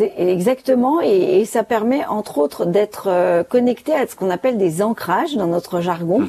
C'est 0.00 0.14
exactement, 0.16 1.02
et, 1.02 1.40
et 1.40 1.44
ça 1.44 1.62
permet 1.62 2.06
entre 2.06 2.38
autres 2.38 2.64
d'être 2.64 3.08
euh, 3.08 3.44
connecté 3.44 3.92
à 3.92 4.06
ce 4.06 4.16
qu'on 4.16 4.30
appelle 4.30 4.56
des 4.56 4.80
ancrages 4.80 5.36
dans 5.36 5.46
notre 5.46 5.82
jargon, 5.82 6.22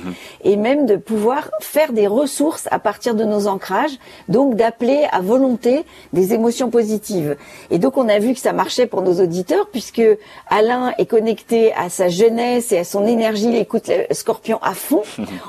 et 0.43 0.57
même 0.57 0.86
de 0.86 0.97
pouvoir 0.97 1.49
faire 1.61 1.93
des 1.93 2.05
ressources 2.05 2.67
à 2.69 2.80
partir 2.80 3.15
de 3.15 3.24
nos 3.24 3.47
ancrages, 3.47 3.97
donc 4.28 4.55
d'appeler 4.55 5.07
à 5.13 5.22
volonté 5.22 5.86
des 6.11 6.34
émotions 6.34 6.69
positives. 6.69 7.38
Et 7.69 7.80
donc 7.80 7.95
on 7.95 8.09
a 8.09 8.19
vu 8.19 8.34
que 8.34 8.41
ça 8.41 8.51
marchait 8.51 8.88
pour 8.88 9.03
nos 9.03 9.22
auditeurs, 9.22 9.69
puisque 9.72 10.03
Alain 10.49 10.93
est 10.97 11.05
connecté 11.05 11.72
à 11.74 11.88
sa 11.88 12.09
jeunesse 12.09 12.74
et 12.74 12.80
à 12.80 12.84
son 12.84 13.07
énergie, 13.07 13.47
il 13.47 13.55
écoute 13.55 13.88
le 13.88 14.13
Scorpion 14.13 14.59
à 14.61 14.74
fond. 14.74 15.03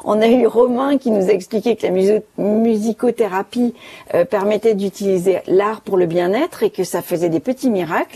On 0.05 0.21
a 0.21 0.29
eu 0.29 0.47
Romain 0.47 0.97
qui 0.97 1.11
nous 1.11 1.29
a 1.29 1.33
expliqué 1.33 1.75
que 1.75 1.89
la 1.89 2.21
musicothérapie 2.39 3.75
euh, 4.15 4.25
permettait 4.25 4.75
d'utiliser 4.75 5.41
l'art 5.49 5.81
pour 5.81 5.97
le 5.97 6.07
bien-être 6.07 6.63
et 6.63 6.71
que 6.71 6.85
ça 6.85 7.03
faisait 7.03 7.29
des 7.29 7.41
petits 7.41 7.71
miracles, 7.71 8.12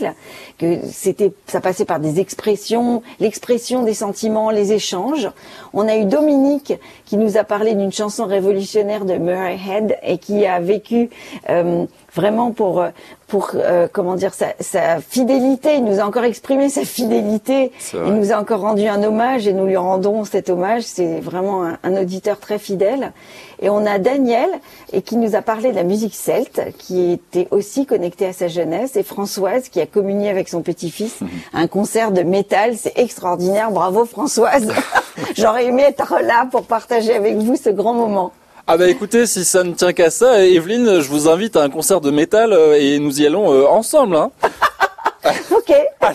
que 0.57 0.79
c'était, 0.91 1.33
ça 1.45 1.61
passait 1.61 1.85
par 1.85 1.99
des 1.99 2.19
expressions, 2.19 3.01
l'expression 3.19 3.83
des 3.83 3.93
sentiments, 3.93 4.49
les 4.49 4.73
échanges. 4.73 5.29
On 5.73 5.87
a 5.87 5.95
eu 5.97 6.05
Dominique 6.05 6.73
qui 7.05 7.17
nous 7.17 7.37
a 7.37 7.43
parlé 7.43 7.75
d'une 7.75 7.91
chanson 7.91 8.25
révolutionnaire 8.25 9.05
de 9.05 9.15
Murray 9.15 9.57
Head 9.57 9.97
et 10.03 10.17
qui 10.17 10.45
a 10.45 10.59
vécu 10.59 11.09
euh, 11.49 11.85
vraiment 12.17 12.51
pour 12.51 12.81
euh, 12.81 12.89
pour 13.27 13.51
euh, 13.55 13.87
comment 13.91 14.15
dire 14.15 14.33
sa, 14.33 14.47
sa 14.59 14.99
fidélité. 14.99 15.75
Il 15.75 15.83
nous 15.83 15.99
a 15.99 16.03
encore 16.03 16.23
exprimé 16.23 16.69
sa 16.69 16.83
fidélité. 16.83 17.71
Il 17.93 18.13
nous 18.13 18.31
a 18.31 18.37
encore 18.37 18.61
rendu 18.61 18.87
un 18.87 19.03
hommage 19.03 19.47
et 19.47 19.53
nous 19.53 19.65
lui 19.65 19.77
rendons 19.77 20.23
cet 20.23 20.49
hommage. 20.49 20.83
C'est 20.83 21.19
vraiment 21.19 21.65
un, 21.65 21.77
un 21.83 21.97
auditeur 21.97 22.39
très 22.39 22.57
fidèle. 22.57 23.11
Et 23.59 23.69
on 23.69 23.85
a 23.85 23.99
Daniel 23.99 24.49
et 24.93 25.01
qui 25.01 25.17
nous 25.17 25.35
a 25.35 25.41
parlé 25.41 25.71
de 25.71 25.75
la 25.75 25.83
musique 25.83 26.15
celte, 26.15 26.61
qui 26.77 27.11
était 27.11 27.47
aussi 27.51 27.85
connecté 27.85 28.27
à 28.27 28.33
sa 28.33 28.47
jeunesse, 28.47 28.95
et 28.95 29.03
Françoise 29.03 29.69
qui 29.69 29.81
a 29.81 29.85
communié 29.85 30.29
avec 30.29 30.47
son 30.47 30.61
petit-fils 30.61 31.19
un 31.53 31.67
concert 31.67 32.11
de 32.11 32.23
métal. 32.23 32.77
C'est 32.77 32.97
extraordinaire. 32.97 33.71
Bravo 33.71 34.05
Françoise. 34.05 34.71
J'aurais 35.35 35.65
aimé 35.65 35.83
être 35.83 36.15
là 36.21 36.47
pour 36.49 36.63
partager 36.63 37.13
avec 37.13 37.35
vous 37.35 37.55
ce 37.55 37.69
grand 37.69 37.93
moment. 37.93 38.31
Ah 38.69 38.75
bah 38.75 38.89
écoutez, 38.89 39.27
si 39.27 39.45
ça 39.45 39.63
ne 39.63 39.71
tient 39.71 39.93
qu'à 39.93 40.09
ça, 40.09 40.45
Evelyne, 40.45 40.99
je 40.99 41.07
vous 41.07 41.29
invite 41.29 41.55
à 41.55 41.63
un 41.63 41.69
concert 41.69 42.01
de 42.01 42.11
métal 42.11 42.51
euh, 42.51 42.77
et 42.77 42.99
nous 42.99 43.21
y 43.21 43.25
allons 43.25 43.53
euh, 43.53 43.65
ensemble. 43.65 44.17
Hein. 44.17 44.29
Ok, 45.51 45.73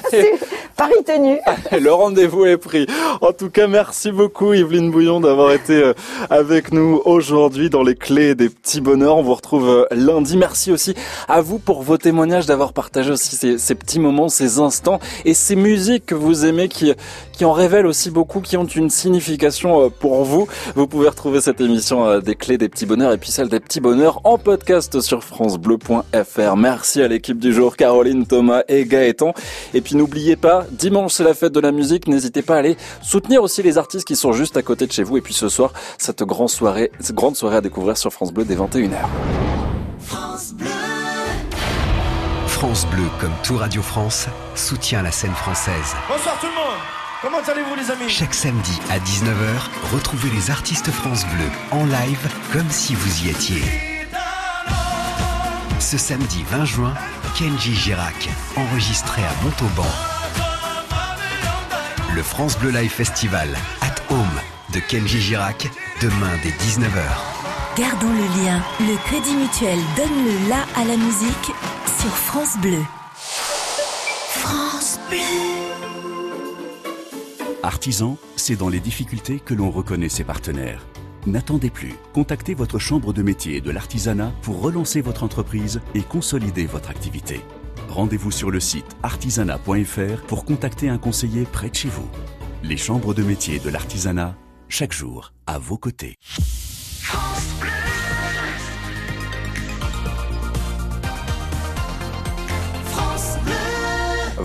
c'est 0.09 0.33
pari 0.75 0.95
tenu. 1.05 1.39
Le 1.79 1.93
rendez-vous 1.93 2.47
est 2.47 2.57
pris. 2.57 2.87
En 3.21 3.33
tout 3.33 3.51
cas, 3.51 3.67
merci 3.67 4.11
beaucoup 4.11 4.55
Yveline 4.55 4.91
Bouillon 4.91 5.21
d'avoir 5.21 5.53
été 5.53 5.75
euh, 5.75 5.93
avec 6.31 6.73
nous 6.73 7.03
aujourd'hui 7.05 7.69
dans 7.69 7.83
les 7.83 7.95
clés 7.95 8.35
des 8.35 8.49
petits 8.49 8.81
bonheurs. 8.81 9.19
On 9.19 9.23
vous 9.23 9.35
retrouve 9.35 9.87
lundi. 9.91 10.39
Merci 10.39 10.73
aussi 10.73 10.95
à 11.29 11.43
vous 11.43 11.59
pour 11.59 11.83
vos 11.83 11.99
témoignages, 11.99 12.47
d'avoir 12.47 12.73
partagé 12.73 13.11
aussi 13.11 13.37
ces, 13.37 13.59
ces 13.59 13.75
petits 13.75 13.99
moments, 13.99 14.31
ces 14.31 14.61
instants 14.61 14.99
et 15.27 15.35
ces 15.35 15.57
musiques 15.57 16.07
que 16.07 16.15
vous 16.15 16.47
aimez 16.47 16.69
qui, 16.69 16.95
qui 17.43 17.47
en 17.47 17.51
révèlent 17.51 17.87
aussi 17.87 18.13
beaucoup, 18.13 18.41
qui 18.41 18.57
ont 18.57 18.67
une 18.67 18.89
signification 18.89 19.87
euh, 19.87 19.89
pour 19.89 20.23
vous. 20.23 20.47
Vous 20.77 20.87
pouvez 20.87 21.09
retrouver 21.09 21.41
cette 21.41 21.61
émission 21.61 22.07
euh, 22.07 22.21
des 22.21 22.37
clés 22.37 22.57
des 22.57 22.69
petits 22.69 22.87
bonheurs 22.87 23.13
et 23.13 23.19
puis 23.19 23.33
celle 23.33 23.49
des 23.49 23.59
petits 23.59 23.81
bonheurs 23.81 24.21
en 24.23 24.39
podcast 24.39 25.01
sur 25.01 25.25
francebleu.fr. 25.25 26.57
Merci 26.57 27.03
à 27.03 27.09
l'équipe 27.09 27.41
du 27.41 27.53
jour, 27.53 27.77
Caroline, 27.77 28.29
Thomas 28.29 28.63
et 28.69 28.85
Gaëtan. 28.85 29.35
Et 29.75 29.81
puis 29.81 29.97
n'oubliez 29.97 30.37
pas, 30.37 30.67
dimanche 30.71 31.15
c'est 31.15 31.25
la 31.25 31.35
fête 31.35 31.53
de 31.53 31.59
la 31.59 31.73
musique, 31.73 32.07
n'hésitez 32.07 32.43
pas 32.43 32.55
à 32.55 32.59
aller 32.59 32.77
soutenir 33.03 33.43
aussi 33.43 33.61
les 33.61 33.77
artistes 33.77 34.07
qui 34.07 34.15
sont 34.15 34.33
juste 34.33 34.57
à 34.57 34.63
côté 34.63 34.87
de 34.87 34.93
chez 34.93 35.03
vous. 35.03 35.17
Et 35.17 35.21
puis 35.21 35.35
ce 35.35 35.49
soir, 35.49 35.73
cette 35.99 36.23
grande 36.23 36.49
soirée, 36.49 36.93
cette 37.01 37.17
grande 37.17 37.35
soirée 37.35 37.57
à 37.57 37.61
découvrir 37.61 37.97
sur 37.97 38.13
France 38.13 38.33
Bleu 38.33 38.45
dès 38.45 38.55
21h. 38.55 38.99
France 42.47 42.87
Bleu, 42.93 43.09
comme 43.21 43.35
tout 43.43 43.57
Radio 43.57 43.83
France, 43.83 44.29
soutient 44.55 45.03
la 45.03 45.11
scène 45.11 45.35
française. 45.35 45.97
Bonsoir 46.09 46.39
tout 46.39 46.47
le 46.47 46.55
monde 46.55 47.02
Comment 47.23 47.39
allez-vous 47.39 47.77
les 47.77 47.89
amis? 47.93 48.09
Chaque 48.09 48.35
samedi 48.35 48.81
à 48.91 48.99
19h, 48.99 49.95
retrouvez 49.95 50.29
les 50.31 50.51
artistes 50.51 50.91
France 50.91 51.25
Bleu 51.27 51.49
en 51.71 51.85
live 51.85 52.29
comme 52.53 52.69
si 52.69 52.97
vous 52.97 53.25
y 53.25 53.31
étiez. 53.31 53.63
Ce 55.79 55.97
samedi 55.97 56.45
20 56.51 56.65
juin, 56.65 56.95
Kenji 57.39 57.77
Girac, 57.77 58.29
enregistré 58.57 59.23
à 59.23 59.45
Montauban. 59.45 59.87
Le 62.13 62.25
France 62.25 62.59
Bleu 62.59 62.71
Live 62.71 62.91
Festival 62.91 63.57
at 63.83 64.13
Home 64.13 64.41
de 64.75 64.81
Kenji 64.81 65.21
Girac, 65.21 65.71
demain 66.01 66.33
dès 66.43 66.51
19h. 66.51 67.05
Gardons 67.79 68.11
le 68.11 68.45
lien. 68.45 68.61
Le 68.81 68.97
Crédit 69.07 69.37
Mutuel 69.37 69.79
donne 69.97 70.25
le 70.25 70.49
la 70.49 70.63
à 70.75 70.85
la 70.85 70.97
musique 70.97 71.53
sur 72.01 72.11
France 72.11 72.59
Bleu. 72.59 72.83
France 73.15 74.99
Bleu. 75.09 75.72
Artisan, 77.63 78.17
c'est 78.35 78.57
dans 78.57 78.69
les 78.69 78.81
difficultés 78.81 79.39
que 79.39 79.55
l'on 79.55 79.71
reconnaît 79.71 80.09
ses 80.09 80.25
partenaires. 80.25 80.85
N'attendez 81.27 81.71
plus. 81.71 81.95
Contactez 82.13 82.55
votre 82.55 82.81
chambre 82.81 83.13
de 83.13 83.23
métier 83.23 83.61
de 83.61 83.71
l'artisanat 83.71 84.33
pour 84.43 84.61
relancer 84.61 85.01
votre 85.01 85.23
entreprise 85.23 85.81
et 85.95 86.03
consolider 86.03 86.67
votre 86.67 86.91
activité. 86.91 87.41
Rendez-vous 87.89 88.33
sur 88.33 88.51
le 88.51 88.59
site 88.59 88.97
artisanat.fr 89.05 90.23
pour 90.27 90.45
contacter 90.45 90.89
un 90.89 90.99
conseiller 90.99 91.45
près 91.45 91.71
de 91.71 91.77
chez 91.77 91.89
vous. 91.89 92.09
Les 92.65 92.77
chambres 92.77 93.15
de 93.15 93.23
métier 93.23 93.61
de 93.61 93.71
l'artisanat, 93.71 94.35
chaque 94.69 94.93
jour, 94.93 95.33
à 95.47 95.59
vos 95.59 95.79
côtés. 95.79 96.17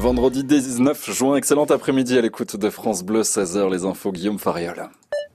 Vendredi 0.07 0.45
19 0.45 1.11
juin, 1.11 1.35
excellent 1.35 1.65
après-midi 1.65 2.17
à 2.17 2.21
l'écoute 2.21 2.55
de 2.55 2.69
France 2.69 3.03
Bleu, 3.03 3.23
16h, 3.23 3.69
les 3.69 3.83
infos 3.83 4.13
Guillaume 4.13 4.39
Fariol. 4.39 4.89